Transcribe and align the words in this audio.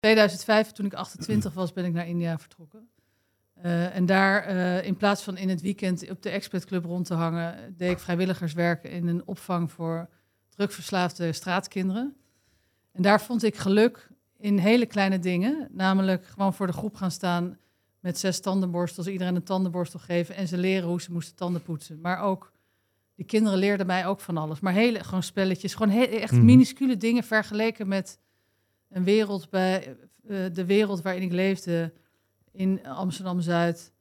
2005, 0.00 0.72
toen 0.72 0.86
ik 0.86 0.94
28 0.94 1.54
was, 1.54 1.72
ben 1.72 1.84
ik 1.84 1.92
naar 1.92 2.06
India 2.08 2.38
vertrokken. 2.38 2.88
Eh, 3.54 3.96
en 3.96 4.06
daar, 4.06 4.42
eh, 4.44 4.86
in 4.86 4.96
plaats 4.96 5.22
van 5.22 5.36
in 5.36 5.48
het 5.48 5.60
weekend 5.60 6.10
op 6.10 6.22
de 6.22 6.30
Expat 6.30 6.64
Club 6.64 6.84
rond 6.84 7.06
te 7.06 7.14
hangen, 7.14 7.74
deed 7.76 7.90
ik 7.90 7.98
vrijwilligerswerk 7.98 8.84
in 8.84 9.06
een 9.06 9.26
opvang 9.26 9.72
voor 9.72 10.08
drugverslaafde 10.48 11.32
straatkinderen. 11.32 12.16
En 12.92 13.02
daar 13.02 13.20
vond 13.20 13.42
ik 13.42 13.56
geluk 13.56 14.08
in 14.38 14.58
hele 14.58 14.86
kleine 14.86 15.18
dingen. 15.18 15.68
Namelijk 15.70 16.24
gewoon 16.26 16.54
voor 16.54 16.66
de 16.66 16.72
groep 16.72 16.94
gaan 16.94 17.10
staan 17.10 17.58
met 18.00 18.18
zes 18.18 18.40
tandenborstels, 18.40 19.06
iedereen 19.06 19.34
een 19.36 19.42
tandenborstel 19.42 20.00
geven 20.00 20.34
en 20.34 20.48
ze 20.48 20.58
leren 20.58 20.88
hoe 20.88 21.00
ze 21.02 21.12
moesten 21.12 21.36
tanden 21.36 21.62
poetsen. 21.62 22.00
Maar 22.00 22.20
ook, 22.20 22.52
die 23.14 23.24
kinderen 23.26 23.58
leerden 23.58 23.86
mij 23.86 24.06
ook 24.06 24.20
van 24.20 24.36
alles. 24.36 24.60
Maar 24.60 24.72
hele, 24.72 25.04
gewoon 25.04 25.22
spelletjes, 25.22 25.74
gewoon 25.74 26.06
echt 26.06 26.32
Mhm. 26.32 26.44
minuscule 26.44 26.96
dingen 26.96 27.24
vergeleken 27.24 27.88
met 27.88 28.18
een 28.90 29.04
wereld 29.04 29.50
bij 29.50 29.96
eh, 30.28 30.36
de 30.52 30.64
wereld 30.64 31.02
waarin 31.02 31.22
ik 31.22 31.32
leefde 31.32 31.92
in 32.52 32.86
Amsterdam-Zuid. 32.86 33.92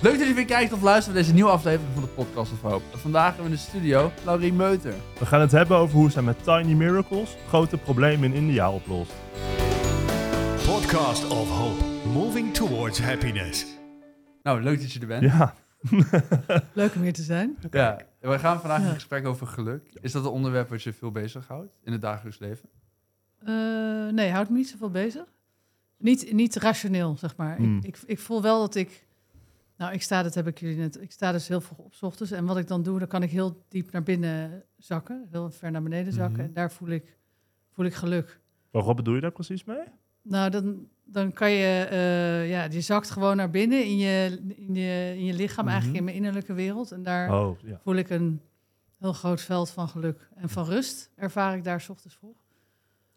Leuk 0.00 0.18
dat 0.18 0.28
je 0.28 0.34
weer 0.34 0.44
kijkt 0.44 0.72
of 0.72 0.82
luistert 0.82 1.14
naar 1.14 1.22
deze 1.22 1.34
nieuwe 1.34 1.50
aflevering 1.50 1.92
van 1.94 2.02
de 2.02 2.08
Podcast 2.08 2.52
of 2.52 2.60
Hope. 2.60 2.98
Vandaag 2.98 3.26
hebben 3.26 3.44
we 3.44 3.50
in 3.50 3.56
de 3.56 3.62
studio 3.62 4.12
Laurie 4.24 4.52
Meuter. 4.52 4.94
We 5.18 5.26
gaan 5.26 5.40
het 5.40 5.52
hebben 5.52 5.76
over 5.76 5.96
hoe 5.96 6.10
zij 6.10 6.22
met 6.22 6.44
Tiny 6.44 6.72
Miracles 6.72 7.36
grote 7.48 7.78
problemen 7.78 8.32
in 8.32 8.36
India 8.36 8.72
oplost. 8.72 9.12
Podcast 10.66 11.28
of 11.28 11.48
Hope, 11.48 11.84
moving 12.12 12.54
towards 12.54 13.00
happiness. 13.00 13.66
Nou, 14.42 14.62
leuk 14.62 14.80
dat 14.80 14.92
je 14.92 15.00
er 15.00 15.06
bent. 15.06 15.22
Ja, 15.22 15.54
Leuk 16.72 16.94
om 16.94 17.02
hier 17.02 17.12
te 17.12 17.22
zijn. 17.22 17.56
Ja, 17.70 17.98
we 18.20 18.38
gaan 18.38 18.60
vandaag 18.60 18.80
Ja. 18.80 18.86
in 18.88 18.94
gesprek 18.94 19.26
over 19.26 19.46
geluk. 19.46 19.90
Is 20.00 20.12
dat 20.12 20.24
een 20.24 20.30
onderwerp 20.30 20.68
wat 20.68 20.82
je 20.82 20.92
veel 20.92 21.10
bezighoudt 21.10 21.72
in 21.82 21.92
het 21.92 22.00
dagelijks 22.00 22.38
leven? 22.38 22.68
Eh, 23.38 24.08
nee, 24.08 24.30
houdt 24.30 24.50
me 24.50 24.56
niet 24.56 24.68
zoveel 24.68 24.90
bezig. 24.90 25.24
Niet, 25.96 26.32
niet 26.32 26.56
rationeel, 26.56 27.16
zeg 27.16 27.36
maar. 27.36 27.56
Hmm. 27.56 27.76
Ik, 27.78 27.84
ik, 27.84 27.98
ik 28.06 28.18
voel 28.18 28.42
wel 28.42 28.60
dat 28.60 28.74
ik... 28.74 29.06
Nou, 29.76 29.92
ik 29.92 30.02
sta, 30.02 30.22
dat 30.22 30.34
heb 30.34 30.46
ik 30.46 30.58
jullie 30.60 30.76
net... 30.76 31.00
Ik 31.00 31.12
sta 31.12 31.32
dus 31.32 31.48
heel 31.48 31.60
vroeg 31.60 31.78
op 31.78 31.94
's 31.94 32.02
ochtends. 32.02 32.32
En 32.32 32.44
wat 32.44 32.56
ik 32.56 32.68
dan 32.68 32.82
doe, 32.82 32.98
dan 32.98 33.08
kan 33.08 33.22
ik 33.22 33.30
heel 33.30 33.64
diep 33.68 33.90
naar 33.92 34.02
binnen 34.02 34.64
zakken. 34.78 35.26
Heel 35.30 35.50
ver 35.50 35.70
naar 35.70 35.82
beneden 35.82 36.12
zakken. 36.12 36.36
Mhm. 36.38 36.46
En 36.46 36.52
daar 36.52 36.70
voel 36.72 36.88
ik, 36.88 37.16
voel 37.70 37.84
ik 37.84 37.94
geluk. 37.94 38.40
wat 38.70 38.96
bedoel 38.96 39.14
je 39.14 39.20
daar 39.20 39.30
precies 39.32 39.64
mee? 39.64 39.84
Nou, 40.22 40.50
dan, 40.50 40.88
dan 41.04 41.32
kan 41.32 41.50
je... 41.50 41.86
eh, 41.90 42.50
ja, 42.50 42.64
je 42.70 42.80
zakt 42.80 43.10
gewoon 43.10 43.36
naar 43.36 43.50
binnen 43.50 43.84
in 43.84 43.96
je, 43.96 44.40
in 44.56 44.74
je, 44.74 45.14
in 45.16 45.24
je 45.24 45.32
lichaam. 45.34 45.68
Eigenlijk 45.68 45.88
Mhm. 45.88 45.98
in 45.98 46.04
mijn 46.04 46.16
innerlijke 46.16 46.52
wereld. 46.52 46.92
En 46.92 47.02
daar 47.02 47.32
Oh, 47.40 47.58
ja. 47.60 47.80
voel 47.82 47.94
ik 47.94 48.10
een 48.10 48.40
heel 48.98 49.12
groot 49.12 49.40
veld 49.40 49.70
van 49.70 49.88
geluk. 49.88 50.28
En 50.34 50.48
van 50.48 50.64
rust 50.64 51.10
ervaar 51.16 51.56
ik 51.56 51.64
daar 51.64 51.80
's 51.80 51.88
ochtends 51.88 52.16
vroeg. 52.16 52.36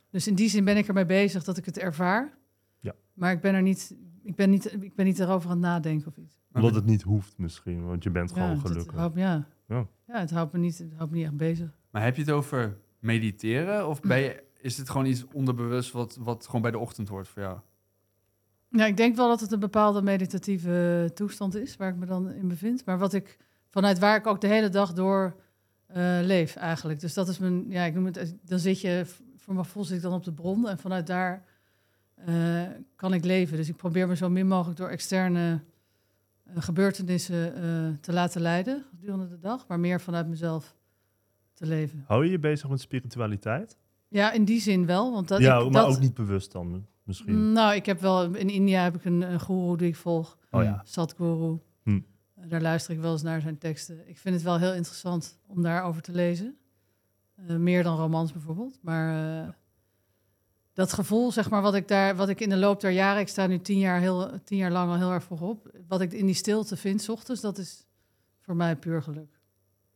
Dus 0.10 0.28
in 0.28 0.36
die 0.36 0.50
zin 0.50 0.64
ben 0.66 0.78
ik 0.78 0.88
ermee 0.88 1.06
bezig 1.06 1.44
dat 1.44 1.58
ik 1.58 1.66
het 1.66 1.78
ervaar. 1.78 2.38
Ja. 2.80 2.94
Maar 3.14 3.32
ik 3.32 3.42
ben 3.42 3.54
er 3.56 3.62
niet, 3.62 3.96
ik 4.24 4.36
ben 4.36 4.50
niet, 4.50 4.74
ik 4.84 4.96
ben 4.96 5.06
niet 5.06 5.20
erover 5.20 5.50
aan 5.50 5.56
het 5.56 5.66
nadenken 5.66 6.08
of 6.08 6.18
iets. 6.18 6.36
Omdat 6.54 6.76
het 6.76 6.86
niet 6.86 7.02
hoeft 7.02 7.38
misschien, 7.38 7.86
want 7.86 8.04
je 8.04 8.10
bent 8.10 8.32
gewoon 8.32 8.50
het 8.50 8.60
gelukkig. 8.60 8.96
houdt, 8.98 9.16
ja. 9.16 9.48
Ja. 9.68 9.88
Ja. 10.08 10.20
het 10.20 10.32
houdt 10.32 10.54
me 10.54 10.60
niet, 10.60 10.78
het 10.78 10.94
houdt 10.96 11.12
me 11.12 11.18
niet 11.18 11.26
echt 11.26 11.38
bezig. 11.38 11.78
Maar 11.92 12.04
heb 12.04 12.16
je 12.16 12.22
het 12.22 12.32
over 12.32 12.78
mediteren 13.00 13.88
of 13.88 14.02
ben 14.02 14.20
je, 14.20 14.44
is 14.60 14.78
het 14.78 14.90
gewoon 14.90 15.06
iets 15.06 15.26
onderbewust 15.34 15.92
wat, 15.92 16.16
wat 16.20 16.46
gewoon 16.46 16.62
bij 16.62 16.72
de 16.72 16.78
ochtend 16.80 17.08
hoort 17.08 17.28
voor 17.28 17.42
jou? 17.42 17.60
Ja, 18.76 18.86
ik 18.86 18.98
denk 18.98 19.16
wel 19.16 19.28
dat 19.28 19.40
het 19.40 19.52
een 19.52 19.60
bepaalde 19.60 20.02
meditatieve 20.02 21.12
toestand 21.14 21.56
is 21.56 21.76
waar 21.76 21.90
ik 21.90 21.96
me 21.96 22.06
dan 22.06 22.32
in 22.32 22.48
bevind. 22.48 22.86
Maar 22.86 22.98
wat 22.98 23.14
ik 23.14 23.38
vanuit 23.70 24.00
waar 24.00 24.18
ik 24.18 24.28
ook 24.28 24.42
de 24.42 24.48
hele 24.48 24.70
dag 24.70 24.94
door 24.94 25.36
eh, 25.86 26.20
leef 26.22 26.56
eigenlijk. 26.56 27.00
Dus 27.00 27.14
dat 27.14 27.28
is 27.28 27.38
mijn, 27.38 27.66
ja, 27.70 27.84
ik 27.84 27.94
noem 27.94 28.06
het, 28.06 28.36
dan 28.42 28.60
zit 28.60 28.82
je, 28.82 29.06
voor 29.38 29.54
mijn 29.54 29.66
gevoel 29.66 29.84
zit 29.84 29.96
ik 29.96 30.02
dan 30.02 30.14
op 30.14 30.24
de 30.24 30.34
bron 30.34 30.70
en 30.70 30.80
vanuit 30.80 31.08
daar 31.08 31.46
eh, 32.16 32.62
kan 32.96 33.14
ik 33.14 33.24
leven. 33.24 33.58
Dus 33.58 33.70
ik 33.70 33.76
probeer 33.76 34.08
me 34.08 34.16
zo 34.16 34.30
min 34.30 34.48
mogelijk 34.48 34.78
door 34.78 34.90
externe 34.90 35.62
eh, 36.44 36.54
gebeurtenissen 36.58 37.56
eh, 37.56 37.98
te 38.02 38.14
laten 38.14 38.42
leiden 38.42 38.86
gedurende 38.90 39.28
de 39.28 39.40
dag, 39.40 39.68
maar 39.68 39.80
meer 39.80 40.02
vanuit 40.02 40.28
mezelf 40.28 40.76
te 41.54 41.66
leven. 41.66 42.04
Hou 42.08 42.26
je 42.26 42.32
je 42.32 42.40
bezig 42.40 42.70
met 42.70 42.82
spiritualiteit? 42.82 43.78
Ja, 44.08 44.32
in 44.32 44.46
die 44.46 44.62
zin 44.62 44.86
wel, 44.86 45.12
want 45.12 45.28
dat 45.28 45.42
ja, 45.42 45.58
ik, 45.58 45.72
maar 45.72 45.82
dat, 45.82 45.96
ook 45.96 46.02
niet 46.02 46.14
bewust 46.14 46.52
dan 46.52 46.86
misschien. 47.06 47.52
Nou, 47.52 47.76
ik 47.76 47.86
heb 47.86 48.02
wel 48.02 48.34
in 48.36 48.50
India 48.50 48.84
heb 48.84 48.96
ik 48.96 49.06
een, 49.06 49.22
een 49.22 49.40
guru 49.40 49.78
die 49.78 49.88
ik 49.88 49.96
volg. 49.96 50.38
Oh 50.52 50.64
ja. 50.64 50.82
Sadhguru. 50.84 51.60
Hm. 51.84 52.00
Daar 52.48 52.62
luister 52.62 52.94
ik 52.94 53.00
wel 53.00 53.12
eens 53.12 53.22
naar 53.22 53.42
zijn 53.42 53.58
teksten. 53.58 54.10
Ik 54.10 54.18
vind 54.18 54.36
het 54.36 54.44
wel 54.44 54.60
heel 54.60 54.74
interessant 54.74 55.40
om 55.48 55.62
daarover 55.62 56.02
te 56.02 56.12
lezen. 56.12 56.58
Uh, 57.50 57.56
meer 57.56 57.84
dan 57.84 57.98
romans 57.98 58.32
bijvoorbeeld. 58.32 58.80
Maar 58.82 59.44
uh, 59.44 59.50
dat 60.74 60.94
gevoel, 60.94 61.32
zeg 61.32 61.50
maar, 61.50 61.62
wat 61.62 61.76
ik 61.76 61.88
daar, 61.88 62.16
wat 62.16 62.30
ik 62.30 62.42
in 62.42 62.50
de 62.50 62.58
loop 62.58 62.82
der 62.82 62.92
jaren, 62.92 63.22
ik 63.22 63.28
sta 63.28 63.48
nu 63.48 63.60
tien 63.60 63.80
jaar, 63.80 64.00
heel, 64.00 64.40
tien 64.44 64.58
jaar 64.58 64.72
lang 64.72 64.92
al 64.92 64.98
heel 64.98 65.12
erg 65.12 65.24
vroeg 65.24 65.42
op. 65.42 65.72
Wat 65.88 66.02
ik 66.02 66.14
in 66.14 66.26
die 66.26 66.36
stilte 66.36 66.78
vind, 66.78 67.02
s 67.02 67.10
ochtends, 67.10 67.42
dat 67.42 67.58
is 67.58 67.86
voor 68.42 68.56
mij 68.56 68.76
puur 68.76 69.02
geluk. 69.02 69.40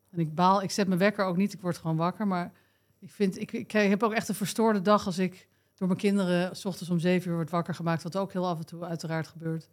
En 0.10 0.20
ik 0.20 0.36
baal, 0.36 0.62
ik 0.62 0.72
zet 0.72 0.88
mijn 0.88 1.00
wekker 1.00 1.26
ook 1.26 1.38
niet, 1.38 1.54
ik 1.54 1.62
word 1.62 1.78
gewoon 1.78 1.96
wakker. 1.96 2.28
Maar 2.28 2.52
ik 3.00 3.12
vind, 3.12 3.40
ik, 3.40 3.52
ik 3.52 3.72
heb 3.72 4.04
ook 4.04 4.14
echt 4.14 4.30
een 4.30 4.36
verstoorde 4.36 4.82
dag 4.82 5.06
als 5.06 5.18
ik 5.18 5.48
door 5.80 5.88
mijn 5.88 6.00
kinderen 6.00 6.56
s 6.56 6.66
ochtends 6.66 6.90
om 6.90 7.00
zeven 7.00 7.30
uur 7.30 7.36
word 7.36 7.50
wakker 7.50 7.76
gemaakt. 7.76 8.04
Wat 8.04 8.18
ook 8.18 8.34
heel 8.34 8.48
af 8.48 8.58
en 8.58 8.66
toe 8.66 8.84
uiteraard 8.84 9.28
gebeurt. 9.28 9.70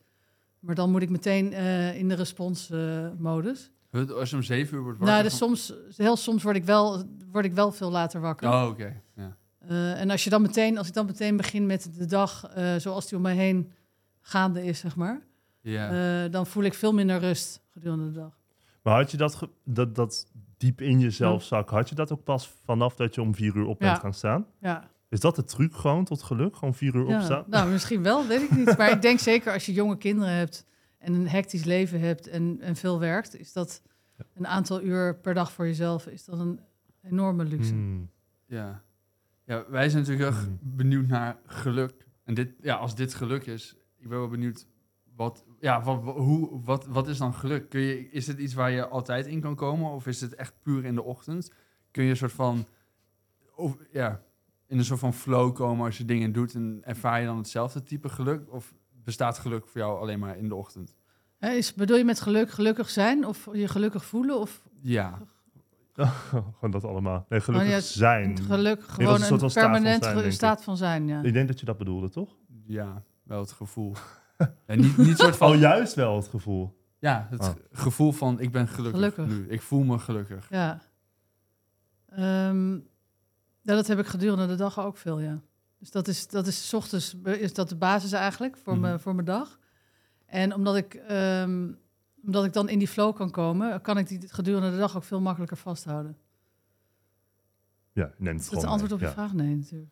Maar 0.61 0.75
dan 0.75 0.91
moet 0.91 1.03
ik 1.03 1.11
meteen 1.11 1.53
uh, 1.53 1.99
in 1.99 2.09
de 2.09 2.15
responsmodus. 2.15 3.71
Uh, 3.91 4.11
Als 4.11 4.31
je 4.31 4.37
om 4.37 4.43
zeven 4.43 4.77
uur 4.77 4.83
wordt 4.83 4.99
wakker? 4.99 5.17
Nou, 5.17 5.29
dus 5.29 5.37
soms, 5.37 5.73
heel 5.97 6.17
soms 6.17 6.43
word 6.43 6.57
ik 6.57 6.65
wel, 6.65 7.05
word 7.33 7.45
ik 7.45 7.53
wel 7.53 7.73
veel 7.73 7.91
later 7.91 8.21
wakker. 8.21 8.49
Oh, 8.49 8.63
oké. 8.63 8.71
Okay. 8.71 9.03
Ja. 9.15 9.37
Uh, 9.71 10.01
en 10.01 10.11
als, 10.11 10.25
je 10.25 10.31
dan 10.31 10.43
meteen, 10.43 10.79
als 10.79 10.89
ik 10.89 10.95
dan 10.95 11.07
meteen 11.07 11.37
begin 11.37 11.67
met 11.67 11.91
de 11.99 12.07
dag 12.07 12.57
uh, 12.57 12.77
zoals 12.77 13.09
die 13.09 13.17
om 13.17 13.23
mij 13.23 13.35
heen 13.35 13.73
gaande 14.21 14.65
is, 14.65 14.79
zeg 14.79 14.97
maar. 14.97 15.23
Ja. 15.61 16.25
Uh, 16.25 16.31
dan 16.31 16.47
voel 16.47 16.63
ik 16.63 16.75
veel 16.75 16.93
minder 16.93 17.19
rust 17.19 17.61
gedurende 17.73 18.05
de 18.05 18.19
dag. 18.19 18.39
Maar 18.83 18.97
had 18.97 19.11
je 19.11 19.17
dat, 19.17 19.49
dat, 19.65 19.95
dat 19.95 20.27
diep 20.57 20.81
in 20.81 21.01
jezelf 21.01 21.45
zak, 21.45 21.71
had 21.71 21.89
je 21.89 21.95
dat 21.95 22.13
ook 22.13 22.25
pas 22.25 22.51
vanaf 22.65 22.97
dat 22.97 23.15
je 23.15 23.21
om 23.21 23.35
vier 23.35 23.57
uur 23.57 23.67
op 23.67 23.79
bent 23.79 23.97
ja. 23.97 24.01
gaan 24.01 24.15
staan? 24.15 24.47
Ja. 24.61 24.91
Is 25.09 25.21
dat 25.21 25.37
de 25.37 25.45
truc 25.45 25.75
gewoon 25.75 26.05
tot 26.05 26.23
geluk? 26.23 26.57
Gewoon 26.57 26.75
vier 26.75 26.95
uur 26.95 27.09
ja, 27.09 27.17
opstaan? 27.17 27.45
Nou, 27.47 27.71
misschien 27.71 28.03
wel, 28.03 28.27
weet 28.27 28.43
ik 28.43 28.51
niet. 28.51 28.77
Maar 28.79 28.91
ik 28.91 29.03
denk 29.03 29.19
zeker 29.19 29.53
als 29.53 29.67
je 29.67 29.73
jonge 29.73 29.97
kinderen 29.97 30.35
hebt 30.35 30.65
en 30.99 31.15
een 31.15 31.29
hectisch 31.29 31.65
leven 31.65 32.01
hebt 32.01 32.27
en, 32.29 32.61
en 32.61 32.77
veel 32.77 32.99
werkt, 32.99 33.39
is 33.39 33.53
dat 33.53 33.83
een 34.35 34.47
aantal 34.47 34.83
uur 34.83 35.17
per 35.17 35.35
dag 35.35 35.53
voor 35.53 35.67
jezelf, 35.67 36.07
is 36.07 36.25
dat 36.25 36.39
een 36.39 36.61
enorme 37.03 37.45
luxe. 37.45 37.73
Hmm. 37.73 38.11
Ja. 38.47 38.83
ja, 39.45 39.65
wij 39.69 39.89
zijn 39.89 40.03
natuurlijk 40.03 40.37
Hmm. 40.37 40.59
benieuwd 40.63 41.07
naar 41.07 41.37
geluk. 41.47 42.07
En 42.25 42.35
dit, 42.35 42.51
ja, 42.61 42.75
als 42.75 42.95
dit 42.95 43.15
geluk 43.15 43.47
is, 43.47 43.77
ik 43.99 44.09
ben 44.09 44.19
wel 44.19 44.29
benieuwd, 44.29 44.67
wat, 45.17 45.45
ja, 45.61 45.83
wat, 45.83 46.03
hoe, 46.03 46.61
wat, 46.65 46.87
wat 46.87 47.09
is 47.09 47.19
dan 47.19 47.35
geluk? 47.35 47.69
Kun 47.69 47.81
je, 47.81 48.11
is 48.11 48.27
het 48.27 48.39
iets 48.39 48.55
waar 48.55 48.71
je 48.71 48.89
altijd 48.89 49.27
in 49.27 49.41
kan 49.41 49.55
komen 49.55 49.91
of 49.91 50.07
is 50.07 50.21
het 50.21 50.35
echt 50.35 50.55
puur 50.63 50.85
in 50.85 50.95
de 50.95 51.03
ochtend? 51.03 51.53
Kun 51.91 52.05
je 52.05 52.11
een 52.11 52.17
soort 52.17 52.33
van, 52.33 52.67
of, 53.55 53.77
ja, 53.93 54.23
in 54.67 54.79
een 54.79 54.85
soort 54.85 55.01
van 55.01 55.15
flow 55.15 55.55
komen 55.55 55.85
als 55.87 55.99
je 55.99 56.05
dingen 56.05 56.33
doet 56.33 56.55
en 56.55 56.81
ervaar 56.85 57.21
je 57.21 57.27
dan 57.27 57.37
hetzelfde 57.37 57.83
type 57.83 58.09
geluk? 58.09 58.53
Of 58.53 58.75
bestaat 59.05 59.39
geluk 59.39 59.67
voor 59.67 59.81
jou 59.81 60.01
alleen 60.01 60.19
maar 60.19 60.37
in 60.39 60.49
de 60.49 60.55
ochtend? 60.55 60.95
Is, 61.41 61.75
bedoel 61.75 61.97
je 61.97 62.05
met 62.05 62.21
geluk 62.21 62.51
gelukkig 62.51 62.91
zijn 62.91 63.27
of 63.27 63.49
je 63.53 63.69
gelukkig 63.69 64.05
voelen? 64.05 64.41
Of 64.41 64.63
Ja. 64.81 65.19
gewoon 66.31 66.71
dat 66.71 66.85
allemaal. 66.85 67.27
Nee, 67.29 67.41
gelukkig 67.41 67.69
Oh, 67.69 67.75
ja, 67.75 67.81
zijn. 67.81 68.39
Geluk, 68.43 68.83
gewoon 68.83 69.15
een 69.15 69.21
een 69.33 69.39
van 69.39 69.51
staat 69.51 69.53
van 69.53 69.63
permanent 69.73 70.05
zijn, 70.05 70.33
staat 70.33 70.65
van 70.65 70.77
zijn. 70.77 71.07
Ja. 71.09 71.23
Ik 71.23 71.33
denk 71.33 71.49
dat 71.49 71.61
je 71.61 71.67
dat 71.67 71.79
bedoelde, 71.79 72.09
toch? 72.09 72.37
Ja, 72.67 73.03
wel 73.23 73.41
het 73.41 73.53
gevoel. 73.53 73.93
ja, 74.67 74.75
niet, 74.75 74.97
niet 74.97 75.19
soort 75.19 75.37
van... 75.37 75.51
Oh, 75.53 75.59
juist 75.59 75.95
wel 75.95 76.17
het 76.17 76.29
gevoel. 76.29 76.77
Ja, 76.99 77.27
het 77.31 77.41
Oh. 77.41 77.49
gevoel 77.73 78.13
van 78.13 78.41
ik 78.41 78.53
ben 78.53 78.69
gelukkig, 78.69 79.01
Gelukkig. 79.01 79.27
nu. 79.27 79.47
Ik 79.49 79.63
voel 79.63 79.83
me 79.85 79.99
gelukkig. 79.99 80.47
Ja. 80.51 80.81
Ehm, 82.09 82.79
ja, 83.67 83.75
dat 83.75 83.87
heb 83.87 83.99
ik 83.99 84.07
gedurende 84.07 84.47
de 84.47 84.55
dag 84.55 84.79
ook 84.81 84.97
veel, 84.97 85.21
ja. 85.21 85.41
Dus 85.79 85.91
dat 85.91 86.09
is, 86.09 86.27
dat 86.29 86.47
is 86.47 86.69
's 86.69 86.73
ochtends 86.73 87.17
is 87.25 87.53
dat 87.55 87.69
de 87.69 87.77
basis 87.77 88.13
eigenlijk 88.13 88.57
voor, 88.57 88.73
Mhm. 88.79 88.91
me, 88.91 88.99
voor 88.99 89.15
mijn 89.15 89.27
dag. 89.27 89.59
En 90.27 90.55
omdat 90.55 90.77
ik, 90.77 90.95
ehm, 90.95 91.73
omdat 92.25 92.45
ik 92.45 92.53
dan 92.53 92.69
in 92.69 92.79
die 92.79 92.89
flow 92.89 93.17
kan 93.17 93.31
komen, 93.31 93.81
kan 93.81 93.99
ik 93.99 94.09
die 94.09 94.21
gedurende 94.29 94.71
de 94.71 94.77
dag 94.77 94.97
ook 94.97 95.05
veel 95.05 95.21
makkelijker 95.21 95.57
vasthouden. 95.57 96.17
Ja, 97.93 98.11
neem 98.19 98.35
het 98.35 98.43
Is 98.43 98.51
dat 98.51 98.61
het 98.61 98.71
antwoord 98.71 98.93
op 98.93 99.01
je 99.01 99.09
vraag? 99.09 99.33
Nee, 99.33 99.55
natuurlijk. 99.57 99.91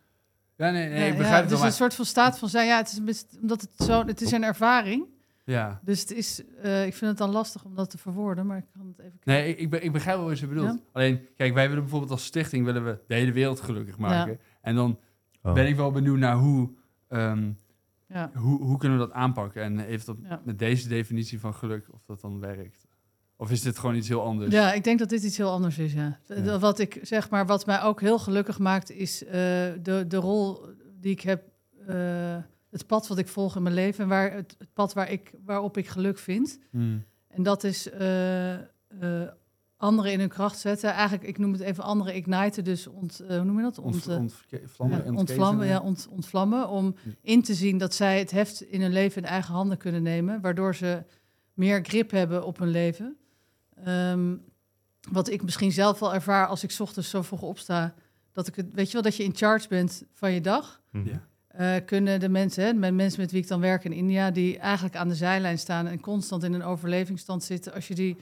Ja, 0.56 0.70
nee, 0.70 0.88
nee 0.88 0.98
Ja, 0.98 1.04
ik 1.04 1.12
ja, 1.12 1.18
begrijp 1.18 1.42
dus 1.42 1.50
het 1.50 1.58
wel. 1.58 1.68
een 1.68 1.74
soort 1.74 1.94
van 1.94 2.04
staat 2.04 2.38
van 2.38 2.48
zijn. 2.48 2.66
Ja, 2.66 2.76
het 2.76 3.00
is 3.06 3.24
omdat 3.40 3.60
het 3.60 3.70
zo, 3.86 4.04
het 4.06 4.20
is 4.20 4.30
een 4.32 4.44
ervaring. 4.44 5.06
Ja. 5.44 5.80
Dus 5.84 6.00
het 6.00 6.10
is, 6.12 6.42
eh, 6.62 6.86
ik 6.86 6.94
vind 6.94 7.10
het 7.10 7.18
dan 7.18 7.30
lastig 7.30 7.64
om 7.64 7.74
dat 7.74 7.90
te 7.90 7.98
verwoorden, 7.98 8.46
maar 8.46 8.58
ik 8.58 8.64
kan 8.76 8.86
het 8.86 8.98
even. 9.06 9.18
Nee, 9.24 9.48
ik, 9.48 9.58
ik, 9.58 9.70
be- 9.70 9.80
ik 9.80 9.92
begrijp 9.92 10.16
wel 10.18 10.26
wat 10.28 10.38
je 10.38 10.46
bedoelt. 10.46 10.66
Ja. 10.74 10.80
Alleen, 10.92 11.20
kijk, 11.36 11.54
wij 11.54 11.66
willen 11.66 11.82
bijvoorbeeld 11.82 12.10
als 12.12 12.24
stichting 12.24 12.64
willen 12.64 12.84
we 12.84 12.98
de 13.06 13.14
hele 13.14 13.32
wereld 13.32 13.60
gelukkig 13.60 13.98
maken. 13.98 14.38
En 14.62 14.74
dan 14.74 14.98
Oh. 15.42 15.52
ben 15.54 15.66
ik 15.66 15.76
wel 15.76 15.90
benieuwd 15.90 16.18
naar 16.18 16.36
hoe, 16.36 16.70
ehm, 17.08 17.52
Ja. 18.08 18.30
hoe, 18.34 18.62
hoe 18.62 18.78
kunnen 18.78 18.98
we 18.98 19.04
dat 19.06 19.14
aanpakken. 19.14 19.62
En 19.62 19.78
heeft 19.78 20.06
dat 20.06 20.16
Ja. 20.22 20.40
met 20.44 20.58
deze 20.58 20.88
definitie 20.88 21.40
van 21.40 21.54
geluk, 21.54 21.86
of 21.90 22.04
dat 22.06 22.20
dan 22.20 22.40
werkt. 22.40 22.86
Of 23.36 23.50
is 23.50 23.62
dit 23.62 23.78
gewoon 23.78 23.94
iets 23.94 24.08
heel 24.08 24.22
anders? 24.22 24.52
Ja, 24.52 24.72
ik 24.72 24.84
denk 24.84 24.98
dat 24.98 25.08
dit 25.08 25.22
iets 25.22 25.36
heel 25.36 25.50
anders 25.50 25.78
is, 25.78 25.92
ja. 25.92 26.18
Ja. 26.26 26.58
Wat 26.58 26.78
ik 26.78 26.98
zeg 27.02 27.30
maar, 27.30 27.46
wat 27.46 27.66
mij 27.66 27.82
ook 27.82 28.00
heel 28.00 28.18
gelukkig 28.18 28.58
maakt, 28.58 28.90
is 28.90 29.24
eh, 29.24 29.32
de, 29.82 30.04
de 30.08 30.16
rol 30.16 30.66
die 31.00 31.12
ik 31.12 31.20
heb, 31.20 31.42
eh, 31.86 32.36
het 32.74 32.86
pad 32.86 33.06
wat 33.06 33.18
ik 33.18 33.28
volg 33.28 33.56
in 33.56 33.62
mijn 33.62 33.74
leven 33.74 34.02
en 34.02 34.08
waar 34.08 34.32
het, 34.32 34.54
het 34.58 34.72
pad 34.72 34.92
waar 34.92 35.10
ik, 35.10 35.32
waarop 35.44 35.76
ik 35.76 35.88
geluk 35.88 36.18
vind. 36.18 36.58
Hmm. 36.70 37.04
En 37.28 37.42
dat 37.42 37.64
is 37.64 37.90
eh, 37.90 38.54
eh, 38.54 38.60
anderen 39.76 40.12
in 40.12 40.18
hun 40.18 40.28
kracht 40.28 40.58
zetten. 40.58 40.92
Eigenlijk, 40.92 41.28
ik 41.28 41.38
noem 41.38 41.52
het 41.52 41.60
even 41.60 41.84
anderen 41.84 42.14
igniten, 42.14 42.64
dus 42.64 42.86
ont, 42.86 43.20
eh, 43.20 43.36
hoe 43.36 43.44
noem 43.44 43.56
je 43.56 43.62
dat? 43.62 43.78
Ont, 43.78 43.94
Ont, 43.94 44.06
ontvlammen, 44.06 44.68
vlammen, 44.68 45.04
ja, 45.04 45.18
ontvlammen, 45.18 45.66
ja, 45.66 45.80
ont, 45.80 46.08
ontvlammen. 46.10 46.68
Om 46.68 46.94
in 47.20 47.42
te 47.42 47.54
zien 47.54 47.78
dat 47.78 47.94
zij 47.94 48.18
het 48.18 48.30
heft 48.30 48.62
in 48.62 48.80
hun 48.80 48.92
leven 48.92 49.22
in 49.22 49.28
eigen 49.28 49.54
handen 49.54 49.78
kunnen 49.78 50.02
nemen. 50.02 50.40
Waardoor 50.40 50.74
ze 50.74 51.04
meer 51.52 51.84
grip 51.84 52.10
hebben 52.10 52.44
op 52.46 52.58
hun 52.58 52.70
leven. 52.70 53.16
Ehm, 53.74 54.36
wat 55.10 55.28
ik 55.30 55.42
misschien 55.42 55.72
zelf 55.72 55.98
wel 55.98 56.14
ervaar 56.14 56.46
als 56.46 56.62
ik 56.62 56.70
's 56.70 56.80
ochtends 56.80 57.10
zo 57.10 57.22
vroeg 57.22 57.42
opsta. 57.42 57.94
Dat 58.32 58.46
ik 58.46 58.54
het, 58.56 58.66
weet 58.72 58.86
je 58.86 58.92
wel, 58.92 59.02
dat 59.02 59.16
je 59.16 59.24
in 59.24 59.34
charge 59.34 59.68
bent 59.68 60.04
van 60.12 60.32
je 60.32 60.40
dag. 60.40 60.82
Mhm. 60.90 61.08
Ja. 61.08 61.28
Eh, 61.56 61.74
kunnen 61.84 62.20
de 62.20 62.28
mensen, 62.28 62.64
hè, 62.64 62.72
met 62.72 62.94
mensen 62.94 63.20
met 63.20 63.30
wie 63.30 63.40
ik 63.42 63.48
dan 63.48 63.60
werk 63.60 63.84
in 63.84 63.92
India, 63.92 64.30
die 64.30 64.58
eigenlijk 64.58 64.96
aan 64.96 65.08
de 65.08 65.14
zijlijn 65.14 65.58
staan 65.58 65.86
en 65.86 66.00
constant 66.00 66.42
in 66.42 66.52
een 66.52 66.62
overlevingsstand 66.62 67.42
zitten, 67.44 67.72
als 67.72 67.88
je 67.88 67.94
die 67.94 68.16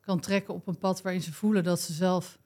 kan 0.00 0.20
trekken 0.20 0.54
op 0.54 0.66
een 0.66 0.78
pad 0.78 1.02
waarin 1.02 1.22
ze 1.22 1.32
voelen 1.32 1.64
dat 1.64 1.80
ze 1.80 1.92
zelf, 1.92 2.38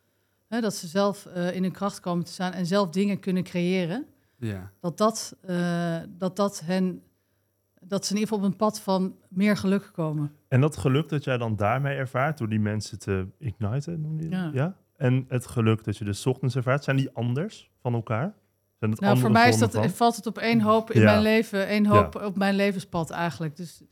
hè, 0.48 0.60
dat 0.60 0.74
ze 0.74 0.86
zelf 0.86 1.26
eh, 1.26 1.54
in 1.54 1.62
hun 1.62 1.72
kracht 1.72 2.00
komen 2.00 2.24
te 2.24 2.32
staan 2.32 2.52
en 2.52 2.66
zelf 2.66 2.90
dingen 2.90 3.18
kunnen 3.18 3.42
creëren, 3.42 4.06
Ja. 4.38 4.70
dat 4.80 4.98
dat, 4.98 5.36
eh, 5.40 5.96
dat, 6.08 6.36
dat 6.36 6.62
hen, 6.64 7.02
dat 7.80 8.06
ze 8.06 8.12
in 8.14 8.18
ieder 8.20 8.32
geval 8.34 8.46
op 8.46 8.52
een 8.52 8.58
pad 8.58 8.80
van 8.80 9.16
meer 9.28 9.56
geluk 9.56 9.90
komen. 9.92 10.32
En 10.48 10.60
dat 10.60 10.76
geluk 10.76 11.08
dat 11.08 11.24
jij 11.24 11.38
dan 11.38 11.56
daarmee 11.56 11.96
ervaart, 11.96 12.38
door 12.38 12.48
die 12.48 12.60
mensen 12.60 12.98
te 12.98 13.26
igniten, 13.38 14.00
noem 14.00 14.16
je 14.20 14.28
dat? 14.28 14.38
Ja. 14.40 14.50
ja? 14.52 14.76
En 14.96 15.24
het 15.28 15.46
geluk 15.46 15.84
dat 15.84 15.96
je 15.96 16.04
dus 16.04 16.20
's 16.20 16.26
ochtends 16.26 16.56
ervaart, 16.56 16.84
zijn 16.84 16.96
die 16.96 17.10
anders 17.12 17.70
van 17.80 17.94
elkaar? 17.94 18.34
Zijn 18.80 18.90
het 18.92 19.00
Nou, 19.00 19.18
voor 19.18 19.30
mij 19.30 19.48
is 19.48 19.58
dat, 19.58 19.72
van? 19.72 19.90
valt 19.90 20.16
het 20.16 20.26
op 20.26 20.38
één 20.38 20.60
hoop 20.60 20.90
in 20.90 21.00
Ja. 21.00 21.06
mijn 21.10 21.22
leven, 21.22 21.66
één 21.66 21.86
hoop 21.86 22.14
op 22.14 22.36
mijn 22.36 22.54
levenspad 22.54 23.10
eigenlijk. 23.10 23.56
Dus 23.56 23.82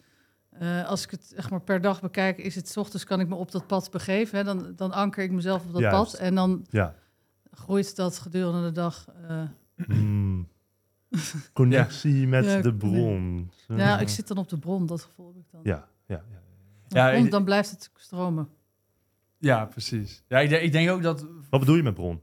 eh, 0.51 0.87
als 0.89 1.05
ik 1.05 1.11
het 1.11 1.33
zeg 1.37 1.51
maar 1.51 1.61
per 1.61 1.81
dag 1.81 2.01
bekijk, 2.01 2.39
is 2.39 2.55
het 2.55 2.69
's 2.69 2.77
ochtends 2.77 3.05
kan 3.05 3.21
ik 3.21 3.29
me 3.29 3.35
op 3.35 3.51
dat 3.51 3.67
pad 3.67 3.91
begeven. 3.91 4.39
Hè? 4.39 4.45
Dan, 4.45 4.73
dan 4.77 4.93
anker 4.93 5.25
ik 5.25 5.31
mezelf 5.31 5.65
op 5.67 5.73
dat 5.73 5.81
Juist. 5.81 5.97
pad 5.97 6.21
en 6.21 6.35
dan 6.35 6.67
Ja. 6.71 6.95
groeit 7.51 7.97
dat 7.97 8.19
gedurende 8.19 8.63
de 8.63 8.73
dag. 8.73 9.07
eh. 9.29 9.43
Hmm. 9.87 10.49
Connectie 11.53 12.27
met 12.27 12.45
Ja, 12.45 12.61
de 12.61 12.75
bron. 12.75 13.51
ja, 13.67 13.99
ik 13.99 14.09
zit 14.09 14.29
dan 14.29 14.37
op 14.37 14.49
de 14.49 14.59
bron, 14.59 14.87
dat 14.87 15.03
gevoel 15.03 15.27
heb 15.27 15.37
ik 15.37 15.51
dan. 15.51 15.61
Ja, 15.65 15.89
ja, 16.07 16.23
ja. 16.89 17.13
Dan, 17.13 17.29
dan 17.29 17.45
blijft 17.45 17.71
het 17.71 17.91
stromen. 17.97 18.49
ja, 19.39 19.65
precies. 19.65 20.23
Ja, 20.29 20.39
ik, 20.39 20.49
denk- 20.49 20.63
ik 20.63 20.73
denk 20.73 20.91
ook 20.91 21.03
dat... 21.03 21.27
Wat 21.51 21.61
bedoel 21.61 21.75
je 21.77 21.83
met 21.83 21.95
bron? 21.95 22.21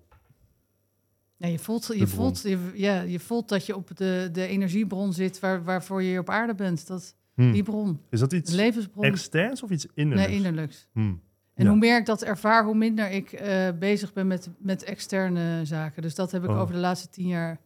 Ja, 1.38 1.48
je, 1.48 1.60
voelt, 1.60 1.86
je, 1.96 2.08
voelt, 2.08 2.42
je, 2.42 2.72
ja, 2.74 3.02
je 3.02 3.20
voelt 3.20 3.50
dat 3.50 3.66
je 3.66 3.76
op 3.76 3.98
de, 3.98 4.30
de 4.32 4.48
energiebron 4.48 5.14
zit 5.14 5.40
waar, 5.40 5.64
waarvoor 5.64 6.02
je 6.02 6.10
hier 6.10 6.20
op 6.20 6.30
aarde 6.30 6.56
bent. 6.56 6.88
Dat, 6.88 7.16
Hmm. 7.36 7.52
Die 7.52 7.64
bron, 7.64 8.02
Is 8.10 8.20
dat 8.20 8.30
de 8.30 8.36
iets 8.36 8.52
levensbron. 8.52 9.04
externs 9.04 9.64
of 9.64 9.70
iets 9.70 9.88
innerlijks? 9.94 10.30
Nee, 10.30 10.38
innerlijks. 10.40 10.88
Hmm. 10.94 11.22
En 11.54 11.64
Ja. 11.64 11.70
hoe 11.70 11.80
meer 11.80 11.98
ik 12.00 12.06
dat 12.06 12.22
ervaar, 12.24 12.64
hoe 12.66 12.76
minder 12.76 13.12
ik 13.12 13.32
eh, 13.32 13.70
bezig 13.80 14.14
ben 14.14 14.28
met, 14.28 14.50
met 14.58 14.84
externe 14.84 15.66
zaken. 15.66 16.02
Dus 16.02 16.16
dat 16.16 16.32
heb 16.32 16.44
ik 16.44 16.50
Oh. 16.50 16.60
over 16.60 16.74
de 16.74 16.80
laatste 16.80 17.10
tien 17.10 17.28
jaar 17.28 17.60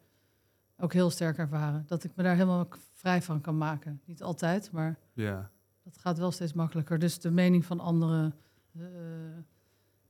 ook 0.78 0.94
heel 0.94 1.10
sterk 1.10 1.38
ervaren. 1.38 1.84
Dat 1.88 2.04
ik 2.04 2.12
me 2.16 2.24
daar 2.24 2.34
helemaal 2.36 2.68
vrij 2.94 3.22
van 3.22 3.42
kan 3.42 3.58
maken. 3.58 4.02
Niet 4.06 4.22
altijd, 4.24 4.72
maar 4.72 4.98
Ja. 5.14 5.50
dat 5.84 5.98
gaat 5.98 6.18
wel 6.18 6.32
steeds 6.32 6.54
makkelijker. 6.54 7.00
Dus 7.00 7.20
de 7.20 7.32
mening 7.32 7.66
van 7.66 7.80
anderen, 7.80 8.36
eh, 8.78 8.84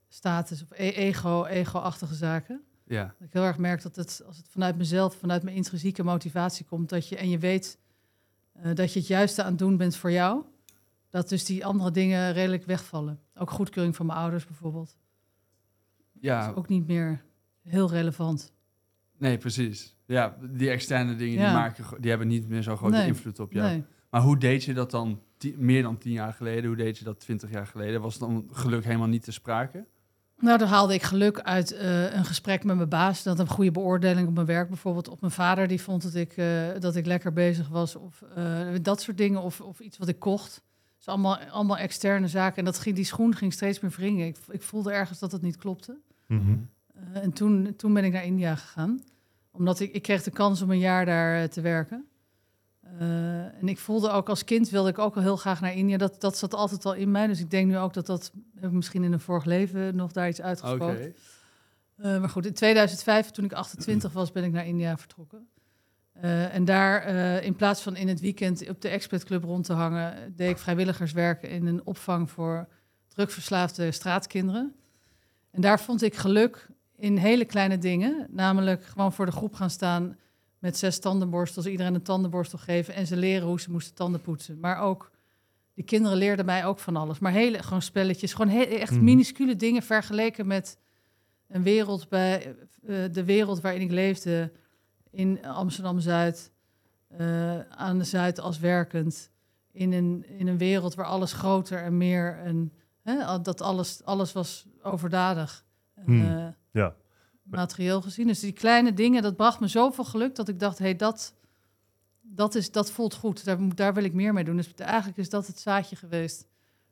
status 0.07 0.61
of 0.63 0.71
e- 0.71 0.89
ego, 0.89 1.45
ego-achtige 1.45 2.15
zaken. 2.15 2.61
Ja. 2.89 3.15
Dat 3.19 3.27
ik 3.27 3.33
heel 3.33 3.43
erg 3.43 3.57
merk 3.57 3.81
dat 3.81 3.95
het, 3.95 4.21
als 4.27 4.37
het 4.37 4.47
vanuit 4.49 4.77
mezelf, 4.77 5.15
vanuit 5.15 5.43
mijn 5.43 5.55
intrinsieke 5.55 6.03
motivatie 6.03 6.65
komt, 6.65 6.89
dat 6.89 7.07
je, 7.07 7.17
en 7.17 7.29
je 7.29 7.37
weet 7.37 7.77
eh, 8.53 8.75
dat 8.75 8.93
je 8.93 8.99
het 8.99 9.07
juiste 9.07 9.43
aan 9.43 9.49
het 9.49 9.59
doen 9.59 9.77
bent 9.77 9.95
voor 9.95 10.11
jou, 10.11 10.43
dat 11.09 11.29
dus 11.29 11.45
die 11.45 11.65
andere 11.65 11.91
dingen 11.91 12.33
redelijk 12.33 12.65
wegvallen. 12.65 13.19
Ook 13.35 13.49
goedkeuring 13.51 13.95
van 13.95 14.05
mijn 14.05 14.19
ouders 14.19 14.45
bijvoorbeeld. 14.45 14.97
Ja, 16.19 16.49
is 16.49 16.55
ook 16.55 16.67
niet 16.67 16.87
meer 16.87 17.21
heel 17.61 17.89
relevant. 17.89 18.53
nee, 19.17 19.37
precies. 19.37 19.95
Ja, 20.05 20.37
die 20.51 20.69
externe 20.69 21.15
dingen 21.15 21.39
Ja. 21.39 21.45
die, 21.45 21.53
maken, 21.57 22.01
die 22.01 22.09
hebben 22.09 22.27
niet 22.27 22.47
meer 22.47 22.63
zo'n 22.63 22.77
grote 22.77 22.95
Nee. 22.97 23.07
invloed 23.07 23.39
op 23.39 23.51
jou. 23.51 23.67
Nee. 23.69 23.83
Maar 24.09 24.21
hoe 24.21 24.37
deed 24.37 24.63
je 24.63 24.73
dat 24.73 24.91
dan 24.91 25.21
meer 25.55 25.81
dan 25.83 25.97
tien 25.97 26.11
jaar 26.11 26.33
geleden? 26.33 26.65
Hoe 26.65 26.75
deed 26.75 26.97
je 26.97 27.03
dat 27.03 27.19
twintig 27.19 27.51
jaar 27.51 27.67
geleden? 27.67 28.01
Was 28.01 28.17
dan 28.17 28.47
geluk 28.51 28.83
helemaal 28.83 29.07
niet 29.07 29.23
te 29.23 29.31
sprake? 29.31 29.85
Nou, 30.39 30.57
dan 30.57 30.67
haalde 30.67 30.93
ik 30.93 31.03
geluk 31.03 31.39
uit 31.39 31.71
eh, 31.71 32.13
een 32.13 32.25
gesprek 32.25 32.63
met 32.63 32.75
mijn 32.75 32.89
baas. 32.89 33.23
Dat 33.23 33.39
een 33.39 33.47
goede 33.47 33.71
beoordeling 33.71 34.27
op 34.27 34.33
mijn 34.33 34.45
werk 34.45 34.67
bijvoorbeeld. 34.67 35.07
Op 35.07 35.21
mijn 35.21 35.33
vader, 35.33 35.67
die 35.67 35.81
vond 35.81 36.01
dat 36.01 36.15
ik, 36.15 36.37
eh, 36.37 36.67
dat 36.79 36.95
ik 36.95 37.05
lekker 37.05 37.33
bezig 37.33 37.67
was. 37.67 37.95
Of 37.95 38.21
eh, 38.35 38.67
dat 38.81 39.01
soort 39.01 39.17
dingen. 39.17 39.41
Of, 39.41 39.61
of 39.61 39.79
iets 39.79 39.97
wat 39.97 40.07
ik 40.07 40.19
kocht. 40.19 40.63
Dus 40.97 41.07
allemaal, 41.07 41.37
allemaal 41.37 41.77
externe 41.77 42.27
zaken. 42.27 42.57
En 42.57 42.65
dat 42.65 42.79
ging, 42.79 42.95
die 42.95 43.05
schoen 43.05 43.35
ging 43.35 43.53
steeds 43.53 43.79
meer 43.79 43.91
wringen. 43.91 44.27
Ik, 44.27 44.37
ik 44.49 44.61
voelde 44.61 44.91
ergens 44.91 45.19
dat 45.19 45.31
het 45.31 45.41
niet 45.41 45.57
klopte. 45.57 45.97
Mhm. 46.27 46.57
En 47.13 47.33
toen, 47.33 47.73
toen 47.75 47.93
ben 47.93 48.03
ik 48.03 48.11
naar 48.11 48.25
India 48.25 48.55
gegaan. 48.55 49.03
Omdat 49.51 49.79
ik, 49.79 49.93
ik 49.93 50.01
kreeg 50.01 50.23
de 50.23 50.31
kans 50.31 50.61
om 50.61 50.71
een 50.71 50.79
jaar 50.79 51.05
daar 51.05 51.49
te 51.49 51.61
werken. 51.61 52.08
Eh, 52.99 53.59
en 53.61 53.67
ik 53.67 53.77
voelde 53.77 54.09
ook 54.09 54.29
als 54.29 54.43
kind 54.43 54.69
wilde 54.69 54.89
ik 54.89 54.97
ook 54.97 55.15
al 55.15 55.21
heel 55.21 55.37
graag 55.37 55.61
naar 55.61 55.73
India. 55.73 55.97
Dat, 55.97 56.21
dat 56.21 56.37
zat 56.37 56.53
altijd 56.53 56.85
al 56.85 56.93
in 56.93 57.11
mij. 57.11 57.27
Dus 57.27 57.39
ik 57.39 57.51
denk 57.51 57.67
nu 57.67 57.77
ook 57.77 57.93
dat 57.93 58.05
dat 58.05 58.31
heb 58.55 58.69
ik 58.69 58.75
misschien 58.75 59.03
in 59.03 59.13
een 59.13 59.19
vorig 59.19 59.45
leven 59.45 59.95
nog 59.95 60.11
daar 60.11 60.27
iets 60.27 60.41
uitgesproken. 60.41 61.15
Eh, 61.95 62.19
maar 62.19 62.29
goed, 62.29 62.45
in 62.45 62.53
2005, 62.53 63.29
toen 63.29 63.45
ik 63.45 63.53
28 63.53 64.13
was, 64.13 64.31
ben 64.31 64.43
ik 64.43 64.51
naar 64.51 64.65
India 64.65 64.97
vertrokken. 64.97 65.47
Eh, 66.21 66.55
en 66.55 66.65
daar, 66.65 67.01
eh, 67.01 67.45
in 67.45 67.55
plaats 67.55 67.81
van 67.81 67.95
in 67.95 68.07
het 68.07 68.19
weekend 68.19 68.69
op 68.69 68.81
de 68.81 68.89
Expat 68.89 69.23
Club 69.23 69.43
rond 69.43 69.65
te 69.65 69.73
hangen, 69.73 70.33
deed 70.35 70.49
ik 70.49 70.57
vrijwilligerswerk 70.57 71.43
in 71.43 71.65
een 71.65 71.85
opvang 71.85 72.31
voor 72.31 72.67
drugverslaafde 73.07 73.91
straatkinderen. 73.91 74.75
En 75.51 75.61
daar 75.61 75.79
vond 75.79 76.01
ik 76.01 76.15
geluk 76.15 76.67
in 76.95 77.17
hele 77.17 77.45
kleine 77.45 77.77
dingen. 77.77 78.27
Namelijk 78.29 78.83
gewoon 78.83 79.13
voor 79.13 79.25
de 79.25 79.31
groep 79.31 79.53
gaan 79.53 79.69
staan 79.69 80.17
met 80.59 80.77
zes 80.77 80.99
tandenborstels, 80.99 81.65
iedereen 81.65 81.93
een 81.95 82.01
tandenborstel 82.01 82.57
geven 82.59 82.93
en 82.93 83.07
ze 83.07 83.17
leren 83.17 83.47
hoe 83.47 83.59
ze 83.61 83.71
moesten 83.71 83.93
tanden 83.95 84.21
poetsen. 84.21 84.59
Maar 84.59 84.79
ook, 84.79 85.11
die 85.73 85.83
kinderen 85.83 86.17
leerden 86.17 86.45
mij 86.45 86.65
ook 86.65 86.79
van 86.79 86.95
alles. 86.95 87.19
Maar 87.19 87.31
hele, 87.31 87.63
gewoon 87.63 87.81
spelletjes, 87.81 88.33
gewoon 88.33 88.65
echt 88.65 88.91
Mhm. 88.91 89.03
minuscule 89.03 89.55
dingen 89.55 89.81
vergeleken 89.83 90.47
met 90.47 90.77
een 91.47 91.63
wereld 91.63 92.09
bij 92.09 92.55
eh, 92.87 92.95
de 93.11 93.23
wereld 93.23 93.61
waarin 93.61 93.81
ik 93.81 93.91
leefde 93.91 94.51
in 95.11 95.45
Amsterdam-Zuid, 95.45 96.51
eh, 97.07 97.59
aan 97.59 97.97
de 97.97 98.03
Zuid 98.03 98.39
als 98.39 98.59
werkend. 98.59 99.29
In 99.71 99.93
een, 99.93 100.25
in 100.27 100.47
een 100.47 100.57
wereld 100.57 100.95
waar 100.95 101.05
alles 101.05 101.33
groter 101.33 101.83
en 101.83 101.97
meer 101.97 102.37
en 102.43 102.73
hè, 103.01 103.41
dat 103.41 103.61
alles, 103.61 104.01
alles 104.03 104.33
was 104.33 104.65
overdadig. 104.83 105.65
En, 105.95 106.03
Hmm. 106.05 106.21
eh, 106.37 106.47
Ja. 106.71 106.95
Materieel 107.49 108.01
gezien. 108.01 108.27
Dus 108.27 108.39
die 108.39 108.51
kleine 108.51 108.93
dingen, 108.93 109.21
dat 109.21 109.35
bracht 109.35 109.59
me 109.59 109.67
zoveel 109.67 110.03
geluk 110.03 110.35
dat 110.35 110.47
ik 110.47 110.59
dacht, 110.59 110.77
hé, 110.77 110.83
hey, 110.85 110.95
dat, 110.95 111.35
dat, 112.21 112.55
is, 112.55 112.71
dat 112.71 112.91
voelt 112.91 113.13
goed. 113.13 113.45
Daar, 113.45 113.75
daar 113.75 113.93
wil 113.93 114.03
ik 114.03 114.13
meer 114.13 114.33
mee 114.33 114.43
doen. 114.43 114.55
Dus 114.55 114.73
eigenlijk 114.73 115.17
is 115.17 115.29
dat 115.29 115.47
het 115.47 115.59
zaadje 115.59 115.95
geweest 115.95 116.47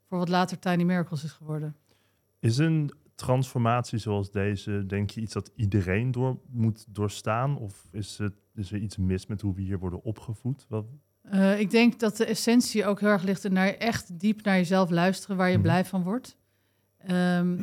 voor 0.07 0.17
wat 0.17 0.29
later 0.29 0.59
Tiny 0.59 0.83
Miracles 0.83 1.23
is 1.23 1.31
geworden. 1.31 1.75
Is 2.39 2.57
een 2.57 2.91
transformatie 3.15 3.97
zoals 3.99 4.31
deze, 4.31 4.83
denk 4.87 5.09
je, 5.09 5.21
iets 5.21 5.33
dat 5.33 5.51
iedereen 5.55 6.11
door 6.11 6.39
moet 6.49 6.85
doorstaan? 6.89 7.57
Of 7.57 7.87
is, 7.91 8.17
het, 8.17 8.33
is 8.55 8.71
er 8.71 8.79
iets 8.79 8.97
mis 8.97 9.25
met 9.25 9.41
hoe 9.41 9.53
we 9.53 9.61
hier 9.61 9.79
worden 9.79 10.03
opgevoed? 10.03 10.65
Wat, 10.69 10.85
Eh, 11.21 11.59
ik 11.59 11.69
denk 11.69 11.99
dat 11.99 12.17
de 12.17 12.25
essentie 12.25 12.85
ook 12.85 12.99
heel 12.99 13.09
erg 13.09 13.23
ligt 13.23 13.43
in 13.43 13.53
naar 13.53 13.67
echt 13.67 14.19
diep 14.19 14.41
naar 14.43 14.55
jezelf 14.55 14.89
luisteren, 14.89 15.37
waar 15.37 15.47
je 15.47 15.53
Mhm. 15.53 15.61
blij 15.63 15.85
van 15.85 16.03
wordt. 16.03 16.37
Ehm, 16.97 17.61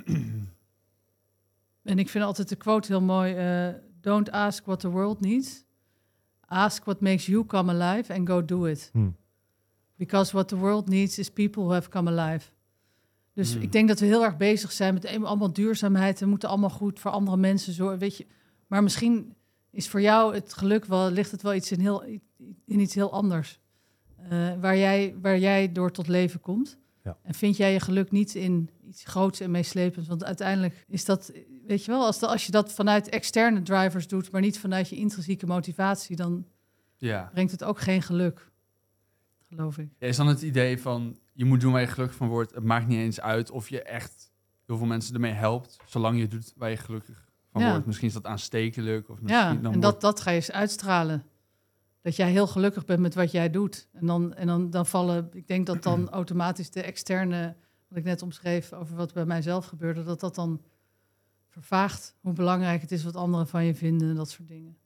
en 1.85 1.99
ik 1.99 2.09
vind 2.09 2.25
altijd 2.25 2.49
de 2.49 2.57
quote 2.57 2.87
heel 2.93 3.01
mooi: 3.03 3.35
eh, 3.35 3.69
Don't 4.01 4.31
ask 4.31 4.65
what 4.67 4.81
the 4.81 4.89
world 4.89 5.21
needs. 5.21 5.65
Ask 6.47 6.85
what 6.85 7.01
makes 7.01 7.27
you 7.27 7.47
come 7.47 7.73
alive 7.73 8.15
and 8.15 8.29
go 8.29 8.45
do 8.45 8.65
it. 8.65 8.91
hm. 8.93 9.09
Because 9.97 10.33
what 10.33 10.49
the 10.49 10.57
world 10.57 10.89
needs 10.89 11.19
is 11.19 11.31
people 11.31 11.63
who 11.63 11.73
have 11.73 11.89
come 11.89 12.11
alive. 12.21 12.47
Dus 13.33 13.53
Hmm. 13.53 13.63
ik 13.63 13.73
denk 13.73 13.89
dat 13.89 14.01
we 14.01 14.07
heel 14.07 14.25
erg 14.25 14.37
bezig 14.37 14.73
zijn 14.73 14.95
met 14.95 15.07
allemaal 15.07 15.53
duurzaamheid. 15.53 16.21
We 16.21 16.27
moeten 16.27 16.49
allemaal 16.49 16.71
goed 16.71 17.01
voor 17.01 17.11
andere 17.11 17.37
mensen 17.37 17.73
zorgen, 17.73 17.99
weet 17.99 18.17
je. 18.17 18.27
Maar 18.67 18.83
misschien 18.83 19.35
is 19.71 19.89
voor 19.89 20.01
jou 20.01 20.35
het 20.35 20.53
geluk 20.53 20.85
wel, 20.85 21.11
ligt 21.11 21.31
het 21.31 21.43
wel 21.43 21.55
iets 21.55 21.73
in, 21.73 21.81
heel, 21.81 22.03
in 22.65 22.81
iets 22.81 22.95
heel 22.95 23.13
anders. 23.13 23.61
Eh, 24.29 24.61
waar, 24.61 24.77
jij, 24.77 25.15
waar 25.23 25.39
jij 25.39 25.73
door 25.73 25.91
tot 25.91 26.09
leven 26.09 26.41
komt. 26.41 26.79
Ja. 27.05 27.17
En 27.23 27.35
vind 27.35 27.57
jij 27.57 27.73
je 27.73 27.81
geluk 27.81 28.11
niet 28.11 28.35
in 28.35 28.71
iets 28.87 29.05
groots 29.05 29.41
en 29.41 29.51
meeslepends? 29.51 30.09
Want 30.09 30.25
uiteindelijk 30.25 30.85
is 30.89 31.05
dat, 31.05 31.33
weet 31.67 31.85
je 31.85 31.91
wel, 31.91 32.05
als, 32.05 32.19
de- 32.19 32.27
als 32.27 32.47
je 32.47 32.53
dat 32.53 32.73
vanuit 32.73 33.09
externe 33.09 33.63
drivers 33.63 34.09
doet, 34.09 34.31
maar 34.31 34.41
niet 34.41 34.59
vanuit 34.59 34.89
je 34.89 34.97
intrinsieke 34.97 35.47
motivatie, 35.47 36.17
dan 36.17 36.47
Ja. 36.97 37.31
brengt 37.33 37.53
het 37.53 37.65
ook 37.65 37.81
geen 37.81 38.03
geluk. 38.03 38.51
Geloof 39.49 39.79
ik. 39.79 39.89
Ja, 39.99 40.07
Is 40.07 40.17
dan 40.17 40.27
het 40.27 40.43
idee 40.43 40.81
van 40.81 41.19
je 41.33 41.45
moet 41.45 41.61
doen 41.61 41.73
waar 41.73 41.81
je 41.81 41.87
gelukkig 41.87 42.17
van 42.17 42.29
wordt. 42.29 42.55
Het 42.55 42.65
maakt 42.65 42.87
niet 42.87 42.99
eens 42.99 43.21
uit 43.21 43.51
of 43.51 43.69
je 43.69 43.83
echt 43.83 44.33
heel 44.67 44.77
veel 44.77 44.87
mensen 44.87 45.15
ermee 45.15 45.33
helpt, 45.33 45.77
zolang 45.87 46.19
je 46.19 46.29
doet 46.29 46.53
waar 46.57 46.71
je 46.71 46.77
gelukkig 46.77 47.31
van 47.53 47.63
Ja. 47.63 47.71
wordt. 47.71 47.87
Misschien 47.87 48.09
is 48.09 48.15
dat 48.15 48.27
aanstekelijk. 48.27 49.09
Of 49.09 49.21
misschien 49.21 49.43
Ja, 49.43 49.49
dan 49.55 49.57
en 49.57 49.63
wordt- 49.63 49.81
dat, 49.83 50.01
dat 50.01 50.21
ga 50.21 50.31
je 50.31 50.37
eens 50.37 50.51
uitstralen. 50.51 51.25
Dat 52.03 52.17
jij 52.17 52.31
heel 52.31 52.47
gelukkig 52.47 52.85
bent 52.85 53.01
met 53.01 53.15
wat 53.15 53.31
jij 53.31 53.51
doet. 53.51 53.89
En 53.93 54.07
dan, 54.07 54.35
en 54.35 54.47
dan, 54.47 54.71
dan 54.71 54.87
vallen, 54.87 55.29
ik 55.33 55.47
denk 55.47 55.67
dat 55.67 55.83
dan 55.83 56.09
automatisch 56.21 56.71
de 56.71 56.83
externe, 56.83 57.57
wat 57.89 57.99
ik 57.99 58.05
net 58.05 58.23
omschreef 58.23 58.73
over 58.73 58.97
wat 58.97 59.13
bij 59.13 59.25
mijzelf 59.25 59.67
gebeurde, 59.67 60.03
dat 60.03 60.21
dat 60.21 60.35
dan 60.35 60.61
vervaagt 61.55 62.15
hoe 62.21 62.33
belangrijk 62.33 62.81
het 62.81 62.93
is 62.93 63.05
wat 63.05 63.17
anderen 63.17 63.47
van 63.47 63.65
je 63.65 63.75
vinden 63.75 64.09
en 64.09 64.15
dat 64.15 64.31
soort 64.31 64.49
dingen. 64.49 64.77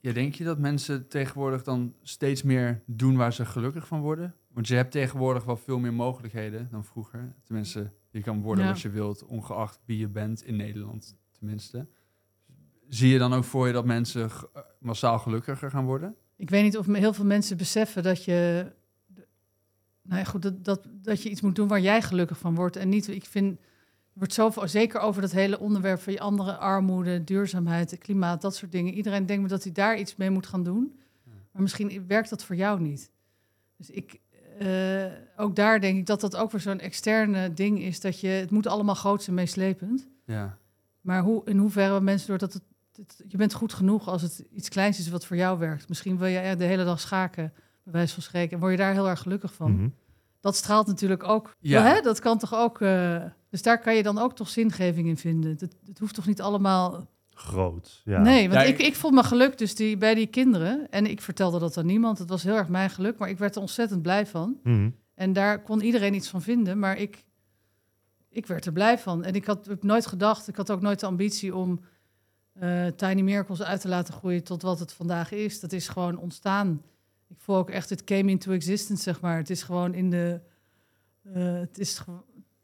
Ja, 0.00 0.12
denk 0.12 0.34
je 0.34 0.44
dat 0.44 0.58
mensen 0.58 1.08
tegenwoordig 1.08 1.62
dan 1.62 1.94
steeds 2.02 2.42
meer 2.42 2.82
doen 2.86 3.16
waar 3.16 3.32
ze 3.32 3.44
gelukkig 3.44 3.86
van 3.86 4.00
worden? 4.00 4.34
Want 4.52 4.68
je 4.68 4.74
hebt 4.74 4.92
tegenwoordig 4.92 5.44
wel 5.44 5.56
veel 5.56 5.78
meer 5.78 5.92
mogelijkheden 5.92 6.68
dan 6.70 6.84
vroeger. 6.84 7.34
Tenminste, 7.42 7.92
je 8.10 8.20
kan 8.20 8.40
worden 8.42 8.64
Ja. 8.64 8.70
wat 8.70 8.80
je 8.80 8.90
wilt, 8.90 9.24
ongeacht 9.24 9.80
wie 9.84 9.98
je 9.98 10.08
bent 10.08 10.42
in 10.44 10.56
Nederland 10.56 11.16
tenminste. 11.38 11.86
Zie 12.88 13.08
je 13.12 13.18
dan 13.18 13.32
ook 13.32 13.44
voor 13.44 13.66
je 13.66 13.72
dat 13.72 13.84
mensen 13.84 14.22
eh, 14.30 14.62
massaal 14.80 15.18
gelukkiger 15.18 15.70
gaan 15.70 15.84
worden? 15.84 16.14
Ik 16.36 16.50
weet 16.50 16.62
niet 16.62 16.76
of 16.78 16.86
heel 16.86 17.12
veel 17.12 17.24
mensen 17.24 17.56
beseffen 17.56 18.02
dat 18.02 18.24
je, 18.24 18.66
nou 20.02 20.18
ja, 20.18 20.24
goed, 20.24 20.42
dat, 20.42 20.64
dat, 20.64 20.88
dat 21.02 21.22
je 21.22 21.30
iets 21.30 21.40
moet 21.40 21.56
doen 21.56 21.68
waar 21.68 21.80
jij 21.80 22.02
gelukkig 22.02 22.38
van 22.38 22.54
wordt. 22.54 22.76
En 22.76 22.88
niet, 22.88 23.08
ik 23.08 23.24
vind, 23.24 23.60
wordt 24.18 24.32
zoveel, 24.32 24.68
zeker 24.68 25.00
over 25.00 25.22
dat 25.22 25.30
hele 25.32 25.58
onderwerp 25.58 26.00
van 26.00 26.12
je 26.12 26.20
andere 26.20 26.56
armoede, 26.56 27.24
duurzaamheid, 27.24 27.98
klimaat, 27.98 28.40
dat 28.40 28.56
soort 28.56 28.72
dingen. 28.72 28.92
Iedereen 28.94 29.26
denkt 29.26 29.42
me 29.42 29.48
dat 29.48 29.62
hij 29.62 29.72
daar 29.72 29.98
iets 29.98 30.16
mee 30.16 30.30
moet 30.30 30.46
gaan 30.46 30.62
doen. 30.62 31.00
Maar 31.52 31.62
misschien 31.62 32.04
werkt 32.06 32.30
dat 32.30 32.44
voor 32.44 32.56
jou 32.56 32.80
niet. 32.80 33.10
Dus 33.76 33.90
ik, 33.90 34.20
eh, 34.58 35.04
ook 35.36 35.56
daar 35.56 35.80
denk 35.80 35.98
ik 35.98 36.06
dat 36.06 36.20
dat 36.20 36.36
ook 36.36 36.50
weer 36.50 36.60
zo'n 36.60 36.80
externe 36.80 37.54
ding 37.54 37.82
is. 37.82 38.00
Dat 38.00 38.20
je, 38.20 38.28
het 38.28 38.50
moet 38.50 38.66
allemaal 38.66 38.94
groot 38.94 39.26
en 39.26 39.34
meeslepend. 39.34 40.08
Ja. 40.24 40.58
Maar 41.00 41.22
hoe, 41.22 41.42
in 41.44 41.58
hoeverre 41.58 42.00
mensen 42.00 42.28
door 42.28 42.38
dat 42.38 42.52
het, 42.52 42.62
het- 42.96 43.22
je 43.28 43.36
bent 43.36 43.52
goed 43.54 43.72
genoeg 43.72 44.08
als 44.08 44.22
het 44.22 44.44
iets 44.50 44.68
kleins 44.68 44.98
is 44.98 45.08
wat 45.08 45.26
voor 45.26 45.36
jou 45.36 45.58
werkt. 45.58 45.88
Misschien 45.88 46.18
wil 46.18 46.26
je 46.26 46.38
eh, 46.38 46.56
de 46.58 46.64
hele 46.64 46.84
dag 46.84 47.00
schaken, 47.00 47.52
bij 47.82 47.92
wijze 47.92 48.14
van 48.14 48.22
spreken, 48.22 48.52
en 48.52 48.58
word 48.58 48.72
je 48.72 48.78
daar 48.78 48.92
heel 48.92 49.08
erg 49.08 49.20
gelukkig 49.22 49.54
van. 49.54 49.72
Mhm. 49.72 49.88
Dat 50.40 50.56
straalt 50.56 50.86
natuurlijk 50.86 51.22
ook. 51.24 51.56
Ja. 51.58 51.82
Wel, 51.82 51.92
hè? 51.94 52.00
Dat 52.00 52.20
kan 52.20 52.38
toch 52.38 52.54
ook. 52.54 52.80
eh, 52.80 53.24
dus 53.48 53.62
daar 53.62 53.80
kan 53.80 53.94
je 53.94 54.02
dan 54.02 54.18
ook 54.18 54.34
toch 54.36 54.48
zingeving 54.48 55.08
in 55.08 55.16
vinden. 55.16 55.50
Het, 55.50 55.76
het 55.86 55.98
hoeft 55.98 56.14
toch 56.14 56.26
niet 56.26 56.40
allemaal. 56.40 57.06
Groot, 57.30 58.00
ja. 58.04 58.20
Nee, 58.22 58.48
want 58.48 58.60
Ja, 58.60 58.66
ik, 58.66 58.78
ik- 58.78 58.94
vond 58.96 59.14
mijn 59.14 59.26
geluk 59.26 59.58
dus 59.58 59.74
die, 59.74 59.96
bij 59.96 60.14
die 60.14 60.26
kinderen. 60.26 60.90
En 60.90 61.06
ik 61.06 61.20
vertelde 61.20 61.58
dat 61.58 61.76
aan 61.76 61.86
niemand. 61.86 62.18
Het 62.18 62.28
was 62.28 62.42
heel 62.42 62.56
erg 62.56 62.68
mijn 62.68 62.90
geluk, 62.90 63.18
maar 63.18 63.28
ik 63.28 63.38
werd 63.38 63.54
er 63.54 63.60
ontzettend 63.60 64.02
blij 64.02 64.26
van. 64.26 64.58
Mhm. 64.62 64.90
En 65.14 65.32
daar 65.32 65.62
kon 65.62 65.82
iedereen 65.82 66.14
iets 66.14 66.28
van 66.28 66.42
vinden, 66.42 66.78
maar 66.78 66.96
ik, 66.96 67.24
ik 68.28 68.46
werd 68.46 68.66
er 68.66 68.72
blij 68.72 68.98
van. 68.98 69.24
En 69.24 69.34
ik 69.34 69.44
had 69.44 69.66
heb 69.66 69.82
nooit 69.82 70.06
gedacht, 70.06 70.48
ik 70.48 70.56
had 70.56 70.70
ook 70.70 70.80
nooit 70.80 71.00
de 71.00 71.06
ambitie 71.06 71.54
om 71.56 71.80
eh, 72.52 72.86
Tiny 72.86 73.20
Miracles 73.20 73.62
uit 73.62 73.80
te 73.80 73.88
laten 73.88 74.14
groeien 74.14 74.44
tot 74.44 74.62
wat 74.62 74.78
het 74.78 74.92
vandaag 74.92 75.32
is. 75.32 75.60
Dat 75.60 75.72
is 75.72 75.88
gewoon 75.88 76.18
ontstaan. 76.18 76.82
Ik 77.28 77.36
voel 77.38 77.56
ook 77.56 77.70
echt, 77.70 77.90
het 77.90 78.04
came 78.04 78.30
into 78.30 78.52
existence, 78.52 79.02
zeg 79.02 79.20
maar. 79.20 79.36
Het 79.36 79.50
is 79.50 79.62
gewoon 79.62 79.94
in 79.94 80.10
de... 80.10 80.40
eh, 81.22 81.52
het, 81.58 81.78
is, 81.78 82.00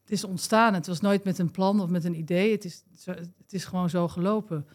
het 0.05 0.13
is 0.13 0.25
ontstaan. 0.25 0.75
Het 0.75 0.87
was 0.87 1.01
nooit 1.01 1.25
met 1.25 1.39
een 1.39 1.51
plan 1.51 1.81
of 1.81 1.89
met 1.89 2.05
een 2.05 2.19
idee. 2.19 2.53
Het 2.53 2.65
is, 2.65 2.85
het 3.05 3.53
is 3.53 3.65
gewoon 3.65 3.91
zo 3.91 4.09
gelopen. 4.09 4.67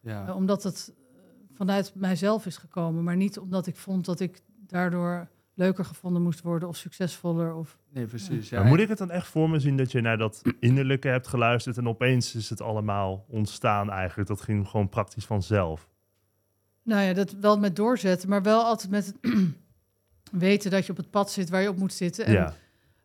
ja. 0.00 0.26
Eh, 0.26 0.36
omdat 0.36 0.62
het 0.62 0.92
eh, 0.96 1.22
vanuit 1.54 1.92
mijzelf 1.94 2.46
is 2.46 2.56
gekomen, 2.56 3.04
maar 3.04 3.16
niet 3.16 3.38
omdat 3.38 3.66
ik 3.66 3.76
vond 3.76 4.04
dat 4.04 4.20
ik 4.20 4.40
daardoor 4.66 5.28
leuker 5.54 5.84
gevonden 5.84 6.22
moest 6.22 6.40
worden 6.42 6.68
of 6.68 6.76
succesvoller. 6.76 7.54
Of... 7.54 7.78
Nee, 7.92 8.06
precies. 8.06 8.48
Ja. 8.48 8.60
Maar 8.60 8.68
moet 8.68 8.80
ik 8.80 8.88
het 8.88 8.98
dan 8.98 9.10
echt 9.10 9.26
voor 9.26 9.50
me 9.50 9.58
zien 9.58 9.76
dat 9.76 9.92
je 9.92 10.00
naar 10.00 10.18
dat 10.18 10.42
innerlijke 10.60 11.08
hebt 11.08 11.26
geluisterd 11.26 11.78
en 11.78 11.88
opeens 11.88 12.34
is 12.34 12.50
het 12.50 12.60
allemaal 12.60 13.24
ontstaan 13.28 13.90
eigenlijk? 13.90 14.28
Dat 14.28 14.40
ging 14.40 14.68
gewoon 14.68 14.88
praktisch 14.88 15.24
vanzelf. 15.26 15.88
Nou 16.82 17.02
ja, 17.02 17.12
dat 17.12 17.32
wel 17.32 17.58
met 17.58 17.76
doorzetten, 17.76 18.28
maar 18.28 18.42
wel 18.42 18.62
altijd 18.64 18.90
met 18.90 19.06
het 19.06 19.16
weten 20.46 20.70
dat 20.70 20.86
je 20.86 20.90
op 20.92 20.96
het 20.98 21.10
pad 21.10 21.30
zit 21.30 21.48
waar 21.50 21.62
je 21.62 21.68
op 21.68 21.76
moet 21.78 21.92
zitten. 21.92 22.24
En 22.24 22.32
Ja. 22.32 22.54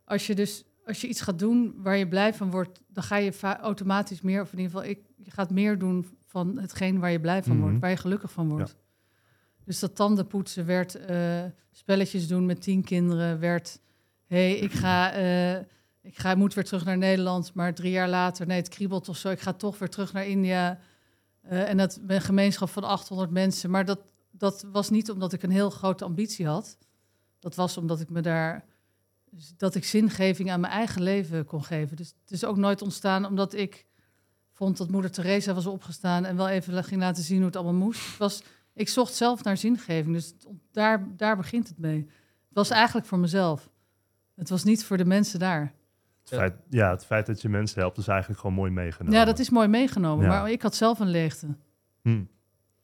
als 0.04 0.26
je 0.26 0.34
dus 0.34 0.64
als 0.86 1.00
je 1.00 1.08
iets 1.08 1.20
gaat 1.20 1.38
doen 1.38 1.74
waar 1.76 1.96
je 1.96 2.08
blij 2.08 2.34
van 2.34 2.50
wordt, 2.50 2.80
dan 2.88 3.02
ga 3.02 3.16
je 3.16 3.32
automatisch 3.42 4.20
meer, 4.20 4.40
of 4.40 4.52
in 4.52 4.58
ieder 4.58 4.72
geval 4.72 4.90
ik, 4.90 4.98
je 5.16 5.30
gaat 5.30 5.50
meer 5.50 5.78
doen 5.78 6.06
van 6.26 6.58
hetgeen 6.58 6.98
waar 6.98 7.10
je 7.10 7.20
blij 7.20 7.42
van 7.42 7.56
Mhm. 7.56 7.62
wordt, 7.64 7.78
waar 7.78 7.90
je 7.90 7.96
gelukkig 7.96 8.32
van 8.32 8.48
wordt. 8.48 8.76
Dus 9.64 9.78
dat 9.78 9.94
tandenpoetsen 9.96 10.66
werd 10.66 10.94
eh, 10.94 11.44
spelletjes 11.70 12.28
doen 12.28 12.46
met 12.46 12.62
tien 12.62 12.84
kinderen, 12.84 13.38
werd 13.40 13.80
hey, 14.26 14.56
ik 14.56 14.72
ga, 14.72 15.12
eh, 15.12 15.56
ik 16.02 16.18
ga, 16.18 16.34
moet 16.34 16.54
weer 16.54 16.64
terug 16.64 16.84
naar 16.84 16.98
Nederland, 16.98 17.54
maar 17.54 17.74
drie 17.74 17.90
jaar 17.90 18.08
later, 18.08 18.46
nee, 18.46 18.56
het 18.56 18.68
kriebelt 18.68 19.08
of 19.08 19.16
zo, 19.16 19.30
ik 19.30 19.40
ga 19.40 19.52
toch 19.52 19.78
weer 19.78 19.88
terug 19.88 20.12
naar 20.12 20.26
India. 20.26 20.78
Eh, 21.40 21.68
en 21.68 21.76
dat 21.76 22.00
een 22.06 22.20
gemeenschap 22.20 22.68
van 22.68 22.84
800 22.84 23.30
mensen. 23.30 23.70
Maar 23.70 23.84
dat, 23.84 24.00
dat 24.30 24.66
was 24.72 24.90
niet 24.90 25.10
omdat 25.10 25.32
ik 25.32 25.42
een 25.42 25.50
heel 25.50 25.70
grote 25.70 26.04
ambitie 26.04 26.46
had. 26.46 26.78
Dat 27.38 27.54
was 27.54 27.76
omdat 27.76 28.00
ik 28.00 28.10
me 28.10 28.20
daar 28.20 28.64
dat 29.56 29.74
ik 29.74 29.84
zingeving 29.84 30.50
aan 30.50 30.60
mijn 30.60 30.72
eigen 30.72 31.02
leven 31.02 31.44
kon 31.44 31.64
geven. 31.64 31.96
Dus 31.96 32.14
het 32.20 32.30
is 32.30 32.44
ook 32.44 32.56
nooit 32.56 32.82
ontstaan 32.82 33.24
omdat 33.26 33.54
ik 33.54 33.86
vond 34.52 34.76
dat 34.76 34.90
moeder 34.90 35.10
Teresa 35.10 35.54
was 35.54 35.66
opgestaan 35.66 36.24
en 36.24 36.36
wel 36.36 36.48
even 36.48 36.84
ging 36.84 37.00
laten 37.00 37.22
zien 37.22 37.36
hoe 37.36 37.46
het 37.46 37.56
allemaal 37.56 37.74
moest. 37.86 38.06
Het 38.08 38.16
was, 38.18 38.42
ik 38.74 38.88
zocht 38.88 39.14
zelf 39.14 39.44
naar 39.44 39.56
zingeving, 39.56 40.14
dus 40.14 40.34
daar, 40.72 41.06
daar 41.16 41.36
begint 41.36 41.68
het 41.68 41.78
mee. 41.78 41.98
Het 42.48 42.54
was 42.54 42.70
eigenlijk 42.70 43.06
voor 43.06 43.18
mezelf. 43.18 43.70
Het 44.34 44.48
was 44.48 44.64
niet 44.64 44.84
voor 44.84 44.96
de 44.96 45.04
mensen 45.04 45.38
daar. 45.38 45.74
Het 46.20 46.34
feit, 46.34 46.54
ja, 46.70 46.90
het 46.90 47.04
feit 47.04 47.26
dat 47.26 47.42
je 47.42 47.48
mensen 47.48 47.80
helpt 47.80 47.98
is 47.98 48.08
eigenlijk 48.08 48.40
gewoon 48.40 48.56
mooi 48.56 48.70
meegenomen. 48.70 49.18
Ja, 49.18 49.24
dat 49.24 49.38
is 49.38 49.50
mooi 49.50 49.68
meegenomen, 49.68 50.24
Ja. 50.24 50.30
maar 50.30 50.50
ik 50.50 50.62
had 50.62 50.74
zelf 50.74 50.98
een 51.00 51.08
leegte. 51.10 51.46
Hm. 52.02 52.22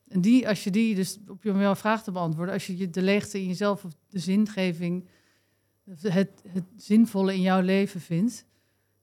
En 0.07 0.21
die, 0.21 0.47
als 0.47 0.63
je 0.63 0.71
die, 0.71 0.95
dus 0.95 1.19
op 1.27 1.43
jouw 1.43 1.75
vraag 1.75 2.03
te 2.03 2.11
beantwoorden, 2.11 2.53
als 2.53 2.67
je 2.67 2.77
je- 2.77 2.89
de 2.89 3.01
leegte 3.01 3.39
in 3.41 3.47
jezelf 3.47 3.85
of 3.85 3.91
de 4.07 4.19
zingeving, 4.19 5.07
het, 6.01 6.43
het 6.47 6.63
zinvolle 6.77 7.33
in 7.33 7.41
jouw 7.41 7.61
leven 7.61 8.01
vindt, 8.01 8.45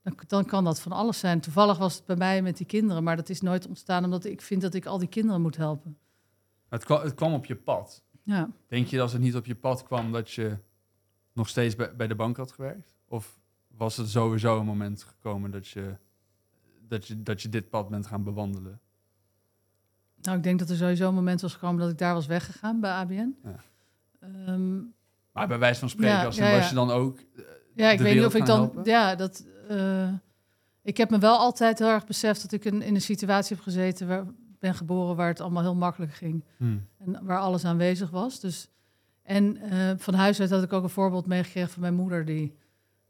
dan, 0.03 0.19
dan 0.27 0.45
kan 0.45 0.65
dat 0.65 0.81
van 0.81 0.93
alles 0.93 1.19
zijn. 1.19 1.41
Toevallig 1.41 1.79
was 1.79 1.95
het 1.95 2.05
bij 2.05 2.17
mij 2.17 2.43
met 2.43 2.57
die 2.57 2.67
kinderen, 2.67 3.03
maar 3.03 3.17
dat 3.17 3.29
is 3.29 3.41
nooit 3.41 3.67
ontstaan 3.67 4.05
omdat 4.05 4.25
ik 4.25 4.41
vind 4.41 4.63
dat 4.63 4.75
ik 4.75 4.87
al 4.87 4.99
die 4.99 5.09
kinderen 5.09 5.43
moet 5.43 5.57
helpen. 5.57 5.99
Het, 6.69 6.85
kwam, 6.85 7.03
het 7.03 7.15
kwam 7.15 7.33
op 7.33 7.45
je 7.45 7.57
pad. 7.57 8.03
Ja, 8.23 8.51
Denk 8.67 8.87
je 8.87 8.97
dat 8.97 9.05
als 9.05 9.13
het 9.13 9.23
niet 9.23 9.37
op 9.37 9.47
je 9.47 9.55
pad 9.55 9.83
kwam 9.83 10.13
dat 10.13 10.31
je 10.31 10.59
nog 11.33 11.49
steeds 11.49 11.77
bij, 11.77 11.97
bij 11.97 12.07
de 12.07 12.15
bank 12.15 12.37
had 12.37 12.53
gewerkt? 12.53 12.97
Of 13.09 13.41
was 13.69 13.97
het 13.97 14.09
sowieso 14.09 14.59
een 14.59 14.67
moment 14.67 15.03
gekomen 15.03 15.51
dat 15.51 15.69
je, 15.69 15.97
dat 16.89 17.07
je, 17.07 17.23
dat 17.23 17.43
je 17.43 17.49
dit 17.49 17.69
pad 17.69 17.89
bent 17.89 18.07
gaan 18.07 18.25
bewandelen? 18.25 18.81
nou 20.23 20.37
ik 20.37 20.43
denk 20.43 20.59
dat 20.59 20.71
er 20.71 20.77
sowieso 20.77 21.09
een 21.09 21.15
moment 21.15 21.41
was 21.41 21.53
gekomen 21.53 21.81
dat 21.81 21.91
ik 21.91 21.99
daar 21.99 22.15
was 22.15 22.27
weggegaan 22.27 22.81
bij 22.81 22.91
ABN. 22.91 23.37
Ja. 23.43 23.57
Ehm, 24.21 24.79
Maar 25.33 25.49
bij 25.49 25.59
wijze 25.59 25.81
van 25.81 25.89
spreken, 25.89 26.15
Ja, 26.17 26.25
als, 26.25 26.37
ja, 26.37 26.57
was 26.57 26.69
je 26.69 26.75
dan 26.75 26.91
ook... 26.91 27.19
eh, 27.19 27.43
Ja, 27.75 27.91
ik 27.91 27.99
de 27.99 28.05
weet 28.05 28.15
niet 28.15 28.25
of 28.25 28.35
ik 28.35 28.47
dan. 28.47 28.59
helpen? 28.61 28.85
Ja, 28.85 29.15
dat. 29.15 29.45
eh, 29.69 30.09
ik 30.83 30.97
heb 30.97 31.11
me 31.11 31.19
wel 31.19 31.37
altijd 31.39 31.79
heel 31.79 31.89
erg 31.89 32.07
beseft 32.07 32.43
dat 32.43 32.53
ik 32.53 32.65
in, 32.65 32.83
in 32.83 32.95
een 32.95 33.01
situatie 33.01 33.55
heb 33.57 33.65
gezeten 33.65 34.09
waar 34.09 34.25
ben 34.59 34.75
geboren 34.75 35.17
waar 35.17 35.29
het 35.29 35.41
allemaal 35.41 35.63
heel 35.63 35.75
makkelijk 35.75 36.13
ging 36.15 36.45
Hmm. 36.57 36.87
en 36.99 37.19
waar 37.25 37.39
alles 37.39 37.65
aanwezig 37.65 38.11
was. 38.11 38.41
Dus 38.41 38.69
en 39.23 39.57
eh, 39.57 39.91
van 39.97 40.15
huis 40.15 40.41
uit 40.41 40.51
had 40.51 40.63
ik 40.63 40.73
ook 40.73 40.83
een 40.83 40.89
voorbeeld 40.89 41.27
meegekregen 41.27 41.71
van 41.71 41.81
mijn 41.83 41.95
moeder 41.95 42.25
die 42.25 42.57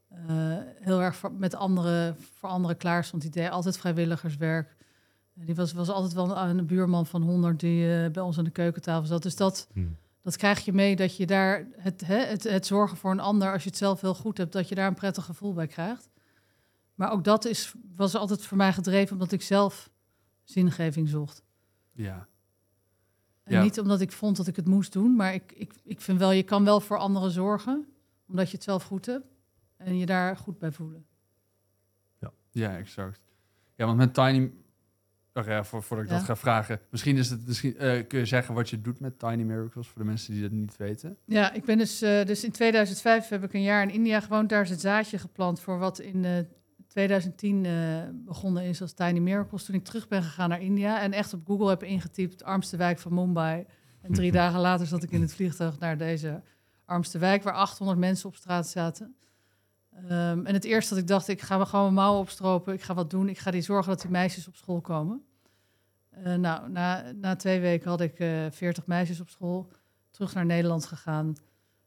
eh, 0.08 0.56
heel 0.80 1.02
erg 1.02 1.16
voor, 1.16 1.32
met 1.32 1.54
anderen 1.54 2.16
voor 2.38 2.48
anderen 2.48 2.76
klaar 2.76 3.04
stond. 3.04 3.22
Die 3.22 3.30
deed 3.30 3.50
altijd 3.50 3.78
vrijwilligerswerk. 3.78 4.76
Die 5.34 5.54
was, 5.54 5.72
was 5.72 5.88
altijd 5.88 6.12
wel 6.12 6.36
een, 6.36 6.58
een 6.58 6.66
buurman 6.66 7.06
van 7.06 7.22
100 7.22 7.60
die 7.60 8.10
bij 8.10 8.22
ons 8.22 8.38
aan 8.38 8.44
de 8.44 8.50
keukentafel 8.50 9.06
zat. 9.06 9.22
Dus 9.22 9.36
dat, 9.36 9.68
Hm. 9.72 9.80
Dat 10.22 10.36
krijg 10.36 10.64
je 10.64 10.72
mee 10.72 10.96
dat 10.96 11.16
je 11.16 11.26
daar 11.26 11.66
het, 11.76 12.00
hè, 12.06 12.16
het, 12.24 12.42
het 12.42 12.66
zorgen 12.66 12.96
voor 12.96 13.10
een 13.10 13.20
ander, 13.20 13.52
als 13.52 13.62
je 13.62 13.68
het 13.68 13.78
zelf 13.78 14.00
heel 14.00 14.14
goed 14.14 14.38
hebt, 14.38 14.52
dat 14.52 14.68
je 14.68 14.74
daar 14.74 14.86
een 14.86 14.94
prettig 14.94 15.24
gevoel 15.24 15.52
bij 15.52 15.66
krijgt. 15.66 16.08
Maar 16.94 17.10
ook 17.12 17.24
dat 17.24 17.44
is, 17.44 17.74
was 17.96 18.14
altijd 18.14 18.46
voor 18.46 18.56
mij 18.56 18.72
gedreven 18.72 19.12
omdat 19.12 19.32
ik 19.32 19.42
zelf 19.42 19.90
zingeving 20.42 21.08
zocht. 21.08 21.42
Ja. 21.92 22.28
En 23.42 23.52
Ja. 23.54 23.62
niet 23.62 23.80
omdat 23.80 24.00
ik 24.00 24.12
vond 24.12 24.36
dat 24.36 24.46
ik 24.46 24.56
het 24.56 24.66
moest 24.66 24.92
doen, 24.92 25.16
maar 25.16 25.34
ik, 25.34 25.52
ik, 25.52 25.72
ik 25.82 26.00
vind 26.00 26.18
wel, 26.18 26.30
je 26.30 26.42
kan 26.42 26.64
wel 26.64 26.80
voor 26.80 26.98
anderen 26.98 27.30
zorgen, 27.30 27.86
omdat 28.28 28.50
je 28.50 28.54
het 28.56 28.64
zelf 28.64 28.84
goed 28.84 29.06
hebt 29.06 29.26
en 29.76 29.96
je 29.96 30.06
daar 30.06 30.36
goed 30.36 30.58
bij 30.58 30.72
voelen. 30.72 31.04
Ja, 32.52 32.76
exact. 32.76 33.20
Ja, 33.74 33.86
want 33.86 33.98
met 33.98 34.14
Tiny... 34.14 34.52
Ach 35.32 35.46
ja, 35.46 35.64
voor, 35.64 35.82
voordat 35.82 36.06
ik 36.06 36.12
Ja. 36.12 36.16
dat 36.18 36.26
ga 36.26 36.36
vragen. 36.36 36.80
Misschien, 36.90 37.16
is 37.16 37.30
het, 37.30 37.46
misschien 37.46 37.76
eh, 37.78 38.06
kun 38.06 38.18
je 38.18 38.24
zeggen 38.24 38.54
wat 38.54 38.70
je 38.70 38.80
doet 38.80 39.00
met 39.00 39.18
Tiny 39.18 39.42
Miracles... 39.42 39.88
voor 39.88 40.02
de 40.02 40.08
mensen 40.08 40.32
die 40.32 40.42
dat 40.42 40.50
niet 40.50 40.76
weten. 40.76 41.16
Ja, 41.24 41.52
ik 41.52 41.64
ben 41.64 41.78
dus, 41.78 42.02
eh, 42.02 42.24
dus 42.24 42.44
in 42.44 42.50
2005 42.50 43.28
heb 43.28 43.44
ik 43.44 43.52
een 43.52 43.62
jaar 43.62 43.82
in 43.82 43.90
India 43.90 44.20
gewoond. 44.20 44.48
Daar 44.48 44.62
is 44.62 44.70
het 44.70 44.80
zaadje 44.80 45.18
geplant 45.18 45.60
voor 45.60 45.78
wat 45.78 45.98
in 45.98 46.24
eh, 46.24 46.32
2010 46.88 47.64
eh, 47.64 47.72
begonnen 48.12 48.62
is 48.62 48.80
als 48.82 48.92
Tiny 48.92 49.18
Miracles. 49.18 49.64
Toen 49.64 49.74
ik 49.74 49.84
terug 49.84 50.08
ben 50.08 50.22
gegaan 50.22 50.48
naar 50.48 50.60
India 50.60 51.00
en 51.00 51.12
echt 51.12 51.32
op 51.34 51.46
Google 51.46 51.68
heb 51.68 51.82
ingetypt 51.82 52.44
armste 52.44 52.76
wijk 52.76 52.98
van 52.98 53.14
Mumbai. 53.14 53.64
En 54.02 54.12
drie 54.12 54.32
dagen 54.42 54.60
later 54.60 54.86
zat 54.86 55.02
ik 55.02 55.10
in 55.10 55.20
het 55.20 55.34
vliegtuig 55.34 55.78
naar 55.78 55.98
deze 55.98 56.42
armste 56.84 57.18
wijk 57.18 57.42
waar 57.42 57.54
800 57.54 57.98
mensen 57.98 58.28
op 58.28 58.36
straat 58.36 58.68
zaten. 58.68 59.14
Ehm, 60.08 60.46
en 60.46 60.54
het 60.54 60.64
eerste 60.64 60.94
dat 60.94 61.02
ik 61.02 61.08
dacht, 61.08 61.28
ik 61.28 61.40
ga 61.40 61.58
me 61.58 61.66
gewoon 61.66 61.84
mijn 61.84 61.94
mouwen 61.94 62.20
opstropen. 62.20 62.74
Ik 62.74 62.82
ga 62.82 62.94
wat 62.94 63.10
doen. 63.10 63.28
Ik 63.28 63.38
ga 63.38 63.50
die 63.50 63.62
zorgen 63.62 63.90
dat 63.92 64.00
die 64.00 64.10
meisjes 64.10 64.48
op 64.48 64.56
school 64.56 64.80
komen. 64.80 65.22
Eh, 66.10 66.34
nou, 66.34 66.70
na, 66.70 67.12
na 67.12 67.36
twee 67.36 67.60
weken 67.60 67.88
had 67.90 68.00
ik 68.00 68.18
eh 68.18 68.46
40 68.50 68.86
meisjes 68.86 69.20
op 69.20 69.28
school. 69.28 69.68
Terug 70.10 70.34
naar 70.34 70.46
Nederland 70.46 70.86
gegaan. 70.86 71.36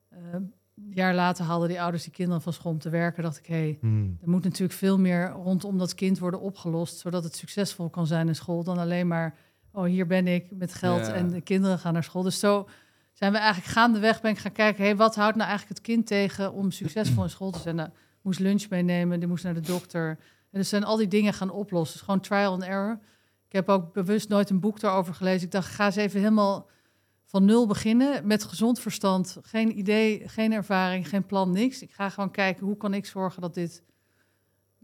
Eh, 0.10 0.17
een 0.34 0.53
jaar 0.89 1.13
later 1.15 1.46
haalden 1.46 1.67
die 1.70 1.82
ouders 1.82 2.03
die 2.03 2.12
kinderen 2.13 2.41
van 2.41 2.53
school 2.53 2.72
om 2.72 2.79
te 2.79 2.89
werken. 2.89 3.24
Dacht 3.24 3.38
ik, 3.38 3.46
hé, 3.46 3.55
hey, 3.55 3.77
Hmm. 3.82 4.17
er 4.22 4.29
moet 4.29 4.43
natuurlijk 4.43 4.77
veel 4.79 5.00
meer 5.00 5.29
rondom 5.29 5.77
dat 5.77 5.96
kind 5.96 6.20
worden 6.20 6.39
opgelost, 6.41 6.98
zodat 6.98 7.24
het 7.24 7.36
succesvol 7.36 7.89
kan 7.89 8.08
zijn 8.08 8.27
in 8.27 8.36
school, 8.36 8.63
dan 8.63 8.77
alleen 8.77 9.08
maar, 9.08 9.36
oh 9.72 9.84
hier 9.84 10.08
ben 10.08 10.27
ik 10.27 10.51
met 10.51 10.74
geld 10.74 11.05
Ja. 11.05 11.13
en 11.13 11.29
de 11.29 11.41
kinderen 11.41 11.79
gaan 11.79 11.93
naar 11.93 12.03
school. 12.03 12.24
Dus 12.24 12.39
zo 12.39 12.67
zijn 13.24 13.36
we 13.36 13.42
eigenlijk 13.42 13.74
gaandeweg 13.74 14.22
ben 14.22 14.32
ik 14.32 14.38
gaan 14.38 14.51
kijken, 14.51 14.84
hey, 14.84 14.96
wat 14.96 15.15
houdt 15.15 15.36
nou 15.36 15.50
eigenlijk 15.50 15.77
het 15.77 15.88
kind 15.88 16.08
tegen 16.08 16.53
om 16.53 16.72
succesvol 16.72 17.24
in 17.24 17.30
school 17.30 17.51
te 17.51 17.60
zijn? 17.60 17.75
Nou, 17.75 17.89
moest 18.22 18.39
lunch 18.39 18.70
meenemen, 18.70 19.20
die 19.20 19.27
moest 19.27 19.44
naar 19.44 19.53
de 19.53 19.60
dokter. 19.60 20.10
En 20.51 20.60
dus 20.60 20.70
zijn 20.70 20.84
al 20.84 20.98
die 20.98 21.08
dingen 21.08 21.34
gaan 21.34 21.50
oplossen. 21.50 21.98
Dus 21.98 22.06
gewoon 22.06 22.20
trial 22.20 22.51
and 22.51 22.63
error. 22.63 23.00
Ik 23.48 23.51
heb 23.51 23.70
ook 23.70 23.94
bewust 23.94 24.30
nooit 24.30 24.50
een 24.50 24.60
boek 24.60 24.80
daarover 24.80 25.13
gelezen. 25.13 25.46
Ik 25.46 25.51
dacht, 25.51 25.72
ga 25.72 25.86
eens 25.86 25.96
even 25.96 26.20
helemaal 26.20 26.70
van 27.25 27.46
nul 27.46 27.68
beginnen 27.68 28.27
met 28.27 28.44
gezond 28.44 28.80
verstand. 28.80 29.38
Geen 29.42 29.77
idee, 29.77 30.30
geen 30.30 30.51
ervaring, 30.51 31.10
geen 31.10 31.25
plan, 31.25 31.51
niks. 31.51 31.82
Ik 31.82 31.92
ga 31.94 32.10
gewoon 32.10 32.32
kijken 32.32 32.65
hoe 32.65 32.77
kan 32.77 32.94
ik 32.94 33.06
zorgen 33.06 33.42
dat 33.42 33.53
dit 33.53 33.84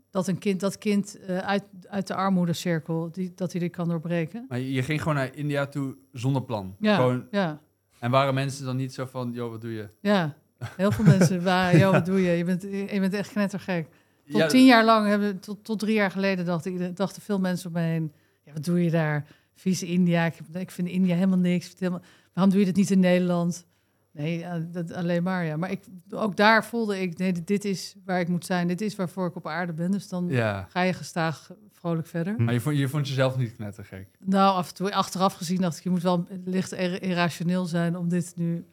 dat 0.09 0.27
een 0.27 0.37
kind 0.37 0.59
dat 0.59 0.77
kind 0.77 1.19
eh, 1.19 1.37
uit, 1.37 1.63
uit 1.87 2.07
de 2.07 2.15
armoedecirkel 2.15 3.11
die 3.11 3.33
dat 3.35 3.51
hij 3.51 3.61
dit 3.61 3.71
kan 3.71 3.87
doorbreken. 3.87 4.45
Maar 4.47 4.59
je 4.59 4.71
je 4.71 4.83
ging 4.83 4.99
gewoon 5.01 5.17
naar 5.17 5.35
India 5.35 5.67
toe 5.67 5.97
zonder 6.11 6.43
plan. 6.43 6.75
Ja, 6.79 6.95
Gewoon, 6.95 7.27
ja, 7.31 7.61
en 7.99 8.11
waren 8.11 8.33
mensen 8.33 8.65
dan 8.65 8.75
niet 8.75 8.93
zo 8.93 9.05
van, 9.05 9.31
joh, 9.33 9.51
wat 9.51 9.61
doe 9.61 9.73
je? 9.73 9.89
ja. 9.99 10.37
Heel 10.75 10.91
veel 10.91 11.05
mensen 11.05 11.43
waren, 11.53 11.79
joh, 11.79 11.91
wat 11.91 12.05
doe 12.05 12.21
je? 12.21 12.31
Je 12.31 12.43
bent, 12.43 12.61
je 12.61 12.99
bent 12.99 13.13
echt 13.13 13.31
knettergek. 13.31 13.87
Tot 14.31 14.41
Ja, 14.41 14.47
tien 14.47 14.65
jaar 14.65 14.85
lang, 14.85 15.07
hebben, 15.07 15.39
tot, 15.39 15.63
tot 15.63 15.79
drie 15.79 15.93
jaar 15.93 16.11
geleden 16.11 16.45
dachten, 16.45 16.95
dachten 16.95 17.21
veel 17.21 17.39
mensen 17.39 17.67
om 17.67 17.73
me 17.73 17.81
heen... 17.81 18.13
Ja, 18.43 18.53
wat 18.53 18.63
doe 18.63 18.83
je 18.83 18.91
daar? 18.91 19.25
Vieze 19.55 19.85
India. 19.85 20.25
Ik, 20.25 20.33
ik 20.53 20.71
vind 20.71 20.87
India 20.87 21.15
helemaal 21.15 21.37
niks. 21.37 21.75
Helemaal, 21.77 22.01
waarom 22.33 22.51
doe 22.51 22.59
je 22.61 22.65
dat 22.67 22.75
niet 22.75 22.91
in 22.91 22.99
Nederland? 22.99 23.65
Nee, 24.11 24.39
ja, 24.39 24.59
dat, 24.71 24.93
alleen 24.93 25.23
maar, 25.23 25.45
ja. 25.45 25.57
Maar 25.57 25.71
ik, 25.71 25.79
ook 26.09 26.35
daar 26.35 26.65
voelde 26.65 27.01
ik, 27.01 27.17
nee, 27.17 27.31
dit- 27.43 27.65
is 27.65 27.95
waar 28.05 28.19
ik 28.19 28.27
moet 28.27 28.45
zijn. 28.45 28.67
Dit 28.67 28.81
is 28.81 28.95
waarvoor 28.95 29.27
ik 29.27 29.35
op 29.35 29.47
aarde 29.47 29.73
ben. 29.73 29.91
Dus 29.91 30.07
dan 30.09 30.27
Ja, 30.29 30.65
ga 30.69 30.81
je 30.81 30.93
gestaag 30.93 31.51
vrolijk 31.73 32.07
verder. 32.07 32.35
Maar 32.37 32.53
je 32.53 32.59
vond, 32.59 32.77
je 32.77 32.87
vond 32.87 33.07
jezelf 33.07 33.37
niet 33.37 33.55
knettergek. 33.55 34.07
Nou, 34.25 34.55
af 34.55 34.67
en 34.69 34.73
toe 34.75 34.93
achteraf 34.93 35.33
gezien 35.33 35.61
dacht 35.61 35.77
ik, 35.77 35.83
je 35.83 35.89
moet 35.89 36.01
wel 36.01 36.27
licht 36.45 36.71
ir- 36.71 37.01
irrationeel 37.03 37.65
zijn 37.65 37.97
om 37.97 38.09
dit 38.09 38.33
nu 38.35 38.65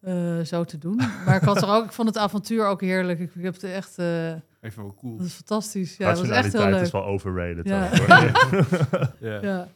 eh, 0.00 0.40
zo 0.40 0.64
te 0.64 0.78
doen. 0.78 0.96
Maar 1.26 1.36
ik 1.36 1.42
had 1.42 1.62
er 1.62 1.68
ook, 1.68 1.84
ik 1.84 1.92
vond 1.92 2.08
het 2.08 2.18
avontuur 2.18 2.66
ook 2.66 2.80
heerlijk. 2.80 3.18
Ik, 3.18 3.34
ik 3.34 3.42
heb 3.42 3.54
het 3.54 3.62
echt, 3.64 3.98
eh, 3.98 4.30
Even 4.60 4.82
wel 4.82 4.94
cool. 5.00 5.16
dat 5.16 5.26
is 5.26 5.32
fantastisch. 5.32 5.96
Ja, 5.96 6.08
dat 6.08 6.18
was 6.18 6.28
echt 6.28 6.52
heel 6.52 6.68
leuk. 6.68 6.80
is 6.80 6.90
wel 6.90 7.04
overrated. 7.04 7.68
Ja. 7.68 7.84
ook, 7.90 7.96
hoor. 7.98 9.10
Ja. 9.30 9.42
Ja. 9.42 9.68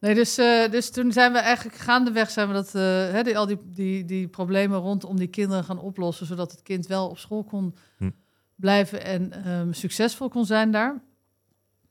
Nee, 0.00 0.14
dus, 0.14 0.38
eh, 0.38 0.70
dus 0.70 0.90
toen 0.90 1.12
zijn 1.12 1.32
we 1.32 1.38
eigenlijk 1.38 1.76
gaandeweg 1.76 2.30
zijn 2.30 2.48
we 2.48 2.54
dat, 2.54 2.74
eh, 2.74 2.82
hè, 2.82 3.22
die, 3.22 3.38
al 3.38 3.46
die, 3.46 3.58
die, 3.64 4.04
die 4.04 4.28
problemen 4.28 4.78
rondom 4.78 5.16
die 5.16 5.28
kinderen 5.28 5.64
gaan 5.64 5.78
oplossen, 5.78 6.26
zodat 6.26 6.50
het 6.50 6.62
kind 6.62 6.86
wel 6.86 7.08
op 7.08 7.18
school 7.18 7.44
kon 7.44 7.74
Hm. 7.96 8.10
blijven 8.54 9.04
en 9.04 9.44
ehm, 9.44 9.72
succesvol 9.72 10.28
kon 10.28 10.44
zijn 10.44 10.70
daar. 10.70 11.02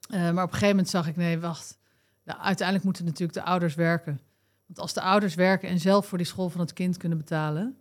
Eh, 0.10 0.20
maar 0.20 0.32
op 0.32 0.38
een 0.38 0.50
gegeven 0.50 0.68
moment 0.68 0.90
zag 0.90 1.08
ik, 1.08 1.16
nee, 1.16 1.40
wacht. 1.40 1.78
Nou, 2.24 2.40
uiteindelijk 2.40 2.86
moeten 2.86 3.06
natuurlijk 3.06 3.34
de 3.34 3.44
ouders 3.44 3.76
werken. 3.76 4.20
Want 4.66 4.80
als 4.80 4.94
de 4.94 5.02
ouders 5.02 5.36
werken 5.36 5.70
en 5.70 5.80
zelf 5.80 6.06
voor 6.06 6.18
die 6.18 6.28
school 6.28 6.50
van 6.50 6.62
het 6.62 6.74
kind 6.74 6.98
kunnen 6.98 7.18
betalen, 7.18 7.78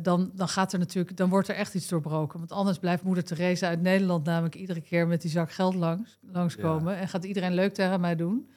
dan, 0.00 0.30
dan 0.34 0.48
gaat 0.48 0.72
er 0.72 0.78
natuurlijk, 0.78 1.16
dan 1.16 1.28
wordt 1.28 1.48
er 1.48 1.54
echt 1.54 1.74
iets 1.74 1.88
doorbroken. 1.88 2.38
Want 2.38 2.52
anders 2.52 2.78
blijft 2.78 3.02
moeder 3.02 3.24
Therese 3.24 3.66
uit 3.66 3.80
Nederland 3.80 4.24
namelijk 4.24 4.54
iedere 4.54 4.80
keer 4.80 5.06
met 5.06 5.22
die 5.22 5.30
zak 5.30 5.50
geld 5.50 5.74
langs, 5.74 6.18
langskomen. 6.20 6.96
En 6.96 7.08
gaat 7.08 7.24
iedereen 7.24 7.54
leuk 7.54 7.74
tegen 7.74 8.00
mij 8.00 8.16
doen. 8.16 8.48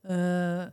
Eh, 0.00 0.64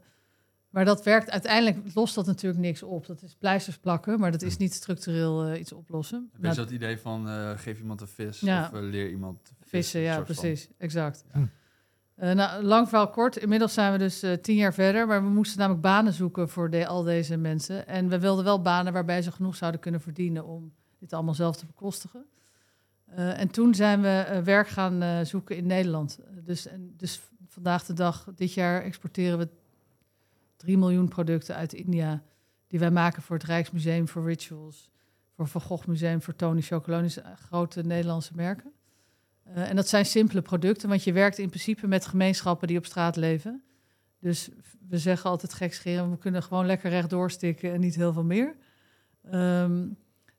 maar 0.70 0.86
dat 0.86 1.04
werkt 1.04 1.30
uiteindelijk, 1.30 1.94
lost 1.94 2.16
dat 2.16 2.26
natuurlijk 2.26 2.62
niks 2.62 2.84
op. 2.84 3.06
Dat 3.08 3.22
is 3.22 3.36
pleisters 3.36 3.78
plakken, 3.78 4.20
maar 4.20 4.32
dat 4.32 4.42
is 4.42 4.58
niet 4.58 4.74
structureel 4.74 5.46
eh, 5.46 5.60
iets 5.60 5.72
oplossen. 5.72 6.30
Heb 6.34 6.44
je 6.44 6.54
zo 6.54 6.62
het 6.62 6.72
idee 6.72 6.98
van, 6.98 7.30
eh, 7.30 7.52
geef 7.56 7.80
iemand 7.80 8.02
een 8.02 8.08
vis 8.08 8.40
Ja. 8.40 8.70
of 8.74 8.80
leer 8.80 9.10
iemand 9.10 9.40
vissen? 9.42 9.68
Vissen, 9.70 10.02
ja, 10.02 10.16
van. 10.16 10.24
precies. 10.24 10.68
Exact. 10.78 11.24
Ja. 11.34 12.34
Nou, 12.34 12.64
lang 12.64 12.90
verhaal 12.90 13.10
kort. 13.10 13.38
Inmiddels 13.38 13.74
zijn 13.74 13.92
we 13.92 13.98
dus 13.98 14.24
tien 14.42 14.56
jaar 14.56 14.74
verder. 14.74 15.08
Maar 15.08 15.24
we 15.24 15.30
moesten 15.30 15.60
namelijk 15.60 15.84
banen 15.84 16.14
zoeken 16.14 16.50
voor 16.50 16.70
de, 16.70 16.88
al 16.88 17.04
deze 17.04 17.38
mensen. 17.38 17.88
En 17.88 18.10
we 18.10 18.20
wilden 18.20 18.44
wel 18.44 18.62
banen 18.62 18.94
waarbij 18.94 19.22
ze 19.22 19.32
genoeg 19.32 19.56
zouden 19.56 19.82
kunnen 19.82 20.02
verdienen 20.02 20.46
om 20.46 20.74
dit 21.00 21.14
allemaal 21.14 21.34
zelf 21.34 21.56
te 21.56 21.66
bekostigen. 21.66 22.26
En 23.16 23.48
toen 23.48 23.74
zijn 23.76 24.02
we 24.02 24.42
werk 24.44 24.68
gaan 24.68 25.26
zoeken 25.26 25.56
in 25.56 25.66
Nederland. 25.66 26.20
Dus, 26.44 26.68
en, 26.68 26.94
dus 26.98 27.22
vandaag 27.56 27.86
de 27.86 27.94
dag, 27.94 28.28
dit 28.36 28.54
jaar 28.54 28.82
exporteren 28.82 29.38
we 29.38 29.50
3 30.58 30.78
miljoen 30.78 31.08
producten 31.08 31.56
uit 31.56 31.74
India. 31.74 32.24
Die 32.68 32.80
wij 32.80 32.92
maken 32.92 33.22
voor 33.22 33.36
het 33.36 33.46
Rijksmuseum 33.46 34.08
voor 34.08 34.26
Rituals. 34.26 34.90
Voor 35.36 35.48
Van 35.48 35.62
Gogh 35.62 35.88
Museum, 35.88 36.22
voor 36.22 36.36
Tony 36.36 36.62
Chocolonely. 36.62 37.12
eh, 37.24 37.32
Grote 37.36 37.82
Nederlandse 37.82 38.32
merken. 38.36 38.72
Eh, 39.44 39.70
en 39.70 39.76
dat 39.76 39.88
zijn 39.88 40.06
simpele 40.06 40.42
producten, 40.42 40.90
want 40.90 41.04
je 41.04 41.14
werkt 41.14 41.38
in 41.38 41.50
principe 41.50 41.88
met 41.88 42.06
gemeenschappen 42.06 42.68
die 42.68 42.78
op 42.78 42.86
straat 42.86 43.16
leven. 43.16 43.64
Dus 44.20 44.50
we 44.90 44.98
zeggen 44.98 45.30
altijd 45.30 45.54
gekscherend, 45.54 46.12
we 46.12 46.18
kunnen 46.18 46.44
gewoon 46.44 46.66
lekker 46.66 46.90
rechtdoor 46.90 47.32
stikken 47.32 47.74
en 47.74 47.80
niet 47.80 47.96
heel 47.96 48.14
veel 48.14 48.24
meer. 48.24 48.56
Ehm, 49.24 49.88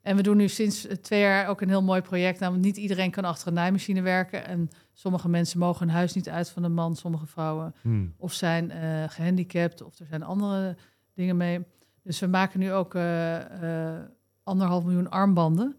en 0.06 0.16
we 0.16 0.22
doen 0.22 0.36
nu 0.36 0.48
sinds 0.48 0.86
twee 1.00 1.20
jaar 1.20 1.48
ook 1.48 1.60
een 1.60 1.68
heel 1.68 1.82
mooi 1.82 2.00
project. 2.00 2.40
Namelijk 2.40 2.66
niet 2.66 2.76
iedereen 2.76 3.10
kan 3.10 3.24
achter 3.24 3.48
een 3.48 3.54
naaimachine 3.54 4.00
werken. 4.00 4.46
En 4.46 4.68
sommige 4.92 5.28
mensen 5.28 5.58
mogen 5.58 5.86
hun 5.86 5.96
huis 5.96 6.14
niet 6.14 6.28
uit 6.28 6.50
van 6.50 6.62
een 6.62 6.72
man, 6.72 6.96
sommige 6.96 7.26
vrouwen. 7.26 7.74
Hmm. 7.80 8.14
Of 8.16 8.32
zijn 8.32 8.70
eh, 8.70 9.04
gehandicapt, 9.08 9.82
of 9.82 9.98
er 9.98 10.06
zijn 10.06 10.22
andere 10.22 10.76
dingen 11.14 11.36
mee. 11.36 11.64
Dus 12.02 12.18
we 12.18 12.26
maken 12.26 12.60
nu 12.60 12.72
ook 12.72 12.94
eh, 12.94 13.94
eh, 13.94 14.04
anderhalf 14.42 14.84
miljoen 14.84 15.10
armbanden 15.10 15.76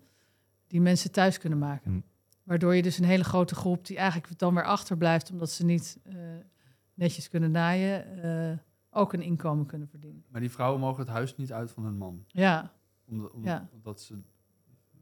die 0.68 0.82
mensen 0.82 1.12
thuis 1.12 1.38
kunnen 1.38 1.60
maken. 1.60 1.92
Hm. 1.92 2.00
Waardoor 2.44 2.76
je 2.76 2.82
dus 2.82 2.98
een 2.98 3.06
hele 3.06 3.24
grote 3.24 3.56
groep 3.56 3.86
die 3.86 3.98
eigenlijk 3.98 4.40
dan 4.40 4.54
weer 4.54 4.66
achterblijft 4.66 5.32
omdat 5.32 5.52
ze 5.52 5.66
niet 5.66 6.00
eh, 6.04 6.16
netjes 6.94 7.30
kunnen 7.30 7.52
naaien, 7.52 8.24
eh, 8.24 8.58
ook 8.90 9.14
een 9.14 9.22
inkomen 9.22 9.66
kunnen 9.66 9.88
verdienen. 9.88 10.24
Maar 10.30 10.42
die 10.42 10.52
vrouwen 10.52 10.80
mogen 10.80 11.00
het 11.00 11.10
huis 11.10 11.36
niet 11.36 11.54
uit 11.54 11.72
van 11.72 11.84
hun 11.84 11.98
man. 11.98 12.26
Ja, 12.28 12.72
Omdat, 13.10 13.32
omdat 13.74 14.02
ze... 14.02 14.18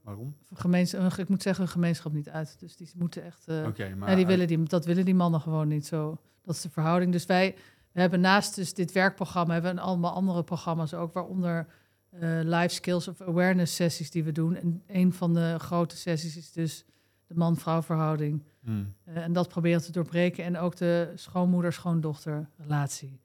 Waarom? 0.04 0.36
voor 0.42 0.58
gemeens- 0.58 0.94
ik 0.94 1.30
moet 1.30 1.42
zeggen, 1.42 1.64
hun 1.64 1.74
gemeenschap 1.74 2.14
niet 2.14 2.30
uit. 2.30 2.60
Dus 2.60 2.76
die 2.76 2.92
moeten 2.96 3.24
echt. 3.24 3.48
Oké, 3.48 3.96
maar... 3.96 4.10
ja, 4.10 4.16
die 4.16 4.26
willen 4.26 4.48
die, 4.48 4.64
dat 4.64 4.86
willen 4.86 5.06
die 5.06 5.16
mannen 5.16 5.42
gewoon 5.42 5.68
niet 5.68 5.86
zo. 5.86 6.18
Dat 6.42 6.56
is 6.56 6.62
de 6.62 6.70
verhouding. 6.70 7.12
Dus 7.12 7.26
wij 7.26 7.56
we 7.96 8.02
hebben 8.02 8.20
naast 8.20 8.56
dus 8.56 8.74
dit 8.74 8.92
werkprogramma 8.92 9.54
hebben 9.54 9.76
we 9.76 9.82
allemaal 9.82 10.14
andere 10.14 10.44
programma's 10.44 10.94
ook, 10.94 11.14
waaronder 11.14 11.68
eh 12.10 12.40
life 12.44 12.74
skills 12.74 13.08
of 13.08 13.22
awareness 13.22 13.76
sessies 13.76 14.12
die 14.12 14.24
we 14.24 14.32
doen. 14.32 14.56
En 14.56 14.84
een 14.88 15.14
van 15.14 15.34
de 15.34 15.56
grote 15.60 15.98
sessies 15.98 16.38
is 16.38 16.52
dus 16.52 16.86
de 17.28 17.36
man-vrouw 17.36 17.82
verhouding. 17.82 18.44
Hmm. 18.60 18.94
Eh, 19.04 19.18
en 19.18 19.34
dat 19.34 19.48
proberen 19.48 19.82
te 19.82 19.92
doorbreken. 19.92 20.44
En 20.44 20.58
ook 20.58 20.76
de 20.76 21.12
schoonmoeder-schoondochter 21.16 22.50
relatie. 22.58 23.20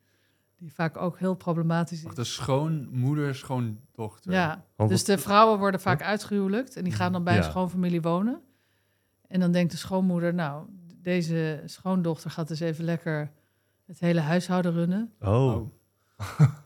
Die 0.60 0.74
vaak 0.74 0.96
ook 0.96 1.18
heel 1.18 1.34
problematisch 1.34 2.04
is. 2.04 2.14
De 2.14 2.24
schoonmoeder, 2.24 3.34
schoondochter. 3.34 4.32
Ja, 4.32 4.64
dus 4.76 5.04
de 5.04 5.18
vrouwen 5.18 5.58
worden 5.58 5.80
vaak 5.80 6.02
uitgehuwelijkt 6.02 6.76
en 6.76 6.84
die 6.84 6.92
gaan 6.92 7.12
dan 7.12 7.24
bij 7.24 7.36
een 7.36 7.42
Ja. 7.42 7.48
schoonfamilie 7.50 8.00
wonen. 8.02 8.40
En 9.28 9.40
dan 9.40 9.52
denkt 9.52 9.70
de 9.72 9.78
schoonmoeder, 9.78 10.34
nou, 10.34 10.66
deze 10.96 11.62
schoondochter 11.64 12.30
gaat 12.30 12.48
dus 12.48 12.60
even 12.60 12.84
lekker 12.84 13.30
het 13.86 14.00
hele 14.00 14.20
huishouden 14.20 14.72
runnen. 14.72 15.12
Oh. 15.20 15.56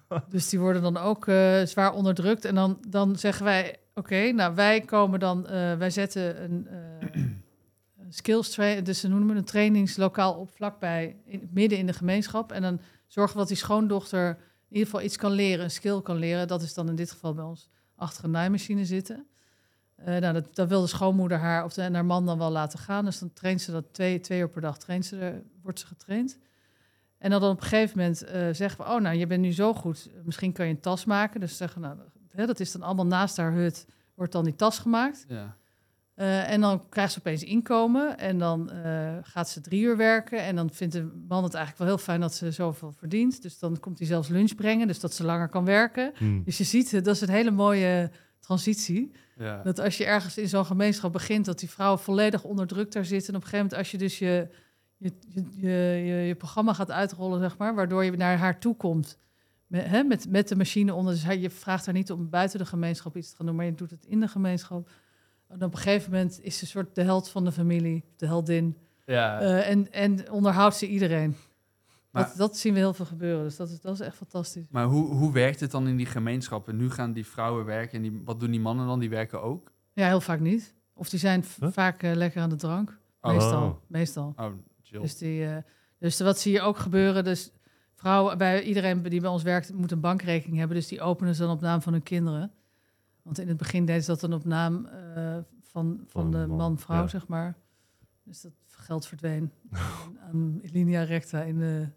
Oh. 0.08 0.18
Dus 0.28 0.48
die 0.48 0.58
worden 0.60 0.82
dan 0.82 0.96
ook 0.96 1.26
eh, 1.26 1.62
zwaar 1.62 1.92
onderdrukt. 1.92 2.44
En 2.44 2.54
dan, 2.54 2.78
dan 2.88 3.16
zeggen 3.16 3.44
wij, 3.44 3.76
oké, 3.94 4.30
nou 4.32 4.54
wij 4.54 4.80
komen 4.80 5.20
dan, 5.20 5.46
eh, 5.46 5.76
wij 5.76 5.90
zetten 5.90 6.42
een, 6.44 6.66
eh, 6.68 7.08
een 7.12 7.43
skills 8.14 8.50
train, 8.50 8.84
dus 8.84 9.00
ze 9.00 9.08
noemen 9.08 9.36
een 9.36 9.44
trainingslokaal 9.44 10.34
op 10.34 10.50
vlakbij, 10.50 11.16
in, 11.24 11.48
midden 11.52 11.78
in 11.78 11.86
de 11.86 11.92
gemeenschap. 11.92 12.52
En 12.52 12.62
dan 12.62 12.80
zorgen 13.06 13.36
dat 13.36 13.48
die 13.48 13.56
schoondochter 13.56 14.28
in 14.28 14.36
ieder 14.68 14.84
geval 14.84 15.02
iets 15.02 15.16
kan 15.16 15.32
leren, 15.32 15.64
een 15.64 15.70
skill 15.70 16.02
kan 16.02 16.16
leren. 16.16 16.48
Dat 16.48 16.62
is 16.62 16.74
dan 16.74 16.88
in 16.88 16.94
dit 16.94 17.10
geval 17.10 17.34
bij 17.34 17.44
ons 17.44 17.68
achter 17.96 18.24
een 18.24 18.30
naaimachine 18.30 18.84
zitten. 18.84 19.26
Eh, 19.94 20.16
nou, 20.16 20.32
dat, 20.32 20.54
dat 20.54 20.68
wil 20.68 20.80
de 20.80 20.86
schoonmoeder 20.86 21.38
haar 21.38 21.64
of 21.64 21.72
de, 21.72 21.82
en 21.82 21.94
haar 21.94 22.04
man 22.04 22.26
dan 22.26 22.38
wel 22.38 22.50
laten 22.50 22.78
gaan. 22.78 23.04
Dus 23.04 23.18
dan 23.18 23.32
traint 23.32 23.60
ze 23.60 23.72
dat 23.72 23.84
twee, 23.92 24.20
twee 24.20 24.40
uur 24.40 24.48
per 24.48 24.60
dag, 24.60 24.78
traint 24.78 25.06
ze 25.06 25.18
er, 25.18 25.42
wordt 25.62 25.80
ze 25.80 25.86
getraind. 25.86 26.38
En 27.18 27.30
dan 27.30 27.42
op 27.42 27.56
een 27.56 27.62
gegeven 27.62 27.98
moment 27.98 28.24
eh, 28.24 28.48
zeggen 28.52 28.84
we, 28.84 28.90
oh 28.90 29.00
nou, 29.00 29.16
je 29.16 29.26
bent 29.26 29.40
nu 29.40 29.52
zo 29.52 29.74
goed, 29.74 30.10
misschien 30.24 30.52
kan 30.52 30.66
je 30.66 30.72
een 30.72 30.80
tas 30.80 31.04
maken. 31.04 31.40
Dus 31.40 31.56
zeggen 31.56 31.80
nou, 31.80 31.96
dat 32.34 32.60
is 32.60 32.72
dan 32.72 32.82
allemaal 32.82 33.06
naast 33.06 33.36
haar 33.36 33.52
hut, 33.52 33.86
wordt 34.14 34.32
dan 34.32 34.44
die 34.44 34.54
tas 34.54 34.78
gemaakt. 34.78 35.24
Ja. 35.28 35.56
Eh, 36.14 36.50
en 36.50 36.60
dan 36.60 36.88
krijgt 36.88 37.12
ze 37.12 37.18
opeens 37.18 37.42
inkomen 37.44 38.18
en 38.18 38.38
dan 38.38 38.70
eh, 38.70 39.16
gaat 39.22 39.48
ze 39.48 39.60
drie 39.60 39.82
uur 39.82 39.96
werken. 39.96 40.38
En 40.42 40.56
dan 40.56 40.70
vindt 40.70 40.94
de 40.94 41.22
man 41.28 41.42
het 41.44 41.54
eigenlijk 41.54 41.84
wel 41.84 41.94
heel 41.96 42.04
fijn 42.04 42.20
dat 42.20 42.34
ze 42.34 42.50
zoveel 42.50 42.92
verdient. 42.92 43.42
Dus 43.42 43.58
dan 43.58 43.80
komt 43.80 43.98
hij 43.98 44.06
zelfs 44.06 44.28
lunch 44.28 44.54
brengen, 44.54 44.86
dus 44.86 45.00
dat 45.00 45.14
ze 45.14 45.24
langer 45.24 45.48
kan 45.48 45.64
werken. 45.64 46.12
Hmm. 46.16 46.42
Dus 46.44 46.58
je 46.58 46.64
ziet, 46.64 46.92
eh, 46.92 47.02
dat 47.02 47.14
is 47.14 47.20
een 47.20 47.28
hele 47.28 47.50
mooie 47.50 48.10
transitie. 48.40 49.12
Ja. 49.38 49.62
Dat 49.62 49.78
als 49.80 49.96
je 49.96 50.04
ergens 50.04 50.38
in 50.38 50.48
zo'n 50.48 50.66
gemeenschap 50.66 51.12
begint, 51.12 51.44
dat 51.44 51.58
die 51.58 51.70
vrouwen 51.70 51.98
volledig 52.00 52.44
onderdrukt 52.44 52.92
daar 52.92 53.04
zitten. 53.04 53.28
En 53.28 53.36
op 53.38 53.42
een 53.44 53.48
gegeven 53.48 53.66
moment, 53.70 53.78
als 53.78 53.90
je 53.90 53.98
dus 53.98 54.18
je, 54.18 54.48
je, 54.96 55.12
je, 55.28 55.44
je, 55.56 55.68
je, 56.06 56.14
je 56.14 56.34
programma 56.34 56.72
gaat 56.72 56.90
uitrollen, 56.90 57.40
zeg 57.40 57.56
maar, 57.58 57.74
waardoor 57.74 58.04
je 58.04 58.10
naar 58.10 58.36
haar 58.38 58.60
toe 58.60 58.76
komt. 58.76 59.18
Met, 59.66 59.86
hè, 59.86 60.02
met, 60.02 60.28
met 60.30 60.48
de 60.48 60.56
machine 60.56 60.94
onder. 60.94 61.12
Dus 61.14 61.22
hij- 61.24 61.38
je 61.38 61.50
vraagt 61.50 61.84
haar 61.86 61.94
niet 61.94 62.10
om 62.12 62.30
buiten 62.30 62.58
de 62.58 62.66
gemeenschap 62.66 63.16
iets 63.16 63.30
te 63.30 63.36
gaan 63.36 63.46
doen, 63.46 63.56
maar 63.56 63.64
je 63.64 63.74
doet 63.74 63.90
het 63.90 64.04
in 64.06 64.20
de 64.20 64.28
gemeenschap. 64.28 64.90
En 65.54 65.62
op 65.64 65.72
een 65.72 65.78
gegeven 65.78 66.10
moment 66.12 66.40
is 66.42 66.56
ze 66.58 66.62
een 66.62 66.68
soort 66.70 66.94
de 66.94 67.02
held 67.02 67.28
van 67.28 67.44
de 67.44 67.52
familie, 67.52 68.04
de 68.16 68.26
heldin. 68.26 68.76
Ja. 69.06 69.40
Eh, 69.40 69.70
en, 69.70 69.92
en 69.92 70.30
onderhoudt 70.30 70.76
ze 70.76 70.86
iedereen. 70.88 71.36
Maar- 72.10 72.26
dat, 72.28 72.36
dat 72.36 72.56
zien 72.56 72.72
we 72.72 72.78
heel 72.78 72.94
veel 72.94 73.04
gebeuren. 73.04 73.44
Dus 73.44 73.56
dat 73.56 73.70
is, 73.70 73.80
dat 73.80 73.94
is 73.94 74.00
echt 74.00 74.16
fantastisch. 74.16 74.66
Maar 74.70 74.84
hoe, 74.84 75.06
hoe 75.14 75.32
werkt 75.32 75.60
het 75.60 75.70
dan 75.70 75.86
in 75.88 75.96
die 75.96 76.06
gemeenschappen? 76.06 76.76
Nu 76.76 76.90
gaan 76.90 77.12
die 77.12 77.26
vrouwen 77.26 77.64
werken 77.64 77.96
en 77.96 78.02
die, 78.02 78.20
wat 78.24 78.40
doen 78.40 78.50
die 78.50 78.60
mannen 78.60 78.86
dan? 78.86 78.98
Die 79.00 79.08
werken 79.10 79.42
ook? 79.42 79.72
Ja, 79.92 80.06
heel 80.06 80.20
vaak 80.20 80.40
niet. 80.40 80.74
Of 80.94 81.08
die 81.08 81.18
zijn 81.18 81.44
Huh? 81.60 81.68
vaak 81.72 82.02
eh, 82.02 82.12
lekker 82.14 82.42
aan 82.42 82.48
de 82.50 82.56
drank. 82.56 82.98
Meestal. 83.20 83.62
Oh. 83.62 83.76
Meestal. 83.86 84.32
Oh, 84.36 84.52
chill. 84.82 85.00
Dus, 85.00 85.16
die, 85.18 85.46
eh, 85.46 85.56
dus 85.98 86.20
wat 86.20 86.38
zie 86.38 86.52
je 86.52 86.60
ook 86.60 86.76
gebeuren? 86.78 87.24
Dus 87.24 87.50
vrouwen, 87.94 88.38
bij 88.38 88.62
iedereen 88.62 89.02
die 89.02 89.20
bij 89.20 89.30
ons 89.30 89.42
werkt, 89.42 89.72
moet 89.72 89.90
een 89.90 90.00
bankrekening 90.00 90.58
hebben. 90.58 90.76
Dus 90.76 90.88
die 90.88 91.00
openen 91.00 91.34
ze 91.34 91.42
dan 91.42 91.50
op 91.50 91.60
naam 91.60 91.82
van 91.82 91.92
hun 91.92 92.02
kinderen. 92.02 92.52
Want 93.22 93.38
in 93.38 93.48
het 93.48 93.56
begin 93.56 93.84
deden 93.84 94.02
ze 94.02 94.10
dat 94.10 94.20
dan 94.20 94.32
op 94.32 94.44
naam 94.44 94.88
van, 95.62 96.00
van 96.06 96.30
de 96.30 96.38
de 96.38 96.46
man, 96.46 96.56
man-vrouw, 96.56 97.00
ja. 97.02 97.06
zeg 97.06 97.26
maar. 97.26 97.56
Dus 98.24 98.40
dat 98.40 98.52
geld 98.66 99.06
verdween 99.06 99.52
aan, 99.70 100.18
aan 100.20 100.60
linea 100.62 101.02
recta 101.02 101.42
in, 101.42 101.58
de, 101.58 101.88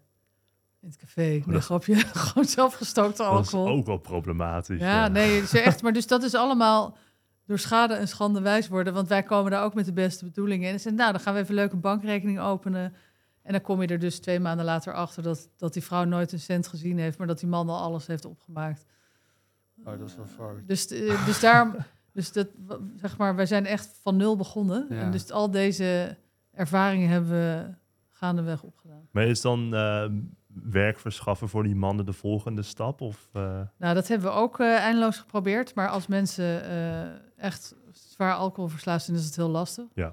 in 0.80 0.88
het 0.88 0.96
café. 0.96 1.20
Nee, 1.20 1.44
dat 1.46 1.64
grapje. 1.64 1.94
Gewoon 2.26 2.44
zelfgestookte 2.44 3.22
Dat 3.22 3.46
is 3.46 3.54
alcohol. 3.54 3.76
ook 3.76 3.86
wel 3.86 3.98
problematisch. 3.98 4.80
Ja, 4.80 5.08
nee, 5.08 5.46
ze 5.46 5.60
echt. 5.60 5.82
Maar 5.82 5.92
dus 5.92 6.06
dat 6.06 6.22
is 6.22 6.34
allemaal 6.34 6.96
door 7.44 7.58
schade 7.58 7.94
en 7.94 8.08
schande 8.08 8.40
wijs 8.40 8.68
worden. 8.68 8.94
Want 8.94 9.08
wij 9.08 9.22
komen 9.22 9.50
daar 9.50 9.64
ook 9.64 9.74
met 9.74 9.84
de 9.84 9.92
beste 9.92 10.24
bedoelingen 10.24 10.68
in. 10.68 10.74
En 10.74 10.80
ze 10.80 10.90
nou, 10.90 11.12
dan 11.12 11.20
gaan 11.20 11.34
we 11.34 11.40
even 11.40 11.54
leuk 11.54 11.72
een 11.72 11.80
bankrekening 11.80 12.40
openen. 12.40 12.94
En 13.42 13.52
dan 13.52 13.62
kom 13.62 13.82
je 13.82 13.88
er 13.88 13.98
dus 13.98 14.18
twee 14.18 14.40
maanden 14.40 14.64
later 14.64 14.92
achter 14.94 15.22
dat, 15.22 15.48
dat 15.56 15.72
die 15.72 15.82
vrouw 15.82 16.04
nooit 16.04 16.32
een 16.32 16.40
cent 16.40 16.66
gezien 16.66 16.98
heeft, 16.98 17.18
maar 17.18 17.26
dat 17.26 17.38
die 17.38 17.48
man 17.48 17.68
al 17.68 17.80
alles 17.80 18.06
heeft 18.06 18.24
opgemaakt. 18.24 18.84
Oh, 19.84 19.98
dat 19.98 20.08
is 20.08 20.16
wel 20.16 20.26
fout. 20.26 20.66
Dus, 20.66 20.86
eh, 20.86 21.26
dus 21.26 21.40
daarom, 21.40 21.76
dus 22.18 22.32
dat, 22.32 22.48
zeg 22.96 23.16
maar, 23.16 23.36
wij 23.36 23.46
zijn 23.46 23.66
echt 23.66 24.00
van 24.02 24.16
nul 24.16 24.36
begonnen. 24.36 24.86
Ja. 24.88 24.96
En 24.96 25.10
dus 25.10 25.30
al 25.30 25.50
deze 25.50 26.16
ervaringen 26.52 27.08
hebben 27.08 27.30
we 27.30 27.74
gaandeweg 28.08 28.62
opgedaan. 28.62 29.08
Maar 29.10 29.26
is 29.26 29.40
dan 29.40 29.74
eh, 29.74 30.04
werk 30.70 30.98
verschaffen 30.98 31.48
voor 31.48 31.62
die 31.62 31.74
mannen 31.76 32.06
de 32.06 32.12
volgende 32.12 32.62
stap? 32.62 33.00
Of, 33.00 33.28
eh, 33.32 33.60
Nou, 33.78 33.94
dat 33.94 34.08
hebben 34.08 34.28
we 34.28 34.34
ook 34.34 34.60
eh, 34.60 34.76
eindeloos 34.76 35.18
geprobeerd. 35.18 35.74
Maar 35.74 35.88
als 35.88 36.06
mensen 36.06 36.64
eh, 36.64 37.06
echt 37.36 37.74
zwaar 37.92 38.34
alcoholverslaafd 38.34 39.04
zijn, 39.04 39.16
is 39.16 39.24
het 39.24 39.36
heel 39.36 39.48
lastig. 39.48 39.84
Ja. 39.94 40.12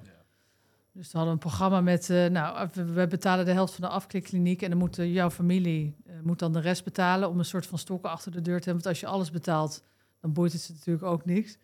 Dus 0.94 1.12
we 1.12 1.18
hadden 1.18 1.34
een 1.34 1.40
programma 1.40 1.82
met, 1.82 2.10
eh, 2.10 2.26
nou, 2.26 2.70
we, 2.74 2.86
we 2.86 3.08
betalen 3.08 3.46
de 3.46 3.52
helft 3.52 3.74
van 3.74 3.84
de 3.84 3.96
afklikkliniek 3.96 4.62
en 4.62 4.70
dan 4.70 4.80
moet 4.80 4.96
jouw 4.96 5.30
familie 5.30 5.96
eh, 6.06 6.14
moet 6.24 6.40
dan 6.40 6.54
de 6.54 6.60
rest 6.60 6.84
betalen 6.84 7.30
om 7.30 7.40
een 7.40 7.46
soort 7.46 7.66
van 7.66 7.78
stokken 7.78 8.10
achter 8.10 8.32
de 8.32 8.42
deur 8.42 8.60
te 8.60 8.66
hebben. 8.66 8.84
Want 8.84 8.86
als 8.86 9.00
je 9.00 9.08
alles 9.08 9.32
betaalt, 9.32 9.84
dan 10.22 10.34
boeit 10.34 10.52
het 10.52 10.62
ze 10.62 10.72
natuurlijk 10.72 11.06
ook 11.06 11.26
niks. 11.26 11.58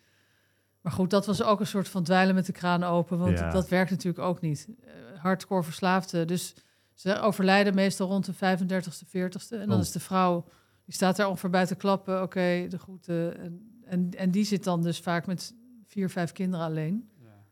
Maar 0.82 0.92
goed, 0.92 1.10
dat 1.10 1.26
was 1.26 1.44
ook 1.44 1.60
een 1.60 1.68
soort 1.68 1.90
van 1.90 2.04
dweilen 2.04 2.36
met 2.36 2.46
de 2.46 2.52
kraan 2.52 2.84
open, 2.84 3.18
want 3.18 3.40
Ja. 3.40 3.52
dat 3.52 3.70
werkt 3.70 3.92
natuurlijk 3.92 4.26
ook 4.26 4.42
niet. 4.42 4.68
Eh, 4.84 4.92
hardcore 5.22 5.64
verslaafden, 5.64 6.28
dus 6.28 6.56
ze 6.94 7.20
overlijden 7.20 7.76
meestal 7.76 8.08
rond 8.08 8.26
de 8.26 8.34
35ste, 8.34 9.06
40ste. 9.06 9.58
En 9.58 9.68
dan 9.68 9.76
Oh. 9.78 9.84
is 9.84 9.92
de 9.92 10.00
vrouw, 10.00 10.44
die 10.86 10.94
staat 10.94 11.16
daar 11.16 11.28
ongeveer 11.28 11.50
bij 11.50 11.66
te 11.66 11.76
klappen, 11.76 12.22
oké, 12.22 12.66
de 12.70 12.80
groeten. 12.80 13.38
En, 13.40 13.82
en, 13.86 14.10
en 14.18 14.32
die 14.32 14.44
zit 14.44 14.64
dan 14.64 14.82
dus 14.82 15.00
vaak 15.00 15.26
met 15.28 15.54
vier, 15.86 16.10
vijf 16.10 16.32
kinderen 16.32 16.66
alleen. 16.66 17.10
Ja. 17.24 17.44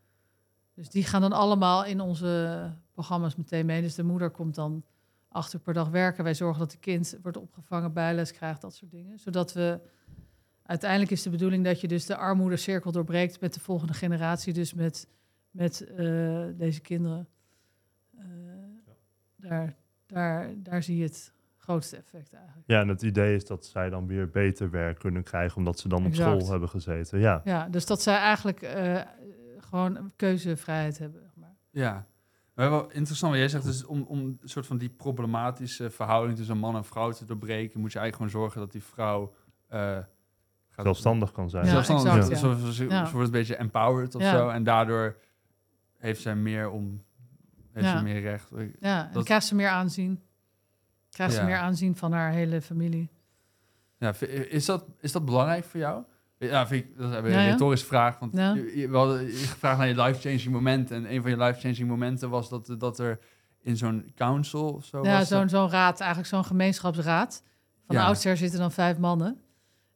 Dus 0.74 0.88
die 0.90 1.04
gaan 1.04 1.20
dan 1.20 1.32
allemaal 1.32 1.84
in 1.84 2.00
onze 2.00 2.62
programma's 2.92 3.36
meteen 3.36 3.66
mee. 3.66 3.82
Dus 3.82 3.94
de 3.94 4.02
moeder 4.02 4.30
komt 4.30 4.54
dan 4.54 4.84
acht 5.28 5.52
uur 5.54 5.60
per 5.60 5.74
dag 5.74 5.88
werken. 5.88 6.24
Wij 6.24 6.34
zorgen 6.34 6.58
dat 6.60 6.72
het 6.72 6.80
kind 6.80 7.18
wordt 7.22 7.36
opgevangen, 7.36 7.92
bijles 7.92 8.32
krijgt, 8.32 8.60
dat 8.60 8.74
soort 8.74 8.90
dingen. 8.90 9.18
Zodat 9.18 9.52
we... 9.52 9.80
Uiteindelijk 10.70 11.10
is 11.10 11.22
de 11.22 11.30
bedoeling 11.30 11.64
dat 11.64 11.80
je 11.80 11.88
dus 11.88 12.06
de 12.06 12.16
armoedecirkel 12.16 12.92
doorbreekt 12.92 13.40
met 13.40 13.54
de 13.54 13.60
volgende 13.60 13.92
generatie. 13.92 14.52
Dus 14.52 14.74
met, 14.74 15.08
met 15.50 15.80
eh, 15.80 16.44
deze 16.54 16.80
kinderen. 16.80 17.28
Eh, 18.18 18.24
daar, 19.36 19.76
daar, 20.06 20.52
daar 20.56 20.82
zie 20.82 20.96
je 20.96 21.02
het 21.02 21.32
grootste 21.56 21.96
effect 21.96 22.32
eigenlijk. 22.32 22.64
ja, 22.66 22.80
en 22.80 22.88
het 22.88 23.02
idee 23.02 23.34
is 23.34 23.44
dat 23.46 23.64
zij 23.66 23.90
dan 23.90 24.06
weer 24.06 24.30
beter 24.30 24.70
werk 24.70 24.98
kunnen 24.98 25.22
krijgen, 25.22 25.56
omdat 25.56 25.78
ze 25.78 25.88
dan 25.88 26.06
op 26.06 26.14
school 26.14 26.50
hebben 26.50 26.68
gezeten. 26.68 27.18
Ja, 27.18 27.40
Ja, 27.44 27.68
dus 27.68 27.86
dat 27.86 28.02
zij 28.02 28.16
eigenlijk 28.16 28.62
eh, 28.62 29.00
gewoon 29.58 30.12
keuzevrijheid 30.16 30.98
hebben. 30.98 31.20
zeg 31.20 31.30
Maar. 31.34 31.56
Ja. 31.70 32.06
Maar 32.54 32.70
wel 32.70 32.90
interessant 32.90 33.32
wat 33.32 33.40
jij 33.40 33.50
zegt, 33.50 33.64
dus 33.64 33.84
om, 33.84 34.02
om 34.02 34.18
een 34.18 34.38
soort 34.44 34.66
van 34.66 34.78
die 34.78 34.90
problematische 34.90 35.90
verhouding 35.90 36.36
tussen 36.36 36.58
man 36.58 36.76
en 36.76 36.84
vrouw 36.84 37.10
te 37.10 37.24
doorbreken, 37.24 37.80
moet 37.80 37.92
je 37.92 37.98
eigenlijk 37.98 38.32
gewoon 38.32 38.44
zorgen 38.44 38.60
dat 38.60 38.72
die 38.72 38.82
vrouw 38.82 39.34
eh, 39.66 39.98
zelfstandig 40.82 41.32
kan 41.32 41.50
zijn. 41.50 41.64
Ja, 41.64 41.70
zelfstandig 41.70 42.14
exact, 42.30 42.38
ze 42.74 43.12
wordt 43.12 43.26
een 43.26 43.30
beetje 43.30 43.56
empowered 43.56 44.14
of 44.14 44.22
Ja. 44.22 44.30
zo. 44.30 44.48
En 44.48 44.64
daardoor 44.64 45.16
heeft 45.98 46.20
zij 46.22 46.34
meer 46.34 46.70
om 46.70 47.02
heeft 47.72 47.86
Ja. 47.86 47.96
ze 47.98 48.02
meer 48.04 48.20
recht. 48.20 48.50
Ja, 48.80 49.06
en 49.06 49.12
Dat- 49.12 49.24
krijgt 49.24 49.46
ze 49.46 49.54
meer 49.54 49.68
aanzien. 49.68 50.20
Krijgt 51.10 51.34
Ja. 51.34 51.40
ze 51.40 51.44
meer 51.46 51.56
aanzien 51.56 51.96
van 51.96 52.12
haar 52.12 52.32
hele 52.32 52.60
familie. 52.62 53.10
Ja, 53.98 54.12
is, 54.48 54.64
dat, 54.64 54.84
is 55.00 55.12
dat 55.12 55.24
belangrijk 55.24 55.64
voor 55.64 55.80
jou? 55.80 56.02
Ja, 56.38 56.66
vind 56.66 56.84
ik, 56.84 56.96
dat 56.98 57.10
is 57.10 57.16
een 57.16 57.30
Ja, 57.30 57.40
ja. 57.40 57.50
retorische 57.50 57.86
vraag. 57.86 58.18
Want 58.18 58.36
Ja. 58.36 58.54
je, 58.54 58.78
je, 58.78 58.88
we 58.88 58.96
hadden 58.96 59.22
je 59.22 59.32
gevraagd 59.32 59.78
naar 59.78 59.88
je 59.88 60.02
life-changing 60.02 60.48
momenten. 60.50 60.96
En 60.96 61.14
een 61.14 61.22
van 61.22 61.30
je 61.30 61.36
life-changing 61.36 61.88
momenten 61.88 62.30
was 62.30 62.48
dat, 62.48 62.74
dat 62.78 62.98
er 62.98 63.18
in 63.62 63.76
zo'n 63.76 64.12
council 64.14 64.72
of 64.72 64.84
zo 64.84 65.04
Ja, 65.04 65.24
zo'n 65.24 65.48
zo'n 65.48 65.70
raad, 65.70 66.00
eigenlijk 66.00 66.30
zo'n 66.30 66.44
gemeenschapsraad. 66.44 67.42
Van 67.86 67.96
Ja. 67.96 68.04
oudsher 68.06 68.36
zitten 68.36 68.58
dan 68.58 68.72
vijf 68.72 68.98
mannen. 68.98 69.40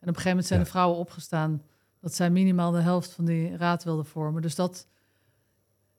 En 0.04 0.10
op 0.10 0.16
een 0.16 0.22
gegeven 0.22 0.28
moment 0.30 0.46
zijn 0.46 0.58
Ja. 0.58 0.64
de 0.64 0.70
vrouwen 0.70 0.98
opgestaan... 0.98 1.62
dat 2.00 2.14
zij 2.14 2.30
minimaal 2.30 2.70
de 2.70 2.80
helft 2.80 3.12
van 3.12 3.24
die 3.24 3.56
raad 3.56 3.84
wilden 3.84 4.06
vormen. 4.06 4.42
Dus 4.42 4.54
dat... 4.54 4.86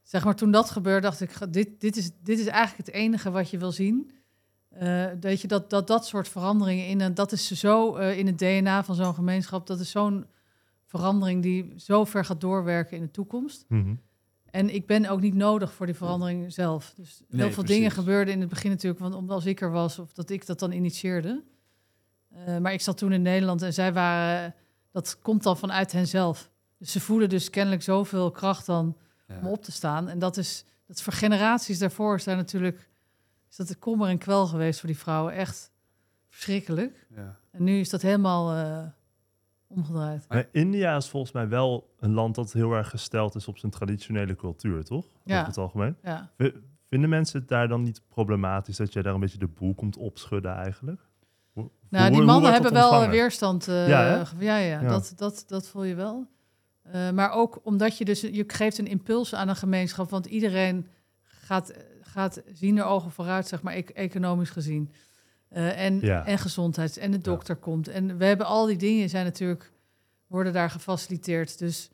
Zeg 0.03 0.23
maar, 0.23 0.35
toen 0.35 0.51
dat 0.51 0.69
gebeurde, 0.69 1.01
dacht 1.01 1.21
ik... 1.21 1.53
dit, 1.53 1.81
dit, 1.81 1.97
is, 1.97 2.11
dit 2.23 2.39
is 2.39 2.47
eigenlijk 2.47 2.87
het 2.87 2.95
enige 2.95 3.31
wat 3.31 3.49
je 3.49 3.57
wil 3.57 3.71
zien. 3.71 4.11
Eh, 4.69 5.05
weet 5.19 5.41
je, 5.41 5.47
dat, 5.47 5.69
dat 5.69 5.87
dat 5.87 6.05
soort 6.05 6.27
veranderingen 6.27 6.87
in... 6.87 7.01
en 7.01 7.13
dat 7.13 7.31
is 7.31 7.51
zo 7.51 7.95
eh, 7.95 8.17
in 8.17 8.27
het 8.27 8.37
DNA 8.37 8.83
van 8.83 8.95
zo'n 8.95 9.13
gemeenschap... 9.13 9.67
dat 9.67 9.79
is 9.79 9.91
zo'n 9.91 10.25
verandering 10.85 11.41
die 11.41 11.73
zo 11.77 12.05
ver 12.05 12.25
gaat 12.25 12.41
doorwerken 12.41 12.97
in 12.97 13.03
de 13.03 13.11
toekomst... 13.11 13.65
Mhm. 13.67 13.95
En 14.45 14.73
ik 14.73 14.85
ben 14.85 15.05
ook 15.05 15.21
niet 15.21 15.33
nodig 15.33 15.73
voor 15.73 15.85
die 15.85 15.95
verandering 15.95 16.53
zelf. 16.53 16.93
Dus 16.97 17.17
heel 17.17 17.25
Nee, 17.29 17.39
veel 17.39 17.63
precies. 17.63 17.75
dingen 17.75 17.91
gebeurden 17.91 18.33
in 18.33 18.39
het 18.39 18.49
begin 18.49 18.69
natuurlijk, 18.71 19.01
want 19.01 19.13
omdat 19.15 19.45
ik 19.45 19.61
er 19.61 19.71
was 19.71 19.99
of 19.99 20.13
dat 20.13 20.29
ik 20.29 20.45
dat 20.45 20.59
dan 20.59 20.71
initieerde. 20.71 21.43
Eh, 22.45 22.57
maar 22.57 22.73
ik 22.73 22.81
zat 22.81 22.97
toen 22.97 23.11
in 23.13 23.21
Nederland 23.21 23.61
en 23.61 23.73
zij 23.73 23.93
waren, 23.93 24.53
dat 24.91 25.19
komt 25.21 25.43
dan 25.43 25.57
vanuit 25.57 25.91
henzelf. 25.91 26.49
Dus 26.77 26.91
ze 26.91 26.99
voelen 26.99 27.29
dus 27.29 27.49
kennelijk 27.49 27.81
zoveel 27.83 28.31
kracht 28.31 28.65
dan 28.65 28.97
Ja. 29.27 29.39
om 29.39 29.47
op 29.47 29.63
te 29.63 29.71
staan. 29.71 30.09
En 30.09 30.19
dat 30.19 30.37
is, 30.37 30.65
dat 30.87 30.95
is 30.97 31.03
voor 31.03 31.13
generaties 31.13 31.79
daarvoor 31.79 32.15
is 32.15 32.23
daar 32.23 32.35
natuurlijk, 32.35 32.89
is 33.49 33.55
dat 33.55 33.67
de 33.67 33.75
kommer 33.75 34.09
en 34.09 34.17
kwel 34.17 34.47
geweest 34.47 34.79
voor 34.79 34.89
die 34.89 34.97
vrouwen. 34.97 35.33
Echt 35.33 35.71
verschrikkelijk. 36.29 37.07
Ja. 37.15 37.35
En 37.51 37.63
nu 37.63 37.79
is 37.79 37.89
dat 37.89 38.01
helemaal 38.01 38.53
eh, 38.53 38.83
omgedraaid. 39.67 40.25
Maar 40.29 40.47
India 40.51 40.95
is 40.95 41.07
volgens 41.09 41.31
mij 41.31 41.47
wel 41.47 41.93
een 41.99 42.13
land 42.13 42.35
dat 42.35 42.53
heel 42.53 42.73
erg 42.73 42.89
gesteld 42.89 43.35
is 43.35 43.47
op 43.47 43.57
zijn 43.57 43.71
traditionele 43.71 44.35
cultuur, 44.35 44.83
toch? 44.83 45.05
Ja. 45.23 45.35
Over 45.35 45.47
het 45.47 45.57
algemeen. 45.57 45.95
Ja. 46.03 46.31
Vinden 46.89 47.09
mensen 47.09 47.39
het 47.39 47.47
daar 47.49 47.67
dan 47.67 47.81
niet 47.83 48.01
problematisch 48.07 48.77
dat 48.77 48.93
jij 48.93 49.01
daar 49.01 49.13
een 49.13 49.19
beetje 49.19 49.37
de 49.37 49.47
boel 49.47 49.73
komt 49.75 49.97
opschudden 49.97 50.55
eigenlijk? 50.55 51.01
Hoe- 51.55 51.69
Nou, 51.89 52.11
die 52.11 52.21
mannen 52.21 52.51
hebben 52.53 52.73
wel 52.73 52.83
ontvangen? 52.83 53.09
weerstand. 53.09 53.67
eh, 53.67 53.87
Ja, 53.87 54.25
ja, 54.39 54.57
ja, 54.57 54.81
Ja. 54.81 54.87
Dat, 54.89 55.13
dat, 55.15 55.43
dat 55.47 55.67
voel 55.67 55.83
je 55.83 55.95
wel. 55.95 56.27
Eh, 56.83 57.09
maar 57.11 57.31
ook 57.31 57.59
omdat 57.63 57.97
je 57.97 58.05
dus, 58.05 58.21
je 58.21 58.43
geeft 58.47 58.77
een 58.77 58.87
impuls 58.87 59.35
aan 59.35 59.47
een 59.49 59.55
gemeenschap, 59.55 60.09
want 60.09 60.25
iedereen 60.25 60.87
gaat, 61.23 61.73
gaat 62.01 62.41
zien 62.53 62.77
er 62.77 62.83
ogen 62.85 63.11
vooruit, 63.11 63.47
zeg 63.47 63.61
maar, 63.61 63.75
e- 63.75 63.79
economisch 63.93 64.49
gezien. 64.49 64.91
Eh, 65.49 65.85
en, 65.85 65.99
Ja. 66.01 66.25
en 66.25 66.37
gezondheids. 66.37 66.97
En 66.97 67.11
de 67.11 67.17
dokter 67.21 67.55
komt. 67.55 67.87
En 67.87 68.17
we 68.17 68.25
hebben 68.25 68.45
al 68.45 68.65
die 68.65 68.77
dingen 68.77 69.09
zijn 69.09 69.25
natuurlijk, 69.25 69.71
worden 70.27 70.53
daar 70.53 70.69
gefaciliteerd. 70.69 71.59
Dus 71.59 71.89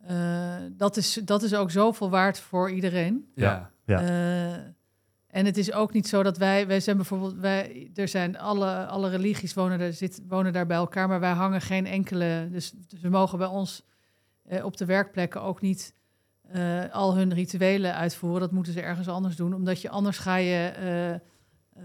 eh, 0.00 0.56
dat, 0.72 0.96
is, 0.96 1.20
dat 1.24 1.42
is 1.42 1.54
ook 1.54 1.70
zoveel 1.70 2.10
waard 2.10 2.38
voor 2.38 2.70
iedereen. 2.70 3.30
Ja. 3.34 3.70
Ja. 3.84 4.00
En 5.30 5.44
het 5.46 5.56
is 5.56 5.72
ook 5.72 5.92
niet 5.92 6.08
zo 6.08 6.22
dat 6.22 6.38
wij, 6.38 6.66
wij 6.66 6.80
zijn 6.80 6.96
bijvoorbeeld, 6.96 7.34
wij, 7.34 7.90
er 7.94 8.08
zijn 8.08 8.38
alle, 8.38 8.86
alle 8.86 9.08
religies 9.08 9.54
wonen, 9.54 9.80
er, 9.80 9.92
zit, 9.92 10.22
wonen 10.28 10.52
daar 10.52 10.66
bij 10.66 10.76
elkaar, 10.76 11.08
maar 11.08 11.20
wij 11.20 11.32
hangen 11.32 11.60
geen 11.60 11.86
enkele, 11.86 12.48
dus, 12.50 12.70
dus 12.70 13.00
we 13.00 13.08
mogen 13.08 13.38
bij 13.38 13.46
ons 13.46 13.82
eh, 14.42 14.64
op 14.64 14.76
de 14.76 14.84
werkplekken 14.84 15.42
ook 15.42 15.60
niet 15.60 15.94
eh, 16.50 16.90
al 16.92 17.16
hun 17.16 17.34
rituelen 17.34 17.94
uitvoeren. 17.94 18.40
Dat 18.40 18.50
moeten 18.50 18.72
ze 18.72 18.80
ergens 18.80 19.08
anders 19.08 19.36
doen, 19.36 19.54
omdat 19.54 19.80
je 19.80 19.90
anders 19.90 20.18
ga 20.18 20.36
je, 20.36 20.66
eh, 20.68 21.14
eh, 21.14 21.20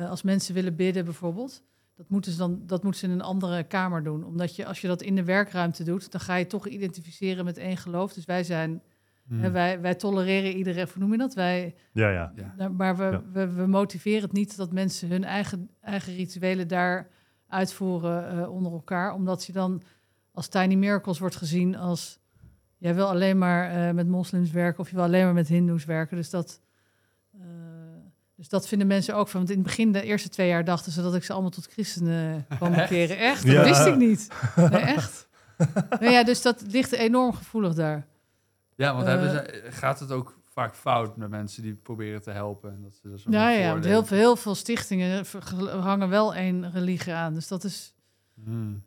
als 0.10 0.22
mensen 0.22 0.54
willen 0.54 0.76
bidden 0.76 1.06
bijvoorbeeld, 1.06 1.64
Dat 1.96 2.10
moeten, 2.10 2.32
ze 2.32 2.38
dan, 2.38 2.62
dat 2.66 2.84
moeten 2.84 3.02
ze 3.02 3.08
in 3.08 3.14
een 3.14 3.22
andere 3.22 3.64
kamer 3.64 4.04
doen. 4.04 4.26
Omdat 4.26 4.56
je, 4.56 4.66
als 4.66 4.82
je 4.82 4.88
dat 4.88 5.02
in 5.02 5.16
de 5.16 5.24
werkruimte 5.24 5.84
doet, 5.84 6.12
dan 6.12 6.22
ga 6.22 6.36
je 6.36 6.48
toch 6.48 6.68
identificeren 6.68 7.46
met 7.46 7.58
één 7.58 7.78
geloof. 7.78 8.14
Dus 8.14 8.26
wij 8.26 8.44
zijn, 8.44 8.82
Hmm. 9.28 9.40
hè, 9.42 9.52
wij, 9.52 9.82
wij 9.82 9.96
tolereren 9.96 10.52
iedereen, 10.58 10.88
hoe 10.94 11.02
noem 11.02 11.12
je 11.12 11.18
dat? 11.18 11.34
Wij, 11.34 11.76
Ja, 11.92 12.10
ja. 12.10 12.32
Ja. 12.36 12.54
nou, 12.58 12.72
maar 12.72 12.98
we, 12.98 13.04
Ja. 13.04 13.22
we, 13.32 13.48
we 13.54 13.66
motiveren 13.68 14.22
het 14.22 14.32
niet 14.32 14.58
dat 14.58 14.72
mensen 14.72 15.10
hun 15.10 15.24
eigen, 15.24 15.70
eigen 15.82 16.16
rituelen 16.16 16.68
daar 16.68 17.08
uitvoeren 17.48 18.30
eh, 18.42 18.50
onder 18.52 18.72
elkaar. 18.72 19.14
Omdat 19.14 19.46
je 19.46 19.52
dan 19.54 19.82
als 20.32 20.48
Tiny 20.48 20.76
Miracles 20.76 21.20
wordt 21.20 21.36
gezien 21.36 21.76
als... 21.76 22.20
Jij 22.78 22.96
wil 22.96 23.10
alleen 23.10 23.38
maar 23.38 23.88
eh, 23.88 23.94
met 23.94 24.08
moslims 24.08 24.52
werken 24.52 24.80
of 24.80 24.90
je 24.90 24.96
wil 24.96 25.04
alleen 25.04 25.24
maar 25.26 25.34
met 25.34 25.48
hindoes 25.48 25.86
werken. 25.86 26.18
Dus 26.18 26.30
dat, 26.30 26.62
eh, 27.34 27.40
dus 28.36 28.50
dat 28.50 28.68
vinden 28.68 28.88
mensen 28.88 29.16
ook 29.16 29.28
van. 29.28 29.40
Want 29.40 29.52
in 29.52 29.58
het 29.58 29.68
begin, 29.68 29.92
de 29.92 30.02
eerste 30.04 30.30
twee 30.30 30.48
jaar, 30.48 30.64
dachten 30.64 30.92
ze 30.92 31.02
dat 31.02 31.16
ik 31.16 31.24
ze 31.24 31.34
allemaal 31.34 31.50
tot 31.52 31.66
christenen 31.72 32.46
kwam 32.58 32.72
bekeren. 32.82 33.18
Echt? 33.18 33.46
Dat 33.46 33.54
Ja. 33.54 33.64
wist 33.64 33.86
ik 33.86 33.96
niet. 33.96 34.28
Nee, 34.56 34.68
echt. 34.82 35.28
Nou 36.00 36.12
ja, 36.12 36.24
dus 36.24 36.42
dat 36.42 36.64
ligt 36.68 36.92
enorm 36.92 37.34
gevoelig 37.34 37.74
daar. 37.74 38.06
Ja, 38.76 38.94
want 38.94 39.08
Eh, 39.08 39.12
hebben 39.12 39.30
ze, 39.30 39.72
gaat 39.72 40.00
het 40.00 40.12
ook 40.12 40.40
vaak 40.46 40.76
fout 40.76 41.18
met 41.18 41.30
mensen 41.30 41.64
die 41.64 41.74
proberen 41.74 42.22
te 42.22 42.32
helpen? 42.32 42.72
En 42.72 42.82
dat 42.82 42.94
ze 42.94 43.20
zo 43.20 43.32
Ja, 43.32 43.50
ja, 43.50 43.72
want 43.72 43.86
heel 43.86 44.06
veel, 44.06 44.18
heel 44.18 44.36
veel 44.36 44.56
stichtingen 44.56 45.26
hangen 45.80 46.10
wel 46.10 46.36
één 46.36 46.72
religie 46.72 47.14
aan. 47.14 47.34
Dus 47.34 47.48
dat 47.48 47.64
is... 47.64 47.94
Hmm. 48.44 48.84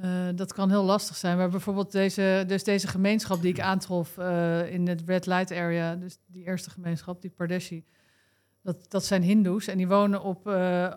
Eh, 0.00 0.28
dat 0.34 0.52
kan 0.52 0.70
heel 0.70 0.84
lastig 0.84 1.16
zijn. 1.16 1.36
Maar 1.36 1.48
bijvoorbeeld 1.48 1.92
deze, 1.92 2.44
dus 2.46 2.64
deze 2.64 2.88
gemeenschap 2.88 3.40
die 3.40 3.52
ik 3.52 3.60
aantrof 3.60 4.18
eh, 4.18 4.72
in 4.72 4.88
het 4.88 5.02
Red 5.06 5.26
Light 5.26 5.52
Area, 5.52 5.94
dus 5.94 6.18
die 6.26 6.44
eerste 6.44 6.70
gemeenschap, 6.70 7.20
die 7.22 7.30
Pardeshi, 7.30 7.84
dat, 8.62 8.90
dat 8.90 9.04
zijn 9.04 9.22
Hindoes 9.22 9.66
en 9.66 9.76
die 9.76 9.88
wonen 9.88 10.22
op 10.22 10.46
eh, 10.46 10.84
eh, 10.84 10.94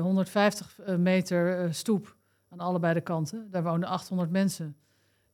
150 0.00 0.78
meter 0.98 1.74
stoep 1.74 2.16
aan 2.48 2.60
allebei 2.60 2.94
de 2.94 3.00
kanten. 3.00 3.50
Daar 3.50 3.62
wonen 3.62 3.88
800 3.88 4.30
mensen. 4.30 4.76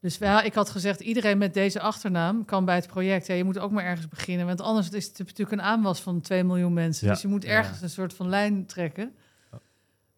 Dus 0.03 0.17
ja, 0.19 0.43
ik 0.43 0.55
had 0.55 0.71
gezegd, 0.71 1.01
iedereen 1.01 1.39
met 1.39 1.55
deze 1.55 1.81
achternaam 1.81 2.45
kan 2.45 2.65
bij 2.65 2.75
het 2.75 2.87
project. 2.87 3.27
Ja, 3.27 3.35
je 3.35 3.45
moet 3.45 3.59
ook 3.59 3.71
maar 3.71 3.85
ergens 3.85 4.09
beginnen, 4.09 4.47
want 4.47 4.61
anders 4.61 4.91
is 4.91 5.07
het 5.07 5.19
natuurlijk 5.19 5.51
een 5.53 5.63
aanwas 5.63 6.01
van 6.01 6.21
2 6.21 6.45
miljoen 6.45 6.73
mensen. 6.73 7.07
Ja. 7.07 7.13
Dus 7.13 7.23
je 7.23 7.29
moet 7.29 7.43
Ja. 7.43 7.49
ergens 7.51 7.83
een 7.83 7.91
soort 7.91 8.15
van 8.15 8.29
lijn 8.29 8.67
trekken. 8.67 9.15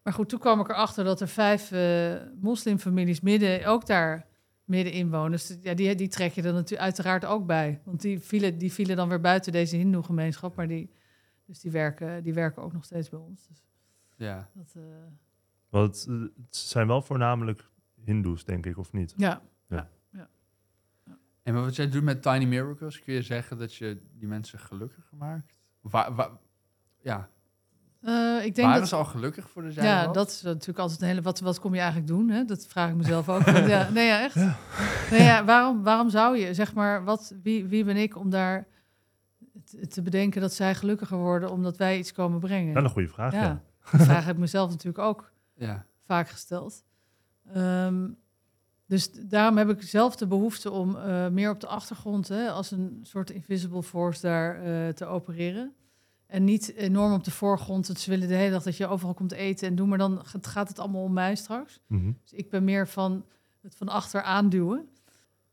Maar 0.03 0.13
goed, 0.13 0.29
toen 0.29 0.39
kwam 0.39 0.59
ik 0.59 0.69
erachter 0.69 1.03
dat 1.03 1.21
er 1.21 1.27
vijf 1.27 1.71
eh, 1.71 2.13
moslimfamilies 2.41 3.21
midden, 3.21 3.65
ook 3.65 3.85
daar 3.85 4.25
middenin 4.63 5.09
wonen. 5.09 5.31
Dus 5.31 5.57
ja, 5.61 5.73
die, 5.73 5.95
die 5.95 6.07
trek 6.07 6.31
je 6.33 6.41
er 6.41 6.53
natuurlijk 6.53 6.81
uiteraard 6.81 7.25
ook 7.25 7.45
bij. 7.45 7.81
Want 7.83 8.01
die 8.01 8.19
vielen, 8.19 8.57
die 8.57 8.73
vielen 8.73 8.95
dan 8.95 9.09
weer 9.09 9.21
buiten 9.21 9.51
deze 9.51 9.75
hindoe-gemeenschap. 9.75 10.55
Maar 10.55 10.67
die, 10.67 10.89
dus 11.45 11.59
die 11.59 11.71
werken, 11.71 12.23
die 12.23 12.33
werken 12.33 12.63
ook 12.63 12.73
nog 12.73 12.83
steeds 12.85 13.09
bij 13.09 13.19
ons. 13.19 13.47
Dus 13.47 13.63
Ja. 14.17 14.49
dat, 14.53 14.73
eh, 14.75 14.81
Want 15.69 16.05
het 16.45 16.55
zijn 16.55 16.87
wel 16.87 17.01
voornamelijk 17.01 17.69
hindoes, 18.05 18.45
denk 18.45 18.65
ik, 18.65 18.77
of 18.77 18.91
niet? 18.91 19.13
ja. 19.17 19.41
En 21.45 21.53
wat 21.63 21.75
jij 21.75 21.89
doet 21.89 22.03
met 22.03 22.21
Tiny 22.21 22.45
Miracles, 22.45 22.99
kun 22.99 23.13
je 23.13 23.21
zeggen 23.21 23.57
dat 23.57 23.75
je 23.75 24.01
die 24.13 24.27
mensen 24.27 24.59
gelukkiger 24.59 25.17
maakt? 25.17 25.59
Of 25.81 25.91
wa- 25.91 26.13
wa- 26.13 26.39
ja, 27.01 27.29
Eh, 28.01 28.45
ik 28.45 28.55
denk 28.55 28.67
waren 28.67 28.79
dat... 28.79 28.89
ze 28.89 28.95
al 28.95 29.05
gelukkig 29.05 29.49
voor 29.49 29.61
de 29.61 29.67
Ja, 29.67 29.73
zijde? 29.73 30.13
dat 30.13 30.29
is 30.29 30.41
natuurlijk 30.41 30.79
altijd 30.79 31.01
een 31.01 31.07
hele... 31.07 31.21
Wat, 31.21 31.39
wat 31.39 31.59
kom 31.59 31.73
je 31.73 31.79
eigenlijk 31.79 32.07
doen? 32.09 32.29
Hè? 32.29 32.45
Dat 32.45 32.67
vraag 32.67 32.89
ik 32.89 32.95
mezelf 32.95 33.29
ook. 33.29 33.41
Want 33.51 33.67
ja, 33.67 33.89
nee, 33.89 34.07
ja, 34.07 34.21
echt. 34.21 34.35
Nee, 35.11 35.21
ja, 35.23 35.45
waarom, 35.45 35.83
waarom 35.83 36.09
zou 36.09 36.37
je, 36.37 36.53
zeg 36.53 36.73
maar, 36.73 37.03
wat, 37.03 37.33
wie, 37.43 37.65
wie 37.65 37.83
ben 37.83 37.97
ik 37.97 38.17
om 38.17 38.29
daar 38.29 38.67
te, 39.65 39.87
te 39.87 40.01
bedenken 40.01 40.41
dat 40.41 40.53
zij 40.53 40.75
gelukkiger 40.75 41.17
worden 41.17 41.51
omdat 41.51 41.77
wij 41.77 41.97
iets 41.97 42.11
komen 42.13 42.39
brengen? 42.39 42.73
Wel 42.73 42.83
een 42.83 42.89
goede 42.89 43.07
vraag, 43.07 43.33
ja. 43.33 43.41
ja, 43.41 43.61
die 43.91 43.99
vraag 44.05 44.25
heb 44.25 44.33
ik 44.35 44.41
mezelf 44.41 44.69
natuurlijk 44.69 45.03
ook 45.03 45.31
Ja. 45.55 45.85
vaak 46.05 46.29
gesteld. 46.29 46.83
Ehm, 47.53 48.07
dus 48.87 49.11
daarom 49.11 49.57
heb 49.57 49.69
ik 49.69 49.81
zelf 49.81 50.15
de 50.15 50.27
behoefte 50.27 50.71
om 50.71 50.95
eh, 50.95 51.27
meer 51.27 51.49
op 51.49 51.59
de 51.59 51.67
achtergrond, 51.67 52.27
hè, 52.27 52.49
als 52.49 52.71
een 52.71 52.99
soort 53.01 53.29
invisible 53.29 53.83
force 53.83 54.21
daar 54.21 54.63
eh, 54.63 54.93
te 54.93 55.05
opereren. 55.05 55.73
En 56.27 56.43
niet 56.43 56.73
enorm 56.73 57.13
op 57.13 57.23
de 57.23 57.31
voorgrond. 57.31 57.85
Ze 57.97 58.09
willen 58.09 58.27
de 58.27 58.33
hele 58.35 58.51
dag 58.51 58.63
dat 58.63 58.77
je 58.77 58.87
overal 58.87 59.13
komt 59.13 59.31
eten 59.31 59.67
en 59.67 59.75
doen, 59.75 59.89
maar 59.89 59.97
dan 59.97 60.21
gaat- 60.25 60.67
het 60.67 60.79
allemaal 60.79 61.03
om 61.03 61.13
mij 61.13 61.35
straks. 61.35 61.79
Mhm. 61.87 62.11
Dus 62.23 62.33
ik 62.33 62.49
ben 62.49 62.63
meer 62.63 62.87
van 62.87 63.25
het 63.61 63.75
van 63.75 63.87
achter 63.89 64.21
aanduwen. 64.21 64.87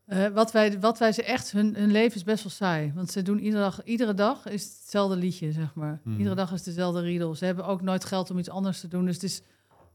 Eh, 0.04 0.26
wat, 0.28 0.52
wij, 0.52 0.80
wat 0.80 0.98
wij 0.98 1.12
ze 1.12 1.22
echt, 1.24 1.52
hun, 1.52 1.74
hun 1.74 1.90
leven 1.90 2.16
is 2.16 2.24
best 2.24 2.42
wel 2.42 2.52
saai. 2.52 2.92
Want 2.94 3.10
ze 3.10 3.22
doen 3.22 3.38
iedere 3.38 3.62
dag, 3.62 3.84
iedere 3.84 4.14
dag 4.14 4.46
is 4.46 4.64
het 4.64 4.72
hetzelfde 4.80 5.16
liedje, 5.16 5.52
zeg 5.52 5.74
maar. 5.74 6.00
Hmm. 6.02 6.16
Iedere 6.18 6.34
dag 6.34 6.52
is 6.52 6.62
dezelfde 6.62 7.00
riedel. 7.00 7.34
Ze 7.34 7.44
hebben 7.44 7.66
ook 7.66 7.82
nooit 7.82 8.04
geld 8.04 8.30
om 8.30 8.38
iets 8.38 8.50
anders 8.50 8.80
te 8.80 8.88
doen. 8.88 9.04
Dus 9.04 9.14
het 9.14 9.22
is, 9.24 9.42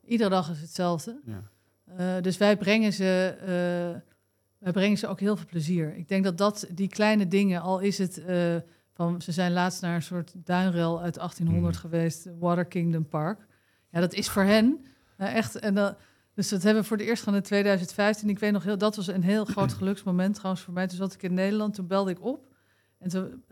iedere 0.05 0.29
dag 0.29 0.49
is 0.49 0.61
hetzelfde. 0.61 1.19
ja. 1.25 1.43
Eh, 1.95 2.15
dus 2.21 2.37
wij 2.37 2.57
brengen, 2.57 2.93
ze, 2.93 3.35
eh, 3.39 4.01
wij 4.57 4.71
brengen 4.71 4.97
ze 4.97 5.07
ook 5.07 5.19
heel 5.19 5.35
veel 5.35 5.45
plezier. 5.45 5.95
Ik 5.95 6.07
denk 6.07 6.23
dat 6.23 6.37
dat, 6.37 6.67
die 6.71 6.87
kleine 6.87 7.27
dingen, 7.27 7.61
al 7.61 7.79
is 7.79 7.97
het 7.97 8.25
eh, 8.25 8.55
van, 8.93 9.21
ze 9.21 9.31
zijn 9.31 9.51
laatst 9.53 9.81
naar 9.81 9.95
een 9.95 10.01
soort 10.01 10.33
duinrel 10.35 11.01
uit 11.01 11.17
1800 11.17 11.73
Mhm. 11.73 11.81
geweest, 11.81 12.27
Water 12.39 12.65
Kingdom 12.65 13.07
Park. 13.07 13.45
Ja, 13.91 13.99
dat 13.99 14.13
is 14.13 14.29
voor 14.29 14.43
hen 14.43 14.85
echt. 15.17 15.55
En 15.55 15.75
dat, 15.75 15.97
dus 16.33 16.49
dat 16.49 16.63
hebben 16.63 16.81
we 16.81 16.87
voor 16.87 16.97
de 16.97 17.03
eerst 17.05 17.23
gedaan 17.23 17.37
in 17.37 17.43
2015. 17.45 18.29
Ik 18.29 18.39
weet 18.39 18.51
nog 18.51 18.63
heel, 18.63 18.77
dat 18.77 18.95
was 18.95 19.07
een 19.07 19.23
heel 19.23 19.45
groot 19.45 19.73
geluksmoment 19.79 20.35
trouwens 20.35 20.63
voor 20.63 20.73
mij. 20.73 20.87
Toen 20.87 20.97
zat 20.97 21.13
ik 21.13 21.23
in 21.23 21.33
Nederland, 21.33 21.73
toen 21.73 21.87
belde 21.87 22.11
ik 22.11 22.21
op. 22.23 22.55
En 22.99 23.09
toen 23.09 23.43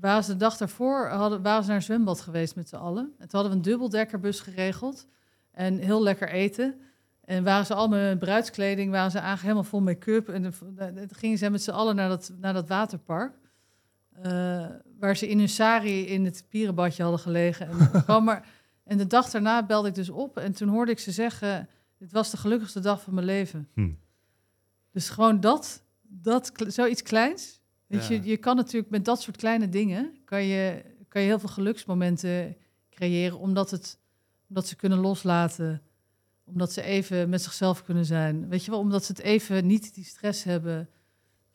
waren 0.00 0.24
ze 0.24 0.30
de 0.30 0.36
dag 0.36 0.56
daarvoor, 0.56 1.08
hadden, 1.08 1.42
waren 1.42 1.62
ze 1.62 1.68
naar 1.68 1.76
een 1.76 1.82
zwembad 1.82 2.20
geweest 2.20 2.56
met 2.56 2.68
z'n 2.68 2.76
allen. 2.76 3.04
En 3.04 3.28
toen 3.28 3.40
hadden 3.40 3.50
we 3.50 3.56
een 3.56 3.62
dubbeldekkerbus 3.72 4.40
geregeld. 4.40 5.06
En 5.50 5.78
heel 5.78 6.02
lekker 6.02 6.28
eten. 6.28 6.74
En 7.24 7.44
waren 7.44 7.66
ze 7.66 7.74
allemaal 7.74 7.98
met 8.08 8.18
bruidskleding, 8.18 8.90
waren 8.90 9.10
ze 9.10 9.18
eigenlijk 9.18 9.42
helemaal 9.46 9.70
vol 9.70 9.80
make-up. 9.80 10.28
En 10.28 10.42
dan- 10.42 11.08
gingen 11.12 11.38
ze 11.38 11.50
met 11.50 11.62
z'n 11.62 11.70
allen 11.70 11.96
naar 11.96 12.08
dat, 12.08 12.32
naar 12.40 12.52
dat 12.52 12.68
waterpark. 12.68 13.32
Eh, 14.22 14.66
waar 14.98 15.16
ze 15.16 15.28
in 15.28 15.38
hun 15.38 15.48
sari 15.48 16.06
in 16.06 16.24
het 16.24 16.46
pierenbadje 16.48 17.02
hadden 17.02 17.20
gelegen. 17.20 17.68
En, 18.06 18.24
maar, 18.24 18.48
en 18.84 18.98
de 18.98 19.06
dag 19.06 19.30
daarna 19.30 19.66
belde 19.66 19.88
ik 19.88 19.94
dus 19.94 20.08
op. 20.10 20.36
En 20.38 20.52
toen 20.52 20.68
hoorde 20.68 20.90
ik 20.92 20.98
ze 20.98 21.10
zeggen, 21.12 21.68
dit 21.98 22.12
was 22.12 22.30
de 22.30 22.36
gelukkigste 22.36 22.80
dag 22.80 23.02
van 23.02 23.14
mijn 23.14 23.26
leven. 23.26 23.68
Hm. 23.74 23.90
Dus 24.90 25.08
gewoon 25.08 25.40
dat, 25.40 25.82
dat 26.02 26.52
zoiets 26.66 27.02
kleins. 27.02 27.60
Weet 27.86 28.06
Ja. 28.06 28.14
je, 28.14 28.22
je 28.22 28.36
kan 28.36 28.56
natuurlijk 28.56 28.90
met 28.90 29.04
dat 29.04 29.20
soort 29.22 29.36
kleine 29.36 29.68
dingen... 29.68 30.12
kan 30.24 30.42
je, 30.44 30.84
kan 31.08 31.20
je 31.22 31.26
heel 31.28 31.38
veel 31.38 31.48
geluksmomenten 31.48 32.56
creëren... 32.90 33.38
omdat, 33.38 33.70
het, 33.70 33.98
omdat 34.48 34.66
ze 34.66 34.76
kunnen 34.76 34.98
loslaten 34.98 35.82
omdat 36.44 36.72
ze 36.72 36.82
even 36.82 37.28
met 37.28 37.42
zichzelf 37.42 37.82
kunnen 37.84 38.04
zijn. 38.04 38.48
Weet 38.48 38.64
je 38.64 38.70
wel, 38.70 38.80
omdat 38.80 39.04
ze 39.04 39.12
het 39.12 39.20
even 39.20 39.66
niet 39.66 39.94
die 39.94 40.04
stress 40.04 40.44
hebben 40.44 40.88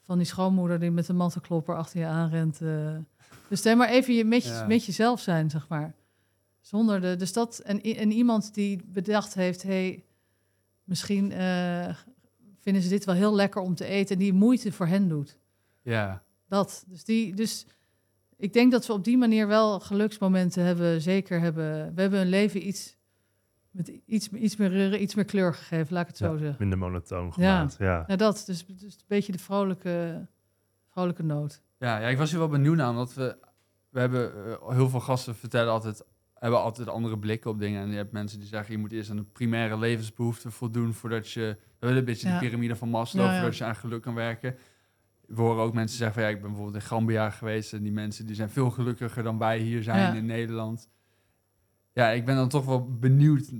van 0.03 0.17
die 0.17 0.27
schoonmoeder 0.27 0.79
die 0.79 0.91
met 0.91 1.07
een 1.07 1.15
mantelklopper 1.15 1.75
achter 1.75 1.99
je 1.99 2.05
aanrent. 2.05 2.61
eh. 2.61 2.95
Dus 3.49 3.61
dan 3.61 3.77
maar 3.77 3.89
even 3.89 4.13
je 4.13 4.25
met, 4.25 4.43
je, 4.43 4.49
Ja. 4.49 4.67
met 4.67 4.85
jezelf 4.85 5.19
zijn, 5.21 5.49
zeg 5.49 5.67
maar. 5.67 5.95
Zonder 6.61 7.01
de, 7.01 7.15
dus 7.15 7.33
dat, 7.33 7.59
en 7.59 8.11
iemand 8.11 8.53
die 8.53 8.81
bedacht 8.85 9.33
heeft, 9.33 9.63
hey, 9.63 10.03
misschien 10.83 11.31
eh, 11.31 11.95
vinden 12.59 12.81
ze 12.81 12.89
dit 12.89 13.05
wel 13.05 13.15
heel 13.15 13.35
lekker 13.35 13.61
om 13.61 13.75
te 13.75 13.85
eten 13.85 14.15
en 14.15 14.21
die 14.21 14.33
moeite 14.33 14.71
voor 14.71 14.87
hen 14.87 15.07
doet. 15.07 15.37
ja. 15.81 16.23
Dat. 16.47 16.83
Dus, 16.87 17.03
die, 17.03 17.33
dus 17.35 17.65
ik 18.37 18.53
denk 18.53 18.71
dat 18.71 18.85
we 18.85 18.93
op 18.93 19.03
die 19.03 19.17
manier 19.17 19.47
wel 19.47 19.79
geluksmomenten 19.79 20.63
hebben, 20.63 21.01
zeker 21.01 21.39
hebben. 21.39 21.95
We 21.95 22.01
hebben 22.01 22.19
een 22.19 22.29
leven 22.29 22.67
iets, 22.67 22.97
met 23.71 23.87
iets, 24.05 24.29
iets 24.29 24.55
meer 24.55 24.69
reuren, 24.69 25.01
iets 25.01 25.15
meer 25.15 25.25
kleur 25.25 25.53
gegeven, 25.53 25.93
laat 25.93 26.01
ik 26.01 26.07
het 26.07 26.17
zo 26.17 26.31
Ja, 26.33 26.37
zeggen. 26.37 26.55
minder 26.59 26.77
monotoon 26.77 27.33
gemaakt, 27.33 27.75
ja. 27.79 28.03
Ja, 28.07 28.15
dat. 28.15 28.43
Dus, 28.45 28.65
dus 28.65 28.81
een 28.95 29.03
beetje 29.07 29.31
de 29.31 29.39
vrolijke, 29.39 30.27
vrolijke 30.89 31.23
noot. 31.23 31.61
Ja, 31.77 31.99
ja, 31.99 32.07
ik 32.07 32.17
was 32.17 32.29
hier 32.29 32.39
wel 32.39 32.47
benieuwd 32.47 32.75
naar, 32.75 32.89
omdat 32.89 33.13
we, 33.13 33.37
we 33.89 33.99
hebben 33.99 34.45
eh, 34.45 34.69
heel 34.69 34.89
veel 34.89 34.99
gasten 34.99 35.35
vertellen 35.35 35.71
altijd, 35.71 36.03
hebben 36.33 36.59
altijd 36.61 36.87
andere 36.87 37.19
blikken 37.19 37.51
op 37.51 37.59
dingen. 37.59 37.81
En 37.81 37.89
je 37.89 37.95
hebt 37.95 38.11
mensen 38.11 38.39
die 38.39 38.47
zeggen, 38.47 38.73
je 38.73 38.79
moet 38.79 38.91
eerst 38.91 39.09
aan 39.09 39.15
de 39.15 39.23
primaire 39.23 39.77
levensbehoeften 39.77 40.51
voldoen 40.51 40.93
voordat 40.93 41.31
je, 41.31 41.41
we 41.41 41.57
willen 41.79 41.97
een 41.97 42.05
beetje 42.05 42.27
Ja. 42.27 42.39
de 42.39 42.45
piramide 42.45 42.75
van 42.75 42.89
Maslow, 42.89 43.25
Ja, 43.25 43.31
ja. 43.31 43.37
voordat 43.39 43.57
je 43.57 43.63
aan 43.63 43.75
geluk 43.75 44.01
kan 44.01 44.13
werken. 44.13 44.55
We 45.27 45.41
horen 45.41 45.63
ook 45.63 45.73
mensen 45.73 45.97
zeggen 45.97 46.15
van, 46.21 46.23
ja, 46.29 46.35
ik 46.35 46.41
ben 46.41 46.49
bijvoorbeeld 46.51 46.83
in 46.83 46.89
Gambia 46.89 47.29
geweest 47.29 47.73
en 47.73 47.83
die 47.83 47.91
mensen 47.91 48.25
die 48.25 48.35
zijn 48.35 48.49
veel 48.49 48.69
gelukkiger 48.69 49.23
dan 49.23 49.37
wij 49.37 49.57
hier 49.59 49.83
zijn 49.83 49.99
Ja. 49.99 50.13
in 50.13 50.25
Nederland. 50.25 50.89
Ja, 51.93 52.09
ik 52.09 52.25
ben 52.25 52.35
dan 52.35 52.49
toch 52.49 52.65
wel 52.65 52.97
benieuwd 52.99 53.51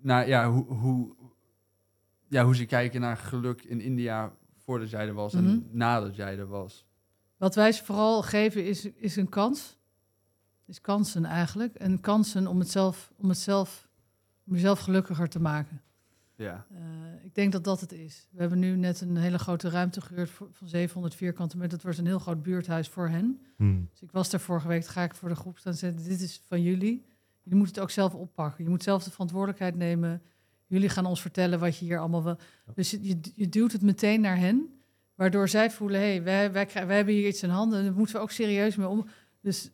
naar, 0.00 0.28
ja, 0.28 0.50
hoe, 0.50 0.64
hoe, 0.74 1.14
ja, 2.28 2.44
hoe 2.44 2.56
ze 2.56 2.64
kijken 2.66 3.00
naar 3.00 3.16
geluk 3.16 3.62
in 3.62 3.80
India 3.80 4.32
voordat 4.58 4.90
jij 4.90 5.06
er 5.06 5.14
was 5.14 5.32
Mhm. 5.32 5.44
en 5.46 5.68
nadat 5.70 6.16
jij 6.16 6.38
er 6.38 6.46
was. 6.48 6.86
Wat 7.36 7.54
wij 7.54 7.72
ze 7.72 7.84
vooral 7.84 8.22
geven 8.22 8.64
is, 8.66 8.84
is 8.84 9.16
een 9.16 9.28
kans. 9.28 9.78
Is 10.66 10.80
kansen 10.80 11.24
eigenlijk. 11.24 11.74
En 11.74 12.00
kansen 12.00 12.46
om 12.46 12.58
het 12.58 12.70
zelf, 12.70 13.12
om 13.16 13.28
het 13.28 13.38
zelf, 13.38 13.88
om 14.46 14.52
jezelf 14.54 14.78
gelukkiger 14.80 15.28
te 15.28 15.40
maken. 15.40 15.82
Ja. 16.36 16.66
Eh, 16.70 17.24
ik 17.24 17.34
denk 17.34 17.52
dat 17.52 17.64
dat 17.64 17.80
het 17.80 17.92
is. 17.92 18.28
We 18.30 18.40
hebben 18.40 18.58
nu 18.58 18.76
net 18.76 19.00
een 19.00 19.16
hele 19.16 19.38
grote 19.38 19.68
ruimte 19.68 20.00
gehuurd 20.00 20.30
voor- 20.30 20.48
van 20.52 20.68
700 20.68 21.14
vierkante 21.14 21.56
meter. 21.56 21.72
Dat 21.72 21.82
wordt 21.82 21.98
een 21.98 22.06
heel 22.06 22.18
groot 22.18 22.42
buurthuis 22.42 22.88
voor 22.88 23.08
hen. 23.08 23.40
Hm. 23.56 23.80
Dus 23.90 24.02
ik 24.02 24.10
was 24.10 24.30
daar 24.30 24.40
vorige 24.40 24.68
week, 24.68 24.86
ga 24.86 25.02
ik 25.02 25.14
voor 25.14 25.28
de 25.28 25.34
groep 25.34 25.58
staan 25.58 25.72
en 25.72 25.78
zeggen, 25.78 26.02
dit 26.08 26.20
is 26.20 26.42
van 26.48 26.62
jullie. 26.62 27.04
Je 27.44 27.54
moet 27.54 27.66
het 27.66 27.80
ook 27.80 27.90
zelf 27.90 28.14
oppakken. 28.14 28.64
Je 28.64 28.70
moet 28.70 28.82
zelf 28.82 29.04
de 29.04 29.10
verantwoordelijkheid 29.10 29.76
nemen. 29.76 30.22
Jullie 30.66 30.88
gaan 30.88 31.06
ons 31.06 31.20
vertellen 31.20 31.58
wat 31.58 31.78
je 31.78 31.84
hier 31.84 31.98
allemaal 31.98 32.24
wil. 32.24 32.38
Dus 32.74 32.90
je, 32.90 33.18
je, 33.34 33.48
duwt 33.48 33.72
het 33.72 33.82
meteen 33.82 34.20
naar 34.20 34.38
hen, 34.38 34.80
waardoor 35.14 35.48
zij 35.48 35.70
voelen: 35.70 36.00
hé, 36.00 36.06
hey, 36.06 36.22
wij, 36.22 36.52
wij, 36.52 36.68
hebben 36.72 37.14
hier 37.14 37.28
iets 37.28 37.42
in 37.42 37.48
handen. 37.48 37.78
en 37.78 37.84
Daar 37.84 37.94
moeten 37.94 38.14
we 38.14 38.20
ook 38.20 38.30
serieus 38.30 38.76
mee 38.76 38.88
om. 38.88 39.06
Dus 39.40 39.70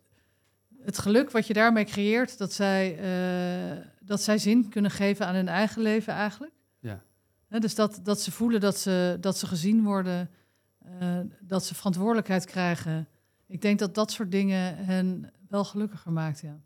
het 0.82 0.98
geluk 0.98 1.30
wat 1.30 1.46
je 1.46 1.52
daarmee 1.52 1.84
creëert, 1.84 2.38
dat 2.38 2.52
zij, 2.52 2.98
eh, 2.98 3.86
dat 4.00 4.22
zij 4.22 4.38
zin 4.38 4.68
kunnen 4.68 4.90
geven 4.90 5.26
aan 5.26 5.34
hun 5.34 5.48
eigen 5.48 5.82
leven 5.82 6.12
eigenlijk. 6.12 6.52
Ja. 6.78 7.02
Dus 7.48 7.74
dat, 7.74 8.00
dat 8.02 8.20
ze 8.20 8.32
voelen 8.32 8.60
dat 8.60 8.78
ze, 8.78 9.16
dat 9.20 9.38
ze 9.38 9.46
gezien 9.46 9.84
worden, 9.84 10.30
eh, 10.78 11.18
dat 11.40 11.64
ze 11.64 11.74
verantwoordelijkheid 11.74 12.44
krijgen. 12.44 13.08
Ik 13.46 13.60
denk 13.60 13.78
dat 13.78 13.94
dat 13.94 14.10
soort 14.10 14.30
dingen 14.30 14.76
hen 14.76 15.32
wel 15.48 15.64
gelukkiger 15.64 16.12
maakt, 16.12 16.40
ja. 16.40 16.60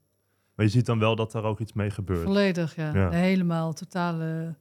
Maar 0.55 0.65
je 0.67 0.73
ziet 0.73 0.87
dan 0.87 0.99
wel 0.99 1.17
dat 1.17 1.33
daar 1.33 1.45
ook 1.45 1.61
iets 1.61 1.73
mee 1.73 1.91
gebeurt. 1.91 2.23
Volledig, 2.23 2.77
ja. 2.77 2.95
Ja. 2.95 3.11
Helemaal, 3.11 3.73
totale 3.73 4.55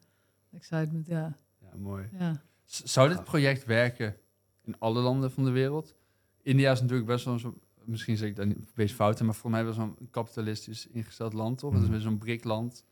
excitement, 0.52 1.08
ja. 1.08 1.38
Ja, 1.62 1.78
mooi. 1.78 2.08
ja. 2.20 2.42
Zou 2.66 3.10
dit 3.10 3.24
project 3.24 3.66
werken 3.66 4.16
in 4.64 4.76
alle 4.80 5.00
landen 5.02 5.32
van 5.32 5.44
de 5.46 5.52
wereld? 5.52 5.96
India 6.42 6.72
is 6.72 6.82
natuurlijk 6.82 7.08
best 7.08 7.26
wel 7.26 7.40
zo, 7.40 7.58
misschien 7.84 8.18
zeg 8.18 8.30
ik 8.30 8.36
daar 8.36 8.48
niet 8.48 8.72
wees 8.76 8.92
fouten, 8.94 9.26
maar 9.26 9.36
voor 9.36 9.50
mij 9.52 9.64
wel 9.64 9.74
zo'n 9.74 9.96
kapitalistisch 10.12 10.88
ingesteld 10.88 11.34
land, 11.34 11.58
toch? 11.58 11.70
Het 11.74 11.80
is 11.82 11.88
Mhm. 11.88 11.94
weer 11.98 12.06
zo'n 12.06 12.18
BRIC-land. 12.18 12.86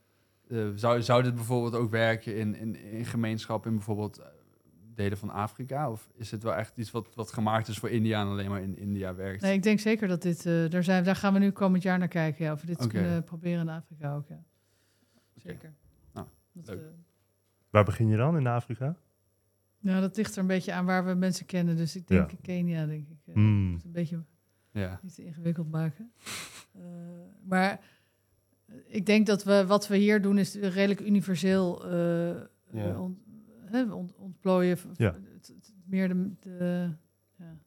Eh, 0.47 0.67
zou, 0.75 1.01
zou 1.01 1.23
dit 1.23 1.35
bijvoorbeeld 1.35 1.75
ook 1.75 1.89
werken 1.91 2.37
in, 2.37 2.55
in, 2.55 2.75
in 2.75 3.05
gemeenschap 3.05 3.65
in 3.65 3.73
bijvoorbeeld 3.75 4.17
eh, 4.17 4.25
delen 5.01 5.17
van 5.17 5.29
Afrika? 5.29 5.91
Of 5.91 6.09
is 6.13 6.31
het 6.31 6.43
wel 6.43 6.55
echt 6.55 6.77
iets 6.77 6.91
wat, 6.91 7.15
wat 7.15 7.31
gemaakt 7.31 7.67
is 7.67 7.77
voor 7.77 7.89
India 7.89 8.21
en 8.21 8.27
alleen 8.27 8.49
maar 8.49 8.61
in 8.61 8.77
India 8.77 9.15
werkt? 9.15 9.41
Nee, 9.41 9.53
ik 9.53 9.63
denk 9.63 9.79
zeker 9.79 10.07
dat 10.07 10.21
dit, 10.21 10.45
eh, 10.45 10.69
daar, 10.69 10.83
zijn, 10.83 11.03
daar 11.03 11.15
gaan 11.15 11.33
we 11.33 11.39
nu 11.39 11.51
komend 11.51 11.83
jaar 11.83 11.99
naar 11.99 12.07
kijken, 12.07 12.45
ja. 12.45 12.51
Of 12.51 12.61
we 12.61 12.67
dit 12.67 12.87
kunnen 12.87 13.23
proberen 13.23 13.59
in 13.61 13.69
Afrika 13.69 14.15
ook, 14.15 14.27
ja. 14.27 14.43
Zeker. 15.35 15.73
Nou, 16.13 16.27
dat, 16.51 16.67
leuk. 16.75 16.79
eh, 16.83 16.87
Waar 17.69 17.83
begin 17.85 18.07
je 18.07 18.17
dan 18.17 18.37
in 18.37 18.47
Afrika? 18.47 18.95
nou, 19.79 20.01
dat 20.01 20.17
ligt 20.17 20.33
er 20.35 20.41
een 20.41 20.47
beetje 20.47 20.73
aan 20.73 20.85
waar 20.85 21.05
we 21.05 21.13
mensen 21.13 21.45
kennen. 21.45 21.75
Dus 21.77 21.95
ik 21.95 22.07
denk 22.07 22.31
Ja. 22.31 22.37
Kenia, 22.41 22.85
denk 22.85 23.07
ik. 23.07 23.17
eh, 23.25 23.33
Hmm. 23.33 23.79
Een 23.85 23.91
beetje 23.91 24.23
Ja. 24.71 24.99
niet 25.01 25.15
te 25.15 25.25
ingewikkeld 25.25 25.71
maken. 25.71 26.11
Eh, 26.75 26.81
maar 27.43 27.79
ik 28.87 29.05
denk 29.05 29.25
dat 29.27 29.43
we 29.43 29.65
wat 29.65 29.87
we 29.87 29.97
hier 29.97 30.21
doen 30.21 30.37
is 30.37 30.55
redelijk 30.55 30.99
universeel 30.99 31.85
eh, 31.85 32.27
Ja. 32.71 33.09
Hè, 33.71 33.93
ont- 33.93 34.15
ontplooien. 34.15 34.77
v- 34.77 34.85
Ja. 34.97 35.13
Het, 35.33 35.47
het- 35.47 35.73
meer 35.85 36.07
de, 36.07 36.29
de 36.39 36.89
ja, 37.37 37.57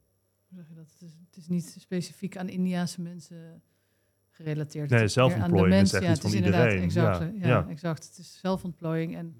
hoe 0.48 0.56
zeg 0.58 0.68
je 0.68 0.74
dat? 0.74 0.90
Het 0.92 1.02
is, 1.02 1.16
het 1.26 1.36
is 1.36 1.48
niet 1.48 1.76
specifiek 1.78 2.36
aan 2.36 2.48
Indiaanse 2.48 3.00
mensen 3.02 3.62
gerelateerd. 4.30 4.90
Nee, 4.90 5.08
zelfontplooiing 5.08 5.82
is 5.82 5.92
mensen. 5.92 5.96
echt 5.98 6.06
Ja, 6.06 6.12
iets 6.12 6.22
het 6.22 6.32
is 6.32 6.38
van 6.38 6.44
inderdaad 6.44 6.72
iedereen. 6.72 6.84
exact. 6.84 7.18
Ja, 7.18 7.48
Ja, 7.48 7.48
ja. 7.48 7.68
exact. 7.68 8.06
Het 8.08 8.18
is 8.18 8.38
zelfontplooiing 8.40 9.16
en 9.16 9.34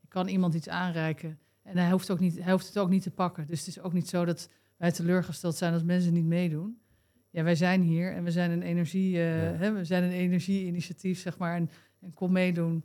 je 0.00 0.08
kan 0.08 0.28
iemand 0.28 0.54
iets 0.54 0.68
aanreiken. 0.68 1.38
En 1.62 1.76
hij 1.76 1.90
hoeft, 1.90 2.10
ook 2.10 2.20
niet, 2.20 2.42
hij 2.42 2.52
hoeft 2.52 2.66
het 2.66 2.78
ook 2.78 2.88
niet 2.90 3.02
te 3.02 3.10
pakken. 3.10 3.46
Dus 3.46 3.58
het 3.58 3.68
is 3.68 3.80
ook 3.80 3.92
niet 3.92 4.08
zo 4.08 4.24
dat 4.24 4.48
wij 4.76 4.92
teleurgesteld 4.92 5.56
zijn 5.56 5.72
als 5.72 5.82
mensen 5.82 6.12
niet 6.12 6.24
meedoen. 6.24 6.78
Ja, 7.30 7.42
wij 7.42 7.54
zijn 7.54 7.82
hier 7.82 8.12
en 8.14 8.24
we 8.24 8.30
zijn 8.30 8.50
een 8.50 8.62
energie, 8.62 9.16
eh, 9.16 9.42
Ja. 9.42 9.56
hè, 9.58 9.72
we 9.72 9.84
zijn 9.84 10.02
een 10.02 10.10
energieinitiatief, 10.12 11.20
zeg 11.20 11.38
maar. 11.38 11.56
En, 11.56 11.70
en 12.00 12.14
kom 12.14 12.32
meedoen. 12.32 12.84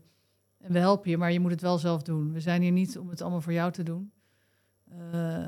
En 0.63 0.71
we 0.73 0.79
helpen 0.79 1.09
je, 1.09 1.17
maar 1.17 1.31
je 1.31 1.39
moet 1.39 1.51
het 1.51 1.61
wel 1.61 1.77
zelf 1.77 2.01
doen. 2.01 2.33
We 2.33 2.39
zijn 2.39 2.61
hier 2.61 2.71
niet 2.71 2.97
om 2.97 3.09
het 3.09 3.21
allemaal 3.21 3.41
voor 3.41 3.53
jou 3.53 3.71
te 3.71 3.83
doen. 3.83 4.11
Eh, 5.11 5.45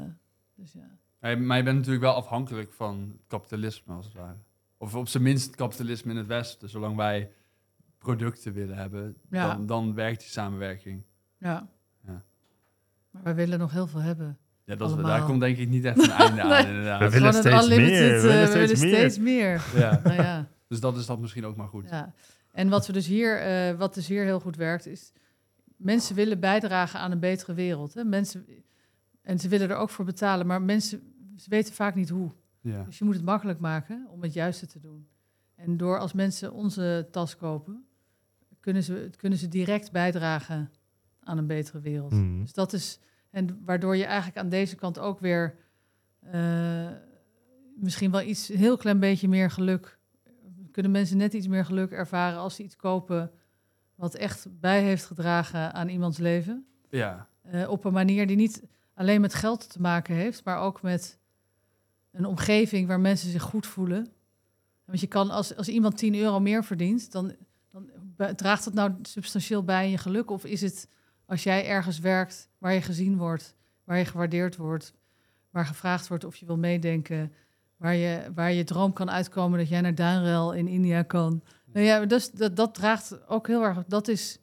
dus 0.55 0.73
ja. 0.73 0.89
Maar 1.19 1.31
je- 1.31 1.37
maar 1.37 1.57
je 1.57 1.63
bent 1.63 1.75
natuurlijk 1.77 2.03
wel 2.03 2.13
afhankelijk 2.13 2.73
van 2.73 3.17
kapitalisme, 3.27 3.93
als 3.93 4.05
het 4.05 4.13
ware. 4.13 4.35
Of 4.77 4.95
op 4.95 5.07
zijn 5.07 5.23
minst 5.23 5.45
het 5.45 5.55
kapitalisme 5.55 6.11
in 6.11 6.17
het 6.17 6.27
Westen. 6.27 6.69
Zolang 6.69 6.95
wij 6.95 7.31
producten 7.97 8.53
willen 8.53 8.75
hebben, 8.77 9.15
Ja. 9.29 9.47
dan, 9.55 9.65
dan 9.65 9.93
werkt 9.93 10.19
die 10.19 10.29
samenwerking. 10.29 11.03
ja. 11.37 11.67
Ja. 12.05 12.23
Maar 13.11 13.23
wij 13.23 13.35
willen 13.35 13.59
nog 13.59 13.71
heel 13.71 13.87
veel 13.87 14.01
hebben. 14.01 14.37
Ja, 14.65 14.75
dat 14.75 14.97
daar 15.03 15.23
komt 15.25 15.39
denk 15.39 15.57
ik 15.57 15.69
niet 15.69 15.85
echt 15.85 15.97
een 16.03 16.09
einde 16.25 16.41
aan, 16.41 16.49
Nee. 16.49 16.65
inderdaad. 16.65 16.99
We 16.99 17.09
willen 17.09 17.33
steeds 17.33 17.67
meer, 17.67 17.77
unlimited, 17.79 18.21
we 18.21 18.27
willen 18.27 18.41
eh, 18.43 18.47
steeds 18.49 18.81
meer. 18.81 18.93
steeds 18.95 19.17
meer. 19.19 19.63
Ja. 19.75 19.99
nou 20.03 20.15
ja. 20.21 20.47
Dus 20.67 20.79
dat 20.79 20.97
is 20.97 21.05
dat 21.05 21.19
misschien 21.19 21.45
ook 21.45 21.55
maar 21.55 21.67
goed. 21.67 21.89
Ja. 21.89 22.13
En 22.55 22.69
wat 22.69 22.87
we 22.87 22.93
dus 22.93 23.07
hier, 23.07 23.37
eh, 23.37 23.77
wat 23.77 23.93
dus 23.93 24.07
hier 24.07 24.23
heel 24.23 24.39
goed 24.39 24.55
werkt, 24.55 24.85
is 24.85 25.11
mensen 25.77 26.15
willen 26.15 26.39
bijdragen 26.39 26.99
aan 26.99 27.11
een 27.11 27.19
betere 27.19 27.53
wereld. 27.53 27.93
Hè? 27.93 28.03
Mensen, 28.03 28.45
en 29.21 29.39
ze 29.39 29.47
willen 29.47 29.69
er 29.69 29.75
ook 29.75 29.89
voor 29.89 30.05
betalen, 30.05 30.47
maar 30.47 30.61
mensen 30.61 31.13
ze 31.35 31.49
weten 31.49 31.73
vaak 31.73 31.95
niet 31.95 32.09
hoe. 32.09 32.31
Ja. 32.61 32.83
Dus 32.83 32.97
je 32.97 33.05
moet 33.05 33.15
het 33.15 33.23
makkelijk 33.23 33.59
maken 33.59 34.07
om 34.09 34.21
het 34.21 34.33
juiste 34.33 34.65
te 34.65 34.79
doen. 34.79 35.07
En 35.55 35.77
door 35.77 35.99
als 35.99 36.13
mensen 36.13 36.53
onze 36.53 37.07
tas 37.11 37.37
kopen, 37.37 37.85
kunnen 38.59 38.83
ze, 38.83 39.09
kunnen 39.17 39.39
ze 39.39 39.47
direct 39.47 39.91
bijdragen 39.91 40.71
aan 41.19 41.37
een 41.37 41.47
betere 41.47 41.79
wereld. 41.79 42.11
Mhm. 42.11 42.41
Dus 42.41 42.53
dat 42.53 42.73
is, 42.73 42.99
en 43.29 43.61
waardoor 43.65 43.95
je 43.95 44.05
eigenlijk 44.05 44.37
aan 44.37 44.49
deze 44.49 44.75
kant 44.75 44.99
ook 44.99 45.19
weer 45.19 45.55
eh, 46.19 46.89
misschien 47.75 48.11
wel 48.11 48.21
iets, 48.21 48.49
een 48.49 48.57
heel 48.57 48.77
klein 48.77 48.99
beetje 48.99 49.27
meer 49.27 49.51
geluk, 49.51 49.94
kunnen 50.75 50.91
mensen 50.91 51.17
net 51.17 51.33
iets 51.33 51.47
meer 51.47 51.65
geluk 51.65 51.91
ervaren 51.91 52.39
als 52.39 52.55
ze 52.55 52.63
iets 52.63 52.75
kopen 52.75 53.31
wat 53.95 54.15
echt 54.15 54.47
bij 54.59 54.83
heeft 54.83 55.05
gedragen 55.05 55.73
aan 55.73 55.89
iemands 55.89 56.17
leven. 56.17 56.65
Ja. 56.89 57.27
Eh, 57.41 57.69
op 57.69 57.85
een 57.85 57.93
manier 57.93 58.27
die 58.27 58.35
niet 58.35 58.63
alleen 58.93 59.21
met 59.21 59.33
geld 59.33 59.69
te 59.71 59.81
maken 59.81 60.15
heeft, 60.15 60.43
maar 60.43 60.59
ook 60.59 60.81
met 60.81 61.19
een 62.11 62.25
omgeving 62.25 62.87
waar 62.87 62.99
mensen 62.99 63.31
zich 63.31 63.41
goed 63.41 63.67
voelen. 63.67 64.07
Want 64.85 64.99
je 64.99 65.07
kan, 65.07 65.29
als, 65.29 65.55
als 65.55 65.67
iemand 65.67 65.97
10 65.97 66.15
euro 66.15 66.39
meer 66.39 66.63
verdient, 66.63 67.11
dan, 67.11 67.35
dan 67.69 67.89
draagt 68.35 68.63
dat 68.63 68.73
nou 68.73 68.93
substantieel 69.01 69.63
bij 69.63 69.85
in 69.85 69.91
je 69.91 69.97
geluk? 69.97 70.31
Of 70.31 70.45
is 70.45 70.61
het 70.61 70.89
als 71.25 71.43
jij 71.43 71.67
ergens 71.67 71.99
werkt 71.99 72.49
waar 72.57 72.73
je 72.73 72.81
gezien 72.81 73.17
wordt, 73.17 73.55
waar 73.83 73.97
je 73.97 74.05
gewaardeerd 74.05 74.55
wordt, 74.55 74.93
waar 75.49 75.65
gevraagd 75.65 76.07
wordt 76.07 76.23
of 76.23 76.35
je 76.35 76.45
wil 76.45 76.57
meedenken, 76.57 77.33
waar 77.77 77.95
je, 77.95 78.31
waar 78.35 78.51
je 78.53 78.63
droom 78.63 78.93
kan 78.93 79.09
uitkomen 79.11 79.59
dat 79.59 79.69
jij 79.69 79.81
naar 79.81 79.95
Duinrel 79.95 80.53
in 80.53 80.67
India 80.67 81.01
kan? 81.03 81.41
Nou 81.73 81.85
ja, 81.85 82.05
dus 82.05 82.31
dat, 82.31 82.55
dat 82.55 82.73
draagt 82.73 83.27
ook 83.27 83.47
heel 83.47 83.63
erg. 83.63 83.83
Dat 83.87 84.07
is 84.07 84.39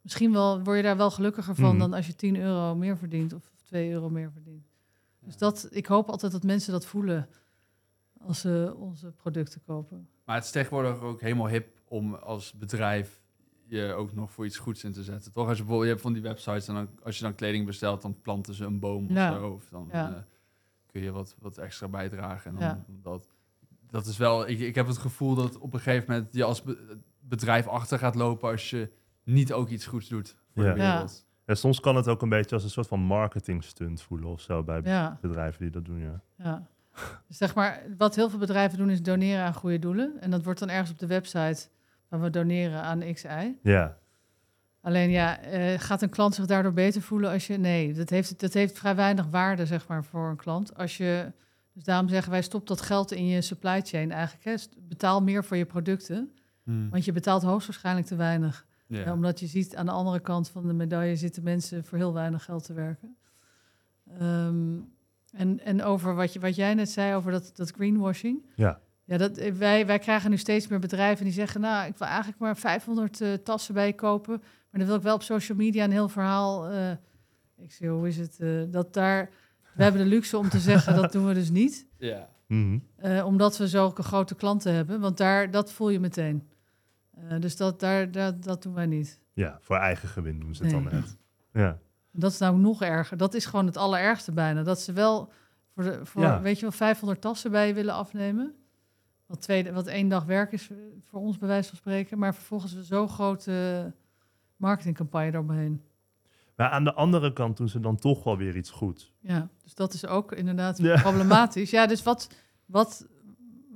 misschien 0.00 0.32
wel, 0.32 0.62
word 0.62 0.76
je 0.76 0.82
daar 0.82 0.96
wel 0.96 1.10
gelukkiger 1.10 1.54
van 1.54 1.68
Mhm. 1.70 1.78
dan 1.78 1.92
als 1.92 2.06
je 2.06 2.14
10 2.16 2.36
euro 2.36 2.74
meer 2.74 2.96
verdient 2.96 3.32
of 3.32 3.50
2 3.64 3.90
euro 3.90 4.10
meer 4.10 4.30
verdient. 4.32 4.66
Dus 5.20 5.36
dat, 5.36 5.68
ik 5.70 5.86
hoop 5.86 6.08
altijd 6.08 6.32
dat 6.32 6.42
mensen 6.42 6.72
dat 6.72 6.86
voelen 6.86 7.28
als 8.20 8.40
ze 8.40 8.74
onze 8.78 9.12
producten 9.12 9.60
kopen. 9.66 10.08
Maar 10.24 10.34
het 10.36 10.44
is 10.44 10.50
tegenwoordig 10.50 11.00
ook 11.00 11.20
helemaal 11.20 11.48
hip 11.48 11.80
om 11.88 12.14
als 12.14 12.52
bedrijf 12.52 13.22
je 13.66 13.92
ook 13.92 14.14
nog 14.14 14.30
voor 14.32 14.44
iets 14.46 14.58
goeds 14.58 14.84
in 14.84 14.92
te 14.92 15.02
zetten. 15.02 15.32
Toch? 15.32 15.48
Als 15.48 15.56
je 15.58 15.62
bijvoorbeeld, 15.62 15.82
je 15.82 15.88
hebt 15.90 16.00
van 16.02 16.12
die 16.12 16.22
websites 16.22 16.68
en 16.68 16.74
dan, 16.74 16.88
als 17.02 17.16
je 17.16 17.22
dan 17.22 17.34
kleding 17.34 17.66
bestelt, 17.66 18.02
dan 18.02 18.20
planten 18.22 18.54
ze 18.54 18.64
een 18.64 18.78
boom 18.78 19.12
Ja. 19.12 19.30
of 19.32 19.36
zo. 19.38 19.48
Of 19.50 19.68
dan 19.70 19.88
Ja. 19.92 20.08
eh, 20.10 20.16
kun 20.94 21.02
je 21.02 21.12
wat, 21.12 21.36
wat 21.38 21.58
extra 21.58 21.88
bijdragen. 21.88 22.50
En 22.50 22.56
dan, 22.58 22.68
Ja. 22.68 22.84
dat, 23.02 23.28
dat 23.90 24.06
is 24.06 24.16
wel, 24.16 24.48
ik, 24.48 24.58
ik 24.60 24.74
heb 24.74 24.86
het 24.86 24.98
gevoel 24.98 25.34
dat 25.34 25.58
op 25.58 25.72
een 25.74 25.80
gegeven 25.80 26.10
moment 26.12 26.32
je 26.34 26.44
als 26.44 26.62
be- 26.62 26.98
bedrijf 27.20 27.66
achter 27.66 27.98
gaat 27.98 28.14
lopen 28.14 28.50
als 28.50 28.70
je 28.70 28.90
niet 29.24 29.52
ook 29.52 29.68
iets 29.68 29.86
goeds 29.86 30.08
doet 30.08 30.36
voor 30.54 30.64
Ja. 30.64 30.72
de 30.74 30.80
Ja. 30.80 30.92
wereld. 30.92 31.26
Ja, 31.46 31.54
soms 31.54 31.80
kan 31.80 31.96
het 31.96 32.08
ook 32.08 32.22
een 32.22 32.28
beetje 32.28 32.54
als 32.54 32.64
een 32.64 32.70
soort 32.70 32.86
van 32.86 33.00
marketing 33.00 33.64
stunt 33.64 34.02
voelen 34.02 34.28
of 34.28 34.40
zo 34.40 34.62
bij 34.62 34.80
Ja, 34.84 35.18
bedrijven 35.20 35.60
die 35.60 35.70
dat 35.70 35.84
doen. 35.84 35.98
Ja. 35.98 36.20
ja. 36.36 36.66
Dus 37.28 37.36
zeg 37.36 37.54
maar, 37.54 37.82
wat 37.98 38.14
heel 38.14 38.30
veel 38.30 38.38
bedrijven 38.38 38.78
doen 38.78 38.90
is 38.90 39.02
doneren 39.02 39.44
aan 39.44 39.54
goede 39.54 39.78
doelen. 39.78 40.20
En 40.20 40.30
dat 40.30 40.44
wordt 40.44 40.60
dan 40.60 40.68
ergens 40.68 40.90
op 40.90 40.98
de 40.98 41.06
website 41.06 41.68
waar 42.08 42.20
we 42.20 42.30
doneren 42.30 42.82
aan 42.82 43.12
XI. 43.12 43.58
ja. 43.62 43.98
Alleen 44.84 45.10
ja, 45.10 45.40
eh, 45.40 45.78
gaat 45.78 46.02
een 46.02 46.08
klant 46.08 46.34
zich 46.34 46.46
daardoor 46.46 46.72
beter 46.72 47.02
voelen 47.02 47.30
als 47.30 47.46
je... 47.46 47.56
Nee, 47.56 47.92
dat 47.92 48.10
heeft, 48.10 48.40
dat 48.40 48.52
heeft 48.52 48.78
vrij 48.78 48.94
weinig 48.94 49.26
waarde, 49.26 49.66
zeg 49.66 49.88
maar, 49.88 50.04
voor 50.04 50.28
een 50.28 50.36
klant. 50.36 50.76
Als 50.76 50.96
je... 50.96 51.32
Dus 51.72 51.84
daarom 51.84 52.08
zeggen 52.08 52.30
wij, 52.30 52.42
stop 52.42 52.66
dat 52.66 52.80
geld 52.80 53.12
in 53.12 53.26
je 53.26 53.40
supply 53.40 53.80
chain 53.80 54.12
eigenlijk. 54.12 54.44
Hè. 54.44 54.54
Betaal 54.88 55.22
meer 55.22 55.44
voor 55.44 55.56
je 55.56 55.64
producten, 55.64 56.32
Hmm. 56.64 56.90
want 56.90 57.04
je 57.04 57.12
betaalt 57.12 57.42
hoogstwaarschijnlijk 57.42 58.06
te 58.06 58.16
weinig. 58.16 58.66
Ja. 58.86 59.00
Ja, 59.00 59.12
omdat 59.12 59.40
je 59.40 59.46
ziet, 59.46 59.76
aan 59.76 59.86
de 59.86 59.92
andere 59.92 60.20
kant 60.20 60.48
van 60.48 60.66
de 60.66 60.72
medaille 60.72 61.16
zitten 61.16 61.42
mensen 61.42 61.84
voor 61.84 61.98
heel 61.98 62.12
weinig 62.12 62.44
geld 62.44 62.64
te 62.64 62.72
werken. 62.72 63.16
Ehm, 64.18 64.76
en, 65.32 65.60
en 65.64 65.82
over 65.82 66.14
wat, 66.14 66.32
je, 66.32 66.40
wat 66.40 66.56
jij 66.56 66.74
net 66.74 66.90
zei, 66.90 67.14
over 67.14 67.32
dat, 67.32 67.50
dat 67.54 67.70
greenwashing. 67.70 68.46
Ja. 68.54 68.80
Ja, 69.04 69.16
dat, 69.16 69.36
eh, 69.36 69.52
wij, 69.52 69.86
wij 69.86 69.98
krijgen 69.98 70.30
nu 70.30 70.36
steeds 70.36 70.68
meer 70.68 70.78
bedrijven 70.78 71.24
die 71.24 71.34
zeggen... 71.34 71.60
nou, 71.60 71.86
ik 71.86 71.96
wil 71.96 72.08
eigenlijk 72.08 72.38
maar 72.38 72.56
500 72.56 73.20
eh, 73.20 73.32
tassen 73.32 73.74
bij 73.74 73.86
je 73.86 73.94
kopen... 73.94 74.42
maar 74.74 74.82
dan 74.82 74.86
wil 74.88 74.96
ik 74.96 75.02
wel 75.02 75.14
op 75.14 75.22
social 75.22 75.58
media 75.58 75.84
een 75.84 75.90
heel 75.90 76.08
verhaal... 76.08 76.68
eh, 76.68 76.90
ik 77.56 77.72
zeg, 77.72 77.88
hoe 77.88 78.08
is 78.08 78.16
het? 78.16 78.40
eh, 78.40 78.48
dat 78.68 78.94
daar... 78.94 79.30
We 79.74 79.82
hebben 79.82 80.00
de 80.02 80.08
luxe 80.08 80.38
om 80.38 80.48
te 80.48 80.58
zeggen, 80.70 80.94
dat 80.96 81.12
doen 81.12 81.26
we 81.26 81.34
dus 81.34 81.50
niet. 81.50 81.86
ja. 81.98 82.28
Mhm. 82.46 82.78
Eh, 82.96 83.26
omdat 83.26 83.56
we 83.56 83.68
zulke 83.68 84.02
grote 84.02 84.34
klanten 84.34 84.72
hebben. 84.74 85.00
Want 85.00 85.16
daar, 85.16 85.50
dat 85.50 85.72
voel 85.72 85.88
je 85.90 86.00
meteen. 86.00 86.48
Eh, 87.16 87.40
dus 87.40 87.56
dat, 87.56 87.80
daar, 87.80 88.10
dat, 88.10 88.42
dat 88.42 88.62
doen 88.62 88.74
wij 88.74 88.86
niet. 88.86 89.20
ja, 89.32 89.58
voor 89.60 89.76
eigen 89.76 90.08
gewin 90.08 90.40
doen 90.40 90.54
ze 90.54 90.62
het 90.62 90.72
dan 90.72 90.90
echt. 90.90 91.16
Ja. 91.52 91.78
Dat 92.12 92.32
is 92.32 92.38
nou 92.38 92.58
nog 92.58 92.82
erger. 92.82 93.16
Dat 93.16 93.34
is 93.34 93.46
gewoon 93.46 93.66
het 93.66 93.76
allerergste 93.76 94.32
bijna. 94.32 94.62
Dat 94.62 94.80
ze 94.80 94.92
wel 94.92 95.32
voor, 95.74 95.82
de, 95.84 96.06
voor 96.06 96.22
Ja. 96.22 96.40
weet 96.40 96.54
je 96.56 96.62
wel, 96.62 96.72
500 96.72 97.20
tassen 97.20 97.50
bij 97.50 97.66
je 97.66 97.74
willen 97.74 97.94
afnemen. 97.94 98.54
wat, 99.26 99.40
twee, 99.40 99.72
wat 99.72 99.86
één 99.86 100.08
dag 100.08 100.24
werk 100.24 100.52
is 100.52 100.70
voor 101.02 101.20
ons, 101.20 101.38
bij 101.38 101.48
wijze 101.48 101.68
van 101.68 101.78
spreken. 101.78 102.18
Maar 102.18 102.34
vervolgens 102.34 102.74
we 102.74 102.82
zo'n 102.82 103.08
grote 103.08 103.92
marketingcampagne 104.64 105.32
eromheen. 105.32 105.82
Maar 106.56 106.68
aan 106.68 106.84
de 106.84 106.92
andere 106.94 107.32
kant 107.32 107.56
doen 107.56 107.68
ze 107.68 107.80
dan 107.80 107.96
toch 107.96 108.24
wel 108.24 108.36
weer 108.36 108.56
iets 108.56 108.70
goed. 108.70 109.12
Ja, 109.20 109.48
dus 109.62 109.74
dat 109.74 109.92
is 109.92 110.06
ook 110.06 110.32
inderdaad 110.32 110.78
Ja. 110.78 111.00
problematisch. 111.00 111.70
Ja, 111.70 111.86
dus 111.86 112.02
wat, 112.02 112.28
wat, 112.66 113.06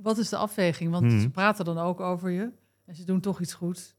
wat 0.01 0.17
is 0.17 0.29
de 0.29 0.37
afweging? 0.37 0.91
Want 0.91 1.05
Hmm. 1.11 1.19
ze 1.21 1.29
praten 1.29 1.65
dan 1.65 1.77
ook 1.77 1.99
over 1.99 2.29
je 2.29 2.51
en 2.85 2.95
ze 2.95 3.03
doen 3.05 3.19
toch 3.19 3.41
iets 3.41 3.53
goeds. 3.53 3.95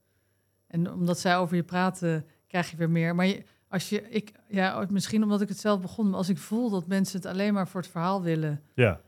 En 0.67 0.93
omdat 0.93 1.19
zij 1.19 1.37
over 1.37 1.57
je 1.57 1.63
praten, 1.63 2.27
krijg 2.47 2.71
je 2.71 2.77
weer 2.77 2.91
meer. 2.91 3.15
Maar 3.15 3.27
je, 3.27 3.43
als 3.69 3.89
je, 3.89 4.11
ik, 4.11 4.33
ja, 4.49 4.87
misschien 4.91 5.23
omdat 5.23 5.41
ik 5.41 5.49
het 5.49 5.59
zelf 5.59 5.81
begon, 5.81 6.07
maar 6.09 6.19
als 6.19 6.29
ik 6.29 6.39
voel 6.39 6.71
dat 6.71 6.87
mensen 6.87 7.17
het 7.21 7.27
alleen 7.27 7.55
maar 7.55 7.69
voor 7.69 7.81
het 7.81 7.91
verhaal 7.91 8.23
willen, 8.23 8.63
Ja, 8.75 9.01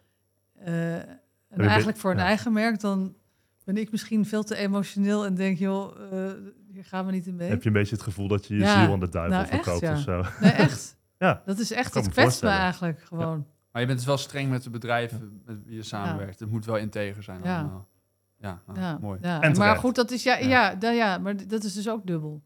eh, 0.55 0.95
en 1.49 1.61
eigenlijk 1.69 1.99
voor 1.99 2.11
hun 2.11 2.19
ja. 2.19 2.27
eigen 2.27 2.53
merk, 2.53 2.81
dan 2.81 3.15
ben 3.65 3.77
ik 3.77 3.91
misschien 3.91 4.27
veel 4.27 4.43
te 4.45 4.57
emotioneel 4.57 5.25
en 5.25 5.35
denk, 5.35 5.59
joh, 5.59 6.13
eh, 6.13 6.31
hier 6.73 6.85
gaan 6.85 7.07
we 7.07 7.13
niet 7.13 7.27
in 7.27 7.35
mee. 7.37 7.49
heb 7.49 7.63
je 7.63 7.67
een 7.69 7.75
beetje 7.75 7.95
het 7.95 8.05
gevoel 8.05 8.29
dat 8.29 8.47
je 8.47 8.55
je 8.55 8.61
Ja, 8.61 8.85
ziel 8.85 8.93
aan 8.93 9.01
de 9.01 9.09
duivel 9.09 9.37
nou, 9.39 9.49
echt, 9.51 9.63
verkoopt 9.63 9.81
ja. 9.85 9.93
of 9.93 9.99
zo. 10.01 10.23
Nee, 10.41 10.51
echt. 10.53 10.97
Ja, 11.19 11.43
Dat 11.45 11.59
is 11.59 11.73
echt, 11.73 11.95
me 11.95 12.09
kwetst 12.09 12.43
me 12.43 12.49
eigenlijk 12.49 13.01
gewoon. 13.03 13.47
Maar 13.73 13.81
je 13.81 13.87
bent 13.87 13.99
dus 13.99 14.07
wel 14.09 14.17
streng 14.17 14.51
met 14.51 14.63
de 14.63 14.71
bedrijven 14.71 15.43
met 15.45 15.65
wie 15.65 15.75
je 15.77 15.83
samenwerkt. 15.83 16.41
Het 16.41 16.51
moet 16.51 16.65
wel 16.65 16.77
integer 16.77 17.23
zijn 17.23 17.41
Ja. 17.43 17.59
allemaal. 17.61 17.89
Ja, 18.37 18.63
nou, 18.67 18.81
Ja, 18.81 18.99
mooi. 19.01 19.19
Ja. 19.23 19.41
En 19.41 19.57
maar 19.57 19.77
goed, 19.77 19.95
dat 19.95 20.11
is 20.11 20.23
ja, 20.23 20.37
Ja. 20.39 20.47
ja. 20.49 20.75
da- 20.75 20.91
ja, 20.91 21.19
maar 21.19 21.47
dat 21.47 21.65
is 21.65 21.75
dus 21.75 21.89
ook 21.89 22.07
dubbel. 22.07 22.43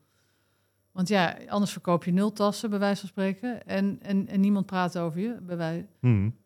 Want 0.92 1.08
ja, 1.08 1.36
anders 1.48 1.72
verkoop 1.72 2.04
je 2.04 2.12
nul 2.12 2.32
tassen, 2.32 2.70
bij 2.70 2.78
wijze 2.78 3.00
van 3.00 3.08
spreken. 3.08 3.66
En, 3.66 3.98
en, 4.02 4.26
en 4.28 4.40
niemand 4.40 4.66
praat 4.66 4.98
over 4.98 5.20
je, 5.20 5.36
bij 5.42 5.56
wij. 5.56 5.86
Hmm. 6.00 6.36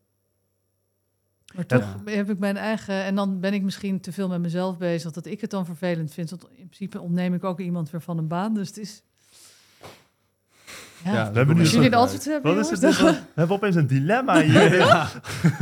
Maar 1.55 1.67
toch 1.67 1.97
heb 2.05 2.31
ik 2.31 2.39
mijn 2.39 2.57
eigen... 2.57 2.95
En 3.05 3.15
dan 3.15 3.41
ben 3.41 3.55
ik 3.55 3.63
misschien 3.63 4.01
te 4.01 4.13
veel 4.13 4.29
met 4.29 4.41
mezelf 4.41 4.79
bezig, 4.79 5.13
dat 5.13 5.27
ik 5.27 5.41
het 5.41 5.51
dan 5.51 5.67
vervelend 5.67 6.13
vind. 6.13 6.31
Want 6.31 6.43
in 6.51 6.69
principe 6.69 7.01
ontneem 7.01 7.35
ik 7.35 7.45
ook 7.45 7.61
iemand 7.61 7.91
weer 7.91 8.01
van 8.03 8.19
een 8.19 8.29
baan. 8.29 8.55
Dus 8.55 8.69
het 8.69 8.79
is... 8.79 9.03
Ja, 11.05 11.13
Ja, 11.13 11.31
We 11.31 11.37
hebben 11.37 11.57
nu 11.57 11.63
jullie 11.65 11.85
het 11.85 11.95
antwoord 11.95 12.25
hebben, 12.25 12.55
Wat 12.55 12.65
is 12.65 12.71
het? 12.71 12.81
jongens, 12.81 12.99
dus 12.99 13.05
dan- 13.07 13.15
wel- 13.15 13.25
We 13.35 13.41
hebben 13.41 13.57
opeens 13.57 13.77
een 13.77 13.87
dilemma 13.87 14.41
hier. 14.43 14.75
Ja. 14.77 15.09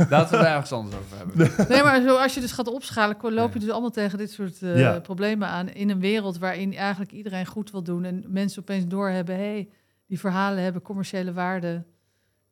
Laten 0.09 0.37
we 0.37 0.43
daar 0.43 0.53
ergens 0.53 0.71
anders 0.71 0.95
over 0.95 1.17
hebben. 1.17 1.51
Nee, 1.69 1.83
maar 1.83 2.01
zo, 2.01 2.15
als 2.17 2.33
je 2.33 2.39
dus 2.39 2.51
gaat 2.51 2.67
opschalen, 2.67 3.33
loop 3.33 3.53
je 3.53 3.59
dus 3.59 3.69
allemaal 3.69 3.89
tegen 3.89 4.17
dit 4.17 4.31
soort 4.31 4.61
eh, 4.61 4.79
Ja. 4.79 4.99
problemen 4.99 5.47
aan. 5.47 5.69
In 5.69 5.89
een 5.89 5.99
wereld 5.99 6.37
waarin 6.37 6.75
eigenlijk 6.75 7.11
iedereen 7.11 7.45
goed 7.45 7.71
wil 7.71 7.83
doen 7.83 8.03
en 8.03 8.23
mensen 8.27 8.61
opeens 8.61 8.87
doorhebben: 8.87 9.35
hé, 9.35 9.41
hey, 9.41 9.69
die 10.07 10.19
verhalen 10.19 10.63
hebben 10.63 10.81
commerciële 10.81 11.33
waarde. 11.33 11.83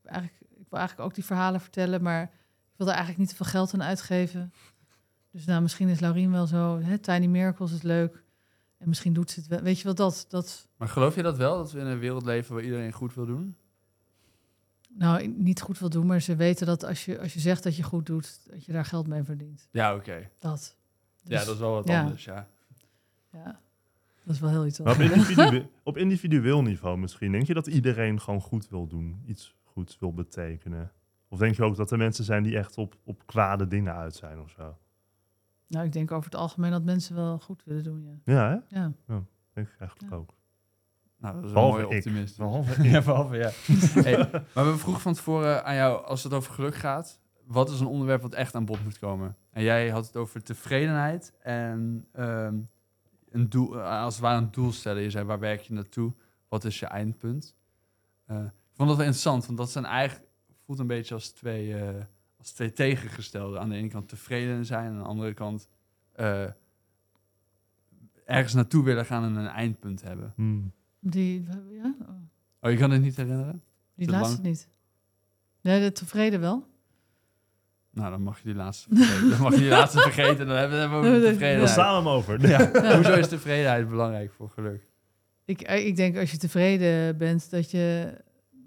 Eigenlijk, 0.03 0.41
ik 0.49 0.65
wil 0.69 0.79
eigenlijk 0.79 1.09
ook 1.09 1.15
die 1.15 1.25
verhalen 1.25 1.61
vertellen, 1.61 2.01
maar 2.01 2.31
ik 2.77 2.83
wil 2.83 2.87
er 2.87 2.97
eigenlijk 2.97 3.19
niet 3.19 3.29
te 3.37 3.43
veel 3.43 3.51
geld 3.51 3.73
aan 3.73 3.83
uitgeven. 3.83 4.53
Dus 5.31 5.45
nou, 5.45 5.61
misschien 5.61 5.87
is 5.87 5.99
Laurien 5.99 6.31
wel 6.31 6.47
zo. 6.47 6.79
Hè, 6.79 6.97
Tiny 6.97 7.25
Miracles 7.25 7.71
is 7.71 7.81
leuk. 7.81 8.23
En 8.77 8.87
misschien 8.87 9.13
doet 9.13 9.31
ze 9.31 9.39
het 9.39 9.49
wel. 9.49 9.61
Weet 9.61 9.79
je 9.79 9.87
wat 9.87 9.97
dat, 9.97 10.25
dat 10.29 10.67
Maar 10.77 10.87
geloof 10.87 11.15
je 11.15 11.21
dat 11.21 11.37
wel, 11.37 11.57
dat 11.57 11.71
we 11.71 11.79
in 11.79 11.85
een 11.85 11.99
wereld 11.99 12.25
leven 12.25 12.53
waar 12.55 12.63
iedereen 12.63 12.91
goed 12.91 13.13
wil 13.13 13.25
doen? 13.25 13.55
nou 14.89 15.27
niet 15.27 15.61
goed 15.61 15.79
wil 15.79 15.89
doen, 15.89 16.05
maar 16.05 16.21
ze 16.21 16.35
weten 16.35 16.65
dat 16.65 16.83
als 16.83 17.05
je, 17.05 17.19
als 17.19 17.33
je 17.33 17.39
zegt 17.39 17.63
dat 17.63 17.75
je 17.75 17.83
goed 17.83 18.05
doet, 18.05 18.39
dat 18.51 18.65
je 18.65 18.71
daar 18.71 18.85
geld 18.85 19.07
mee 19.07 19.23
verdient. 19.23 19.67
Ja, 19.71 19.95
oké. 19.95 20.29
Dat. 20.39 20.75
Ja, 21.23 21.37
Dus, 21.37 21.45
dat 21.45 21.53
is 21.53 21.59
wel 21.61 21.71
wat 21.73 21.87
ja. 21.87 22.01
anders, 22.01 22.23
ja. 22.23 22.47
ja, 23.31 23.59
dat 24.23 24.35
is 24.35 24.39
wel 24.39 24.49
heel 24.49 24.65
iets 24.65 24.79
op, 24.79 24.87
anders. 24.87 25.11
individue- 25.11 25.67
op 25.83 25.97
individueel 25.97 26.61
niveau 26.61 26.97
misschien. 26.97 27.31
Denk 27.31 27.47
je 27.47 27.53
dat 27.53 27.67
iedereen 27.67 28.21
gewoon 28.21 28.41
goed 28.41 28.69
wil 28.69 28.87
doen? 28.87 29.21
Iets 29.25 29.55
goeds 29.63 29.99
wil 29.99 30.13
betekenen? 30.13 30.91
Of 31.29 31.39
denk 31.39 31.55
je 31.55 31.63
ook 31.63 31.75
dat 31.75 31.91
er 31.91 31.97
mensen 31.97 32.23
zijn 32.23 32.43
die 32.43 32.57
echt 32.57 32.77
op, 32.77 32.95
op 33.03 33.25
kwade 33.25 33.67
dingen 33.67 33.93
uit 33.95 34.15
zijn 34.15 34.39
of 34.39 34.49
zo? 34.49 34.77
Nou, 35.67 35.85
ik 35.85 35.91
denk 35.91 36.11
over 36.11 36.25
het 36.31 36.39
algemeen 36.39 36.71
dat 36.71 36.83
mensen 36.83 37.15
wel 37.15 37.39
goed 37.39 37.63
willen 37.65 37.83
doen, 37.83 38.03
ja. 38.03 38.33
Ja, 38.33 38.49
hè? 38.49 38.79
Ja, 38.79 38.91
Denk 39.53 39.67
ik 39.67 39.75
eigenlijk 39.79 40.11
Ja. 40.11 40.17
ook. 40.17 40.33
Nou, 41.19 41.33
dat 41.33 41.43
is 41.43 41.49
een 41.49 41.53
Behalve 41.55 41.81
mooie 41.81 41.89
ik. 41.91 41.97
optimist. 42.05 42.37
Behalve 42.37 42.83
Ja, 42.89 43.01
behalve, 43.01 43.37
ja. 43.37 43.49
hey, 44.03 44.29
maar 44.53 44.65
we 44.71 44.77
vroegen 44.77 45.01
van 45.01 45.13
tevoren 45.13 45.65
aan 45.65 45.75
jou, 45.75 46.05
als 46.05 46.23
het 46.23 46.33
over 46.33 46.53
geluk 46.53 46.75
gaat, 46.75 47.19
wat 47.45 47.69
is 47.69 47.79
een 47.79 47.87
onderwerp 47.87 48.21
wat 48.21 48.33
echt 48.33 48.55
aan 48.55 48.65
bod 48.65 48.83
moet 48.83 48.99
komen? 48.99 49.35
En 49.51 49.63
jij 49.63 49.89
had 49.89 50.05
het 50.05 50.15
over 50.15 50.43
tevredenheid 50.43 51.33
en 51.41 52.07
ehm, 52.11 52.55
een 53.29 53.49
doel, 53.49 53.79
eh, 53.79 54.01
als 54.01 54.13
het 54.13 54.23
ware 54.23 54.37
een 54.37 54.51
doel 54.51 54.71
stellen. 54.71 55.01
Je 55.01 55.09
zei, 55.09 55.25
waar 55.25 55.39
werk 55.39 55.61
je 55.61 55.73
naartoe? 55.73 56.13
Wat 56.47 56.63
is 56.63 56.79
je 56.79 56.85
eindpunt? 56.85 57.55
Eh, 58.25 58.37
ik 58.43 58.73
vond 58.83 58.87
dat 58.89 58.97
wel 58.97 59.05
interessant, 59.07 59.45
want 59.45 59.57
dat 59.57 59.69
zijn 59.71 59.85
eigenlijk, 59.85 60.26
voelt 60.67 60.79
een 60.79 60.87
beetje 60.87 61.13
als 61.13 61.29
twee, 61.29 61.75
eh, 61.75 62.03
als 62.37 62.51
twee 62.51 62.73
tegengestelde. 62.73 63.59
Aan 63.59 63.69
de 63.69 63.75
ene 63.75 63.87
kant 63.89 64.09
tevreden 64.09 64.65
zijn, 64.65 64.85
en 64.85 64.91
aan 64.91 64.97
de 64.97 65.03
andere 65.07 65.33
kant 65.33 65.69
eh, 66.13 66.43
ergens 68.25 68.53
naartoe 68.53 68.83
willen 68.83 69.05
gaan 69.05 69.23
en 69.23 69.35
een 69.35 69.47
eindpunt 69.47 70.01
hebben. 70.01 70.33
Hmm. 70.35 70.71
die, 70.99 71.43
ja? 71.71 71.95
Oh, 72.01 72.15
Oh, 72.61 72.71
je 72.71 72.77
kan 72.77 72.91
het 72.91 73.01
niet 73.01 73.15
herinneren? 73.15 73.61
die 73.95 74.05
Te 74.05 74.11
laatste 74.11 74.33
lang? 74.35 74.45
niet. 74.47 74.69
Nee, 75.61 75.81
de 75.81 75.91
tevreden 75.91 76.39
wel. 76.39 76.67
Nou, 77.91 78.09
dan 78.11 78.21
mag 78.21 78.37
je 78.37 78.43
die 78.45 78.55
laatste 78.55 78.87
vergeten. 78.95 79.29
dan 79.29 79.41
mag 79.41 79.53
je 79.53 79.59
die 79.59 79.69
laatste 79.69 79.99
vergeten. 80.01 80.47
Dan 80.47 80.55
hebben 80.57 80.77
we 80.77 80.83
het 80.83 80.91
over 80.93 81.09
nee, 81.11 81.21
Dan 81.21 81.31
tevredenheid. 81.31 81.69
staan 81.69 82.03
we 82.03 82.09
hem 82.09 82.17
over. 82.17 82.47
Ja. 82.47 82.71
Hoezo 82.95 83.13
is 83.13 83.27
tevredenheid 83.27 83.89
belangrijk 83.89 84.31
voor 84.31 84.49
geluk? 84.49 84.87
Ik, 85.45 85.61
eh, 85.61 85.85
ik 85.85 85.95
denk 85.95 86.17
als 86.17 86.31
je 86.31 86.37
tevreden 86.37 87.17
bent, 87.17 87.49
dat 87.49 87.71
je, 87.71 88.13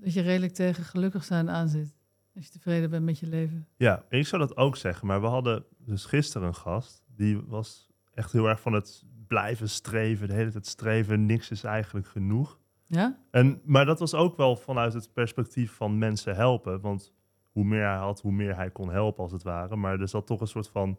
dat 0.01 0.13
je 0.13 0.21
redelijk 0.21 0.53
tegen 0.53 0.85
gelukkig 0.85 1.25
zijn 1.25 1.51
aan 1.51 1.69
zit. 1.69 1.95
Als 2.35 2.45
je 2.45 2.51
tevreden 2.51 2.91
bent 2.91 3.05
met 3.05 3.19
je 3.19 3.27
leven. 3.27 3.67
Ja, 3.77 4.05
ik 4.09 4.27
zou 4.27 4.43
dat 4.43 4.57
ook 4.57 4.77
zeggen. 4.77 5.07
Maar 5.07 5.21
we 5.21 5.27
hadden 5.27 5.65
dus 5.79 6.05
gisteren 6.05 6.49
een 6.49 6.55
gast. 6.55 7.03
Die 7.17 7.41
was 7.47 7.89
echt 8.15 8.33
heel 8.33 8.49
erg 8.49 8.61
van 8.61 8.73
het 8.73 9.05
blijven 9.27 9.69
streven. 9.69 10.29
De 10.29 10.35
hele 10.35 10.51
tijd 10.51 10.67
streven. 10.67 11.27
Niks 11.27 11.51
is 11.51 11.65
eigenlijk 11.65 12.07
genoeg. 12.07 12.59
Ja? 12.87 13.19
En, 13.31 13.61
maar 13.65 13.85
dat 13.85 13.99
was 13.99 14.15
ook 14.15 14.37
wel 14.37 14.57
vanuit 14.57 14.93
het 14.93 15.13
perspectief 15.13 15.73
van 15.73 15.99
mensen 15.99 16.35
helpen. 16.37 16.81
Want 16.81 17.13
hoe 17.51 17.65
meer 17.65 17.87
hij 17.87 17.97
had, 17.97 18.21
hoe 18.21 18.33
meer 18.33 18.57
hij 18.57 18.71
kon 18.71 18.91
helpen 18.91 19.23
als 19.23 19.33
het 19.33 19.43
ware. 19.43 19.77
Maar 19.77 20.01
er 20.01 20.09
zat 20.09 20.27
toch 20.27 20.41
een 20.41 20.47
soort 20.47 20.69
van 20.69 20.99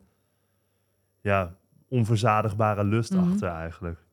ja, 1.21 1.55
onverzadigbare 1.87 2.83
lust 2.83 3.13
Mhm. 3.13 3.31
achter 3.31 3.49
eigenlijk. 3.49 4.05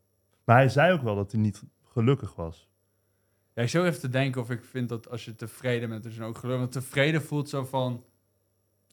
Maar 0.45 0.57
hij 0.57 0.68
zei 0.68 0.93
ook 0.93 1.03
wel 1.03 1.14
dat 1.14 1.32
hij 1.32 1.41
niet 1.41 1.62
gelukkig 1.84 2.34
was. 2.34 2.68
Ja, 3.59 3.64
ik 3.64 3.70
zou 3.70 3.86
even 3.86 4.00
te 4.00 4.09
denken 4.09 4.40
of 4.40 4.50
ik 4.50 4.64
vind 4.64 4.88
dat 4.88 5.11
als 5.11 5.24
je 5.24 5.34
tevreden 5.34 5.88
bent, 5.88 6.02
dat 6.02 6.12
je 6.12 6.18
dan 6.18 6.28
ook 6.28 6.38
gelukkig... 6.38 6.61
Want 6.61 6.72
tevreden 6.72 7.22
voelt 7.22 7.48
zo 7.48 7.64
van... 7.64 8.04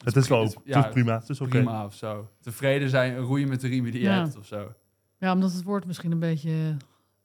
Het 0.04 0.16
is 0.16 0.28
wel 0.28 0.38
ook 0.38 0.44
het- 0.64 0.74
het 0.74 0.84
is 0.84 0.90
prima. 0.90 1.18
Het 1.18 1.28
is 1.28 1.40
oké. 1.40 1.50
prima 1.50 1.84
of 1.84 1.94
zo. 1.94 2.30
Tevreden 2.40 2.88
zijn, 2.90 3.16
roeien 3.18 3.48
met 3.48 3.60
de 3.60 3.68
riemen 3.68 3.90
die 3.92 4.00
je 4.00 4.06
Ja. 4.08 4.22
hebt 4.22 4.36
of 4.36 4.46
zo. 4.46 4.72
Ja, 5.18 5.32
omdat 5.32 5.52
het 5.52 5.62
woord 5.62 5.86
misschien 5.86 6.12
een 6.12 6.18
beetje 6.18 6.76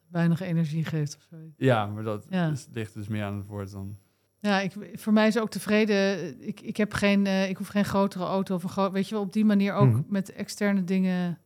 weinig 0.08 0.42
energie 0.42 0.86
geeft 0.86 1.16
of 1.16 1.22
zo. 1.30 1.36
Ja, 1.58 1.86
maar 1.86 2.04
dat 2.04 2.26
Ja. 2.30 2.50
is, 2.50 2.68
ligt 2.74 2.94
dus 2.94 3.08
meer 3.08 3.24
aan 3.24 3.38
het 3.38 3.46
woord 3.48 3.72
dan... 3.72 3.98
Ja, 4.40 4.60
ik, 4.60 4.72
voor 4.94 5.14
mij 5.14 5.28
is 5.28 5.40
ook 5.40 5.50
tevreden. 5.50 6.36
Ik, 6.48 6.62
ik, 6.62 6.78
heb 6.78 6.94
geen, 6.94 7.26
eh, 7.26 7.50
ik 7.50 7.58
hoef 7.58 7.68
geen 7.68 7.86
grotere 7.86 8.24
auto 8.24 8.56
of 8.56 8.64
een 8.64 8.70
groot. 8.70 8.92
Weet 8.92 9.08
je 9.08 9.16
wel, 9.16 9.24
op 9.24 9.34
die 9.34 9.46
manier 9.46 9.74
ook 9.74 9.90
Mhm. 9.90 10.02
met 10.08 10.34
externe 10.34 10.84
dingen 10.84 11.38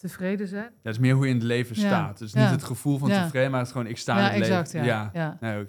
tevreden 0.00 0.48
zijn. 0.48 0.62
Ja, 0.64 0.78
het 0.82 0.92
is 0.94 0.98
meer 0.98 1.14
hoe 1.14 1.24
je 1.24 1.30
in 1.30 1.36
het 1.36 1.44
leven 1.46 1.76
Ja. 1.80 1.86
staat. 1.86 2.18
Dus 2.18 2.32
Ja. 2.32 2.40
niet 2.42 2.50
het 2.50 2.62
gevoel 2.62 2.98
van 2.98 3.08
tevreden, 3.08 3.50
maar 3.50 3.58
het 3.58 3.68
is 3.68 3.74
gewoon 3.74 3.86
ik 3.90 3.96
sta 3.98 4.18
in 4.18 4.24
het 4.24 4.32
exact. 4.34 4.72
leven. 4.72 4.88
Ja. 4.88 5.10
Ja. 5.12 5.36
Nee. 5.40 5.66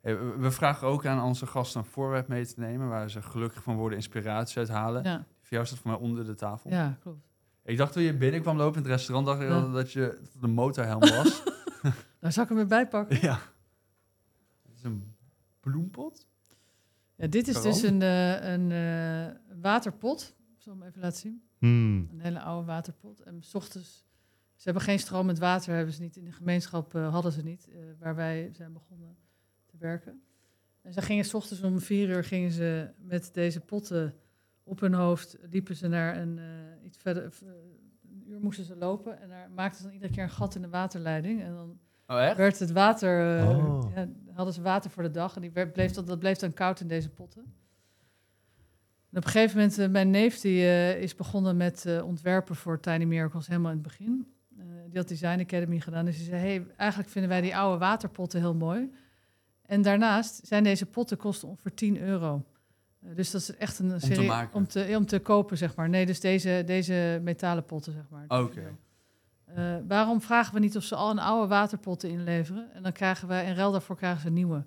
Hey, 0.00 0.18
we- 0.38 0.50
vragen 0.50 0.86
ook 0.88 1.06
aan 1.06 1.22
onze 1.22 1.46
gasten 1.46 1.80
een 1.80 1.86
voorwerp 1.86 2.28
mee 2.28 2.46
te 2.46 2.60
nemen... 2.60 2.88
waar 2.88 3.10
ze 3.10 3.22
gelukkig 3.22 3.62
van 3.62 3.76
worden 3.76 3.98
inspiratie 3.98 4.58
uit 4.58 4.68
halen. 4.68 5.02
Ja. 5.04 5.16
Voor 5.40 5.48
jou 5.56 5.66
staat 5.66 5.78
voor 5.78 5.90
mij 5.90 6.00
onder 6.00 6.24
de 6.26 6.34
tafel. 6.34 6.70
ja, 6.70 6.96
klopt. 7.00 7.26
Ik 7.64 7.76
dacht 7.76 7.92
toen 7.92 8.02
je 8.02 8.16
binnenkwam 8.16 8.56
lopen 8.56 8.76
in 8.76 8.82
het 8.82 8.90
restaurant, 8.90 9.26
dacht 9.26 9.40
ik 9.42 9.72
dat 9.72 9.92
je 9.92 10.00
dat 10.00 10.32
het 10.34 10.42
een 10.42 10.50
motorhelm 10.50 11.00
was. 11.00 11.42
Daar 12.20 12.32
zal 12.32 12.42
ik 12.42 12.48
hem 12.48 12.58
weer 12.58 12.66
bij 12.66 12.88
pakken. 12.88 13.18
ja. 13.20 13.38
Het 14.62 14.74
is 14.76 14.82
een 14.82 15.14
bloempot? 15.60 16.26
Ja, 17.16 17.26
dit 17.26 17.48
is 17.48 17.54
Waarom? 17.54 17.72
dus 17.72 17.82
een, 17.82 18.02
eh, 18.02 18.52
een 18.52 18.72
eh, 18.72 19.60
waterpot. 19.60 20.34
Ik 20.56 20.62
zal 20.62 20.72
hem 20.78 20.82
even 20.88 21.00
laten 21.00 21.18
zien. 21.20 21.42
Hmm. 21.68 22.08
Een 22.12 22.20
hele 22.20 22.40
oude 22.40 22.66
waterpot. 22.66 23.20
En 23.20 23.42
s 23.42 23.54
ochtends, 23.54 24.06
ze 24.54 24.62
hebben 24.64 24.82
geen 24.82 24.98
stroom 24.98 25.26
met 25.26 25.38
water, 25.38 25.74
hebben 25.74 25.94
ze 25.94 26.02
niet. 26.02 26.16
In 26.16 26.24
de 26.24 26.32
gemeenschap 26.32 26.94
eh, 26.94 27.12
hadden 27.12 27.32
ze 27.32 27.42
niet, 27.42 27.68
eh, 27.68 27.76
waar 27.98 28.14
wij 28.14 28.50
zijn 28.52 28.72
begonnen 28.72 29.16
te 29.66 29.76
werken. 29.78 30.22
En 30.82 30.92
ze 30.92 31.02
gingen 31.02 31.24
s 31.24 31.34
ochtends 31.34 31.62
om 31.62 31.80
vier 31.80 32.08
uur 32.08 32.24
gingen 32.24 32.50
ze 32.50 32.90
met 32.98 33.30
deze 33.32 33.60
potten 33.60 34.14
op 34.62 34.80
hun 34.80 34.94
hoofd, 34.94 35.36
liepen 35.50 35.76
ze 35.76 35.88
naar 35.88 36.16
een 36.16 36.38
eh, 36.38 36.84
iets 36.84 36.98
verder, 36.98 37.32
een 37.42 38.24
uur 38.26 38.40
moesten 38.40 38.64
ze 38.64 38.76
lopen. 38.76 39.20
En 39.20 39.28
daar 39.28 39.50
maakten 39.50 39.76
ze 39.78 39.84
dan 39.84 39.92
iedere 39.92 40.12
keer 40.12 40.22
een 40.22 40.30
gat 40.30 40.54
in 40.54 40.62
de 40.62 40.68
waterleiding. 40.68 41.42
En 41.42 41.54
dan 41.54 41.78
Oh, 42.06 42.22
echt? 42.22 42.36
werd 42.36 42.58
het 42.58 42.70
water, 42.72 43.46
Oh. 43.48 43.90
ja, 43.94 44.08
hadden 44.32 44.54
ze 44.54 44.62
water 44.62 44.90
voor 44.90 45.02
de 45.02 45.10
dag 45.10 45.34
en 45.34 45.40
die 45.40 45.50
werd, 45.50 45.72
bleef, 45.72 45.92
dat, 45.92 46.06
dat 46.06 46.18
bleef 46.18 46.38
dan 46.38 46.52
koud 46.52 46.80
in 46.80 46.88
deze 46.88 47.08
potten. 47.08 47.54
En 49.12 49.18
op 49.18 49.24
een 49.24 49.30
gegeven 49.30 49.56
moment, 49.56 49.78
eh, 49.78 49.88
mijn 49.88 50.10
neef 50.10 50.40
die, 50.40 50.62
eh, 50.62 51.02
is 51.02 51.14
begonnen 51.14 51.56
met 51.56 51.86
eh, 51.86 52.06
ontwerpen 52.06 52.56
voor 52.56 52.80
Tiny 52.80 53.04
Miracles 53.04 53.46
helemaal 53.46 53.70
in 53.70 53.76
het 53.76 53.86
begin. 53.86 54.26
Die 54.88 55.00
had 55.00 55.08
Design 55.08 55.40
Academy 55.40 55.80
gedaan. 55.80 56.04
Dus 56.04 56.16
hij 56.16 56.24
zei, 56.24 56.40
hey, 56.40 56.66
eigenlijk 56.76 57.10
vinden 57.10 57.30
wij 57.30 57.40
die 57.40 57.56
oude 57.56 57.78
waterpotten 57.78 58.40
heel 58.40 58.54
mooi. 58.54 58.92
En 59.66 59.82
daarnaast 59.82 60.40
zijn 60.46 60.64
deze 60.64 60.86
potten 60.86 61.16
kosten 61.16 61.48
ongeveer 61.48 61.74
10 61.74 62.00
euro. 62.00 62.44
Dus 63.00 63.30
dat 63.30 63.40
is 63.40 63.56
echt 63.56 63.78
een 63.78 64.00
serie 64.00 64.32
om 64.52 64.66
te, 64.66 64.94
om 64.96 65.06
te 65.06 65.18
kopen, 65.18 65.56
zeg 65.56 65.76
maar. 65.76 65.88
Nee, 65.88 66.06
dus 66.06 66.20
deze, 66.20 66.62
deze 66.66 67.20
metalen 67.22 67.64
potten, 67.64 67.92
zeg 67.92 68.04
maar. 68.10 68.40
Oké. 68.40 68.76
Eh, 69.54 69.76
waarom 69.88 70.20
vragen 70.20 70.54
we 70.54 70.60
niet 70.60 70.76
of 70.76 70.82
ze 70.82 70.94
al 70.94 71.10
een 71.10 71.18
oude 71.18 71.48
waterpotten 71.48 72.10
inleveren? 72.10 72.72
En 72.74 72.82
dan 72.82 72.92
krijgen 72.92 73.28
wij 73.28 73.46
in 73.46 73.54
ruil 73.54 73.72
daarvoor 73.72 73.96
krijgen 73.96 74.20
ze 74.20 74.30
nieuwe. 74.30 74.64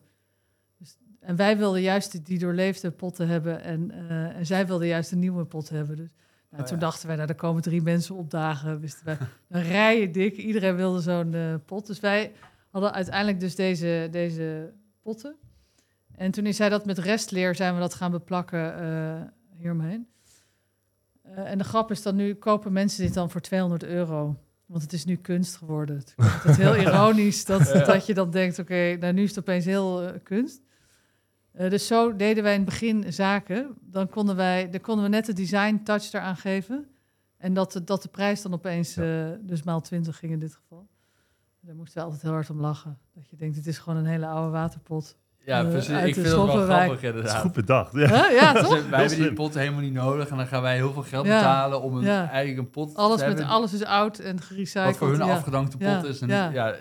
En 1.25 1.35
wij 1.35 1.57
wilden 1.57 1.81
juist 1.81 2.25
die, 2.25 2.39
doorleefde 2.39 2.91
potten 2.91 3.27
hebben 3.27 3.61
en, 3.61 3.91
eh, 3.91 4.35
en 4.37 4.45
zij 4.45 4.67
wilden 4.67 4.87
juist 4.87 5.11
een 5.11 5.19
nieuwe 5.19 5.45
pot 5.45 5.69
hebben. 5.69 5.95
Dus 5.95 6.13
nou, 6.49 6.63
Oh, 6.63 6.69
toen 6.69 6.77
ja. 6.79 6.83
dachten 6.83 7.07
wij, 7.07 7.15
nou, 7.15 7.29
er 7.29 7.35
komen 7.35 7.61
drie 7.61 7.81
mensen 7.81 8.15
opdagen. 8.15 8.79
Wisten 8.79 9.05
wij, 9.05 9.17
een 9.49 9.63
rijen 9.63 10.11
dik, 10.11 10.37
iedereen 10.37 10.75
wilde 10.75 11.01
zo'n 11.01 11.33
eh, 11.33 11.53
pot. 11.65 11.87
Dus 11.87 11.99
wij 11.99 12.31
hadden 12.69 12.93
uiteindelijk 12.93 13.39
dus 13.39 13.55
deze, 13.55 14.07
deze 14.11 14.73
potten. 15.01 15.35
En 16.15 16.31
toen 16.31 16.45
is 16.45 16.55
zij 16.55 16.69
dat 16.69 16.85
met 16.85 16.97
restleer 16.97 17.55
zijn 17.55 17.73
we 17.73 17.79
dat 17.79 17.93
gaan 17.93 18.11
beplakken 18.11 18.79
eh 18.79 19.21
hieromheen. 19.57 20.07
En 21.23 21.57
de 21.57 21.63
grap 21.63 21.91
is 21.91 22.01
dat 22.01 22.13
nu 22.15 22.33
kopen 22.33 22.73
mensen 22.73 23.03
dit 23.05 23.13
dan 23.13 23.29
voor 23.31 23.41
200 23.41 23.83
euro. 23.83 24.35
Want 24.65 24.81
het 24.81 24.93
is 24.93 25.05
nu 25.05 25.15
kunst 25.15 25.55
geworden. 25.55 25.95
Het 26.15 26.45
is 26.45 26.57
heel 26.57 26.75
ironisch 26.87 27.45
dat, 27.45 27.71
Ja. 27.73 27.85
dat 27.85 28.05
je 28.05 28.13
dan 28.13 28.31
denkt, 28.31 28.59
oké, 28.59 28.95
nou 28.99 29.13
nu 29.13 29.23
is 29.23 29.29
het 29.29 29.39
opeens 29.39 29.65
heel 29.65 30.11
kunst. 30.23 30.61
Eh, 31.55 31.69
dus 31.69 31.87
zo 31.87 32.15
deden 32.15 32.43
wij 32.43 32.53
in 32.53 32.59
het 32.59 32.69
begin 32.69 33.13
zaken. 33.13 33.77
Dan 33.81 34.09
konden, 34.09 34.35
wij, 34.35 34.69
dan 34.69 34.81
konden 34.81 35.03
we 35.03 35.09
net 35.09 35.25
de 35.25 35.33
design 35.33 35.81
touch 35.83 36.13
eraan 36.13 36.35
geven. 36.37 36.87
En 37.37 37.53
dat, 37.53 37.71
de- 37.71 37.83
dat 37.83 38.01
de 38.01 38.09
prijs 38.09 38.41
dan 38.41 38.53
opeens, 38.53 38.97
eh, 38.97 39.25
dus 39.41 39.63
maal 39.63 39.81
20 39.81 40.17
ging 40.17 40.31
in 40.31 40.39
dit 40.39 40.55
geval. 40.55 40.87
Daar 41.59 41.75
moesten 41.75 41.97
we 41.97 42.03
altijd 42.03 42.21
heel 42.21 42.31
hard 42.31 42.49
om 42.49 42.59
lachen. 42.59 42.97
Dat 43.13 43.29
je 43.29 43.35
denkt, 43.35 43.55
het 43.55 43.67
is 43.67 43.77
gewoon 43.77 43.99
een 43.99 44.05
hele 44.05 44.25
oude 44.27 44.51
waterpot. 44.51 45.17
Ja, 45.45 45.61
Eh, 45.63 45.69
precies. 45.69 45.89
Ik 45.89 46.13
vind 46.13 46.15
het 46.25 46.35
wel 46.35 46.47
grappig 46.47 46.87
Dat 46.87 46.97
is 47.03 47.03
inderdaad. 47.09 47.41
goed 47.41 47.51
bedacht. 47.53 47.93
Ja. 47.93 48.07
Huh? 48.07 48.39
Ja, 48.39 48.53
toch? 48.53 48.89
wij 48.89 48.99
hebben 48.99 49.19
die 49.19 49.33
pot 49.33 49.53
helemaal 49.53 49.81
niet 49.81 49.93
nodig 49.93 50.29
en 50.29 50.37
dan 50.37 50.47
gaan 50.47 50.61
wij 50.61 50.75
heel 50.75 50.93
veel 50.93 51.01
geld 51.01 51.25
Ja. 51.25 51.35
betalen 51.37 51.81
om 51.81 51.95
een, 51.97 52.57
een 52.57 52.69
pot 52.69 52.95
Alles, 52.95 53.19
te 53.19 53.25
met, 53.25 53.37
hebben 53.37 53.55
alles 53.55 53.73
is 53.73 53.83
oud 53.83 54.19
en 54.19 54.41
gerecycled. 54.41 54.85
wat 54.85 54.97
voor 54.97 55.09
hun 55.17 55.25
ja. 55.27 55.33
afgedankte 55.33 55.77
pot 55.77 55.87
Ja. 55.87 56.03
is. 56.03 56.21
En 56.21 56.27
Ja. 56.27 56.75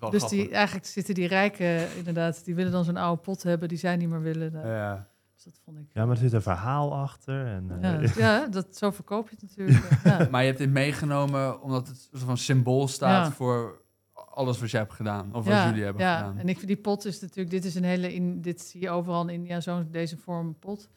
Dus 0.00 0.20
grappig. 0.20 0.28
die, 0.38 0.50
eigenlijk 0.50 0.86
zitten 0.86 1.14
die 1.14 1.26
rijken 1.28 1.96
inderdaad, 1.96 2.44
die 2.44 2.54
willen 2.54 2.72
dan 2.72 2.84
zo'n 2.84 2.96
oude 2.96 3.22
pot 3.22 3.42
hebben 3.42 3.68
die 3.68 3.78
zij 3.78 3.96
niet 3.96 4.08
meer 4.08 4.22
willen. 4.22 4.52
Nou, 4.52 4.66
ja. 4.68 5.08
Dus 5.34 5.44
dat 5.44 5.60
vond 5.64 5.78
ik. 5.78 5.84
Ja, 5.92 6.02
maar 6.04 6.14
er 6.14 6.20
zit 6.22 6.32
een 6.32 6.42
verhaal 6.42 6.94
achter. 6.94 7.46
En, 7.46 7.82
eh, 7.82 7.82
Ja, 7.82 8.10
ja 8.40 8.46
dat, 8.46 8.76
zo 8.76 8.90
verkoop 8.90 9.28
je 9.28 9.36
het 9.40 9.56
natuurlijk. 9.56 10.02
ja. 10.04 10.26
Maar 10.30 10.40
je 10.40 10.46
hebt 10.46 10.58
dit 10.58 10.70
meegenomen 10.70 11.62
omdat 11.62 11.88
het 11.88 12.08
soort 12.10 12.22
van 12.22 12.36
symbool 12.36 12.88
staat 12.88 13.26
Ja. 13.26 13.32
voor 13.32 13.82
alles 14.12 14.60
wat 14.60 14.70
je 14.70 14.76
hebt 14.76 14.92
gedaan. 14.92 15.34
Of 15.34 15.44
wat 15.44 15.62
jullie 15.62 15.84
hebben 15.84 16.02
ja. 16.02 16.16
gedaan. 16.16 16.38
en 16.38 16.48
ik 16.48 16.56
vind 16.56 16.66
die 16.66 16.76
pot 16.80 17.04
is 17.04 17.20
natuurlijk, 17.20 17.50
dit 17.50 17.64
is 17.64 17.74
een 17.74 17.84
hele, 17.84 18.14
in, 18.14 18.40
dit 18.40 18.60
zie 18.60 18.80
je 18.80 18.90
overal 18.90 19.22
in 19.22 19.28
India, 19.28 19.60
zo'n 19.60 19.88
deze 19.90 20.16
vorm 20.16 20.58
pot. 20.58 20.88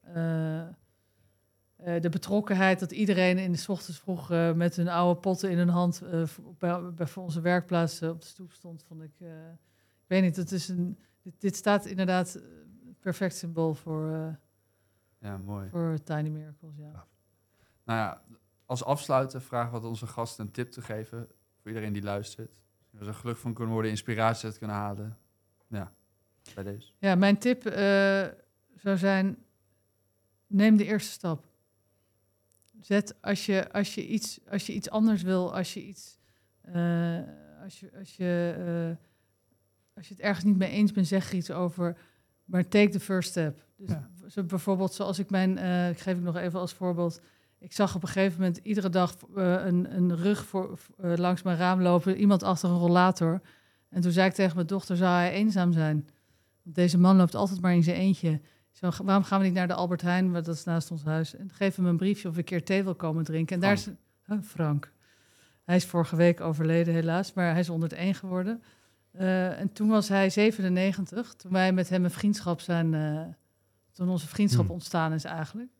Eh, 0.00 0.62
eh, 1.76 2.00
de 2.00 2.08
betrokkenheid 2.08 2.80
dat 2.80 2.92
iedereen 2.92 3.38
in 3.38 3.52
de 3.52 3.64
ochtends 3.66 4.00
vroeg 4.00 4.30
eh, 4.30 4.52
met 4.52 4.76
hun 4.76 4.88
oude 4.88 5.20
potten 5.20 5.50
in 5.50 5.58
hun 5.58 5.68
hand 5.68 6.02
eh, 6.02 6.22
bij, 6.58 6.92
bij 6.92 7.06
voor 7.06 7.22
onze 7.22 7.40
werkplaats 7.40 8.02
op 8.02 8.20
de 8.20 8.26
stoep 8.26 8.52
stond, 8.52 8.84
vond 8.84 9.02
ik. 9.02 9.20
ik 9.20 10.06
weet 10.06 10.22
niet, 10.22 10.36
het 10.36 10.52
is 10.52 10.68
een, 10.68 10.98
dit, 11.22 11.40
dit 11.40 11.56
staat 11.56 11.86
inderdaad 11.86 12.42
perfect 13.00 13.36
symbool 13.36 13.74
voor, 13.74 14.36
Ja, 15.18 15.36
mooi. 15.36 15.68
voor 15.68 15.98
Tiny 16.04 16.28
Miracles. 16.28 16.76
Ja. 16.76 17.06
Nou 17.84 17.98
ja, 17.98 18.22
als 18.66 18.84
afsluiten 18.84 19.42
vragen 19.42 19.80
we 19.80 19.86
onze 19.86 20.06
gasten 20.06 20.44
een 20.44 20.52
tip 20.52 20.70
te 20.70 20.82
geven 20.82 21.28
voor 21.60 21.70
iedereen 21.70 21.92
die 21.92 22.02
luistert. 22.02 22.60
Als 22.98 23.06
er 23.06 23.14
geluk 23.14 23.36
van 23.36 23.54
kunnen 23.54 23.72
worden, 23.72 23.90
inspiratie 23.90 24.46
uit 24.46 24.58
kunnen 24.58 24.76
halen. 24.76 25.18
Ja, 25.68 25.92
bij 26.54 26.64
deze. 26.64 26.92
Ja, 26.98 27.14
mijn 27.14 27.38
tip 27.38 27.62
zou 28.76 28.96
zijn: 28.96 29.44
neem 30.46 30.76
de 30.76 30.84
eerste 30.84 31.10
stap. 31.10 31.52
Zet 32.84 33.14
als 33.20 33.46
je, 33.46 33.72
als 33.72 33.94
je, 33.94 34.06
iets, 34.06 34.40
als 34.50 34.66
je 34.66 34.72
iets 34.74 34.90
anders 34.90 35.22
wil, 35.22 35.54
als 35.54 35.74
je 35.74 35.82
iets. 35.86 36.18
eh, 36.62 37.18
als, 37.62 37.80
je, 37.80 37.90
als, 37.98 38.16
je, 38.16 38.54
eh, 38.58 38.96
als 39.96 40.08
je 40.08 40.14
het 40.14 40.22
ergens 40.22 40.44
niet 40.44 40.56
mee 40.56 40.70
eens 40.70 40.92
bent, 40.92 41.06
zeg 41.06 41.28
er 41.30 41.36
iets 41.36 41.50
over. 41.50 41.96
Maar 42.44 42.68
take 42.68 42.88
the 42.88 43.00
first 43.00 43.30
step. 43.30 43.64
Dus 43.76 43.88
Ja. 43.90 44.10
zo 44.28 44.42
bijvoorbeeld, 44.42 44.94
zoals 44.94 45.18
ik 45.18 45.30
mijn. 45.30 45.58
eh, 45.58 45.88
ik 45.90 45.98
geef 45.98 46.16
ik 46.16 46.22
nog 46.22 46.36
even 46.36 46.60
als 46.60 46.72
voorbeeld. 46.72 47.20
Ik 47.58 47.72
zag 47.72 47.94
op 47.94 48.02
een 48.02 48.08
gegeven 48.08 48.38
moment 48.40 48.60
iedere 48.62 48.88
dag 48.88 49.16
een, 49.34 49.94
een 49.96 50.16
rug 50.16 50.44
voor, 50.46 50.78
langs 50.98 51.42
mijn 51.42 51.56
raam 51.56 51.82
lopen, 51.82 52.16
iemand 52.16 52.42
achter 52.42 52.68
een 52.68 52.78
rollator. 52.78 53.40
En 53.88 54.00
toen 54.00 54.12
zei 54.12 54.28
ik 54.28 54.34
tegen 54.34 54.54
mijn 54.54 54.66
dochter: 54.66 54.96
zou 54.96 55.10
hij 55.14 55.32
eenzaam 55.32 55.72
zijn? 55.72 56.08
Want 56.62 56.76
deze 56.76 56.98
man 56.98 57.16
loopt 57.16 57.34
altijd 57.34 57.60
maar 57.60 57.74
in 57.74 57.82
zijn 57.82 57.96
eentje. 57.96 58.40
Zo, 58.74 58.90
waarom 59.04 59.24
gaan 59.24 59.38
we 59.38 59.44
niet 59.44 59.54
naar 59.54 59.68
de 59.68 59.74
Albert 59.74 60.02
Heijn, 60.02 60.32
want 60.32 60.44
dat 60.44 60.54
is 60.54 60.64
naast 60.64 60.90
ons 60.90 61.02
huis, 61.04 61.36
en 61.36 61.50
geef 61.50 61.76
hem 61.76 61.86
een 61.86 61.96
briefje 61.96 62.28
of 62.28 62.36
een 62.36 62.44
keer 62.44 62.64
thee 62.64 62.82
wil 62.84 62.94
komen 62.94 63.24
drinken. 63.24 63.54
En 63.54 63.60
daar 63.60 63.72
is 63.72 63.88
Huh, 64.26 64.38
Frank. 64.42 64.92
Hij 65.64 65.76
is 65.76 65.84
vorige 65.84 66.16
week 66.16 66.40
overleden, 66.40 66.94
helaas, 66.94 67.32
maar 67.32 67.50
hij 67.50 67.60
is 67.60 67.66
101 67.66 68.14
geworden. 68.14 68.62
Eh, 69.10 69.60
en 69.60 69.72
toen 69.72 69.88
was 69.88 70.08
hij 70.08 70.30
97, 70.30 71.34
toen 71.34 71.52
wij 71.52 71.72
met 71.72 71.88
hem 71.88 72.04
een 72.04 72.10
vriendschap 72.10 72.60
zijn, 72.60 72.94
eh, 72.94 73.20
toen 73.92 74.08
onze 74.08 74.28
vriendschap 74.28 74.64
Hmm. 74.64 74.74
ontstaan 74.74 75.12
is 75.12 75.24
eigenlijk. 75.24 75.70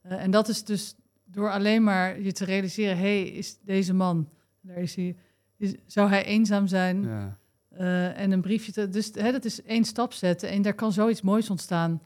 Eh, 0.00 0.22
en 0.22 0.30
dat 0.30 0.48
is 0.48 0.64
dus 0.64 0.94
door 1.24 1.50
alleen 1.50 1.82
maar 1.82 2.20
je 2.20 2.32
te 2.32 2.44
realiseren, 2.44 2.96
hé, 2.96 3.02
hey, 3.02 3.28
is 3.28 3.58
deze 3.60 3.94
man, 3.94 4.28
daar 4.60 4.76
is 4.76 4.94
hij, 4.94 5.16
is, 5.56 5.74
zou 5.86 6.08
hij 6.08 6.24
eenzaam 6.24 6.66
zijn? 6.66 7.02
Ja. 7.02 7.38
En 8.14 8.30
een 8.30 8.40
briefje. 8.40 8.72
Te, 8.72 8.88
dus 8.88 9.10
hè, 9.14 9.32
dat 9.32 9.44
is 9.44 9.62
één 9.62 9.84
stap 9.84 10.12
zetten. 10.12 10.48
En 10.48 10.62
daar 10.62 10.74
kan 10.74 10.92
zoiets 10.92 11.22
moois 11.22 11.50
ontstaan 11.50 12.02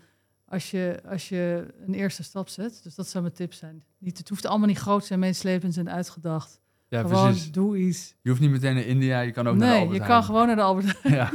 als 0.51 0.71
je, 0.71 1.01
als 1.09 1.29
je 1.29 1.67
een 1.87 1.95
eerste 1.95 2.23
stap 2.23 2.49
zet. 2.49 2.81
Dus 2.83 2.95
dat 2.95 3.09
zou 3.09 3.25
mijn 3.25 3.37
tip 3.37 3.53
zijn. 3.53 3.85
Niet, 3.99 4.19
het 4.19 4.29
hoeft 4.29 4.47
allemaal 4.47 4.67
niet 4.67 4.79
groot 4.79 5.05
zijn, 5.05 5.19
meeslepend 5.19 5.77
en 5.77 5.91
uitgedacht. 5.91 6.61
ja, 6.89 7.01
gewoon 7.01 7.31
precies. 7.31 7.53
doe 7.53 7.79
iets. 7.79 8.15
Je 8.23 8.29
hoeft 8.29 8.41
niet 8.41 8.51
meteen 8.51 8.75
naar 8.75 8.85
India, 8.85 9.21
je 9.21 9.33
kan 9.33 9.49
ook 9.49 9.57
naar 9.57 9.69
de 9.69 9.73
nee, 9.73 9.81
Albert 9.81 9.99
je 9.99 10.07
kan 10.07 10.25
gewoon 10.25 10.47
naar 10.47 10.57
de 10.57 10.63
Albert 10.63 10.99
Ja, 11.03 11.31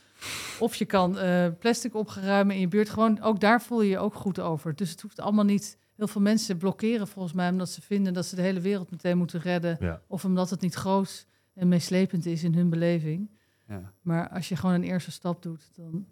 Of 0.58 0.74
je 0.74 0.84
kan 0.84 1.18
eh, 1.18 1.48
plastic 1.58 1.94
opgeruimen 1.94 2.54
in 2.54 2.60
je 2.60 2.68
buurt. 2.68 2.88
Gewoon, 2.88 3.20
ook 3.20 3.40
daar 3.40 3.62
voel 3.62 3.82
je 3.82 3.90
je 3.90 3.98
ook 3.98 4.14
goed 4.14 4.40
over. 4.40 4.74
Dus 4.74 4.90
het 4.90 5.00
hoeft 5.00 5.20
allemaal 5.20 5.44
niet... 5.44 5.80
Heel 5.96 6.06
veel 6.06 6.20
mensen 6.20 6.56
blokkeren 6.56 7.08
volgens 7.08 7.34
mij 7.34 7.50
omdat 7.50 7.68
ze 7.68 7.82
vinden 7.82 8.12
dat 8.12 8.26
ze 8.26 8.36
de 8.36 8.42
hele 8.42 8.60
wereld 8.60 8.90
meteen 8.90 9.18
moeten 9.18 9.40
redden. 9.40 9.76
Ja. 9.80 10.02
Of 10.06 10.24
omdat 10.24 10.50
het 10.50 10.60
niet 10.60 10.74
groot 10.74 11.26
en 11.54 11.68
meeslepend 11.68 12.26
is 12.26 12.44
in 12.44 12.54
hun 12.54 12.70
beleving. 12.70 13.30
ja. 13.68 13.92
Maar 14.00 14.28
als 14.28 14.48
je 14.48 14.56
gewoon 14.56 14.74
een 14.74 14.82
eerste 14.82 15.10
stap 15.10 15.42
doet, 15.42 15.70
dan 15.74 16.06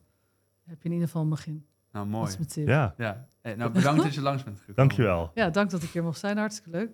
heb 0.65 0.83
je 0.83 0.89
in 0.89 0.93
ieder 0.93 1.07
geval 1.07 1.23
een 1.23 1.29
begin. 1.29 1.67
Nou 1.93 2.05
Dat 2.05 2.15
mooi. 2.15 2.29
is 2.31 2.37
mijn 2.37 2.49
tip. 2.49 2.69
ja, 2.69 2.95
Ja. 2.99 3.29
Hey, 3.41 3.55
nou, 3.55 3.71
bedankt 3.73 4.03
dat 4.03 4.15
je 4.15 4.21
langs 4.21 4.45
bent 4.45 4.57
gekomen. 4.59 4.77
dankjewel. 4.77 5.31
Ja, 5.35 5.51
dank 5.51 5.71
dat 5.71 5.83
ik 5.83 5.91
hier 5.91 6.03
mocht 6.03 6.19
zijn. 6.19 6.37
Hartstikke 6.37 6.71
leuk. 6.71 6.91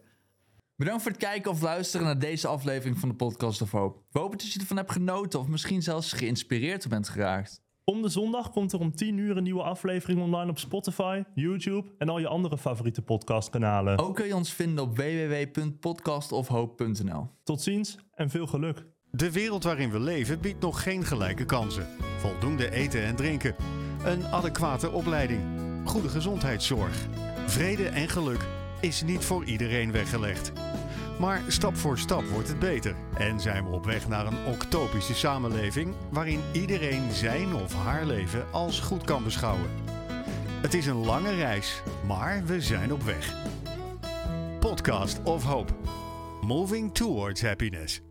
Bedankt 0.77 1.03
voor 1.03 1.11
het 1.11 1.21
kijken 1.21 1.51
of 1.51 1.63
luisteren 1.63 2.07
naar 2.07 2.19
deze 2.19 2.47
aflevering 2.49 2.99
van 2.99 3.09
de 3.09 3.15
Podcast 3.15 3.63
of 3.63 3.71
Hope. 3.71 3.99
We 4.11 4.19
hopen 4.19 4.39
dat 4.39 4.53
je 4.53 4.61
ervan 4.61 4.77
hebt 4.77 4.93
genoten 4.93 5.41
of 5.41 5.47
misschien 5.49 5.83
zelfs 5.83 6.13
geïnspireerd 6.13 6.89
bent 6.89 7.09
geraakt. 7.09 7.65
Om 7.85 8.03
de 8.03 8.09
zondag 8.09 8.51
komt 8.51 8.73
er 8.73 8.79
om 8.81 8.95
10 8.95 9.17
uur 9.19 9.37
een 9.37 9.43
nieuwe 9.43 9.63
aflevering 9.63 10.21
online 10.21 10.51
op 10.51 10.59
Spotify, 10.59 11.23
YouTube 11.35 11.95
en 11.99 12.09
al 12.09 12.19
je 12.19 12.29
andere 12.29 12.59
favoriete 12.59 13.03
podcastkanalen. 13.03 13.99
Ook 13.99 14.15
kun 14.15 14.27
je 14.27 14.35
ons 14.35 14.53
vinden 14.53 14.85
op 14.85 14.97
www.podcastofhope.nl. 14.97 17.31
Tot 17.45 17.63
ziens 17.63 17.99
en 18.15 18.31
veel 18.31 18.47
geluk. 18.47 18.85
De 19.11 19.33
wereld 19.33 19.65
waarin 19.65 19.91
we 19.91 20.01
leven 20.01 20.41
biedt 20.41 20.61
nog 20.61 20.83
geen 20.83 21.05
gelijke 21.05 21.45
kansen. 21.45 21.87
Voldoende 22.19 22.71
eten 22.71 23.03
en 23.05 23.17
drinken. 23.17 23.55
Een 24.07 24.27
adequate 24.27 24.91
opleiding. 24.91 25.41
Goede 25.85 26.09
gezondheidszorg. 26.09 27.07
Vrede 27.47 27.89
en 27.89 28.09
geluk 28.09 28.47
is 28.81 29.03
niet 29.03 29.25
voor 29.25 29.45
iedereen 29.45 29.93
weggelegd. 29.93 30.53
Maar 31.19 31.43
stap 31.49 31.77
voor 31.77 31.99
stap 31.99 32.25
wordt 32.25 32.49
het 32.49 32.59
beter. 32.59 32.95
En 33.19 33.41
zijn 33.41 33.65
we 33.65 33.71
op 33.71 33.85
weg 33.85 34.09
naar 34.09 34.27
een 34.27 34.45
octopische 34.47 35.15
samenleving 35.15 35.95
waarin 36.11 36.41
iedereen 36.53 37.13
zijn 37.13 37.55
of 37.55 37.75
haar 37.75 38.05
leven 38.07 38.47
als 38.53 38.81
goed 38.81 39.05
kan 39.05 39.25
beschouwen. 39.25 39.71
Het 40.63 40.75
is 40.75 40.87
een 40.87 41.05
lange 41.05 41.35
reis, 41.35 41.83
maar 42.07 42.45
we 42.45 42.61
zijn 42.61 42.93
op 42.93 43.03
weg. 43.03 43.35
Podcast 44.61 45.23
of 45.23 45.45
Hope. 45.45 45.73
Moving 46.41 46.95
towards 46.95 47.43
happiness. 47.43 48.06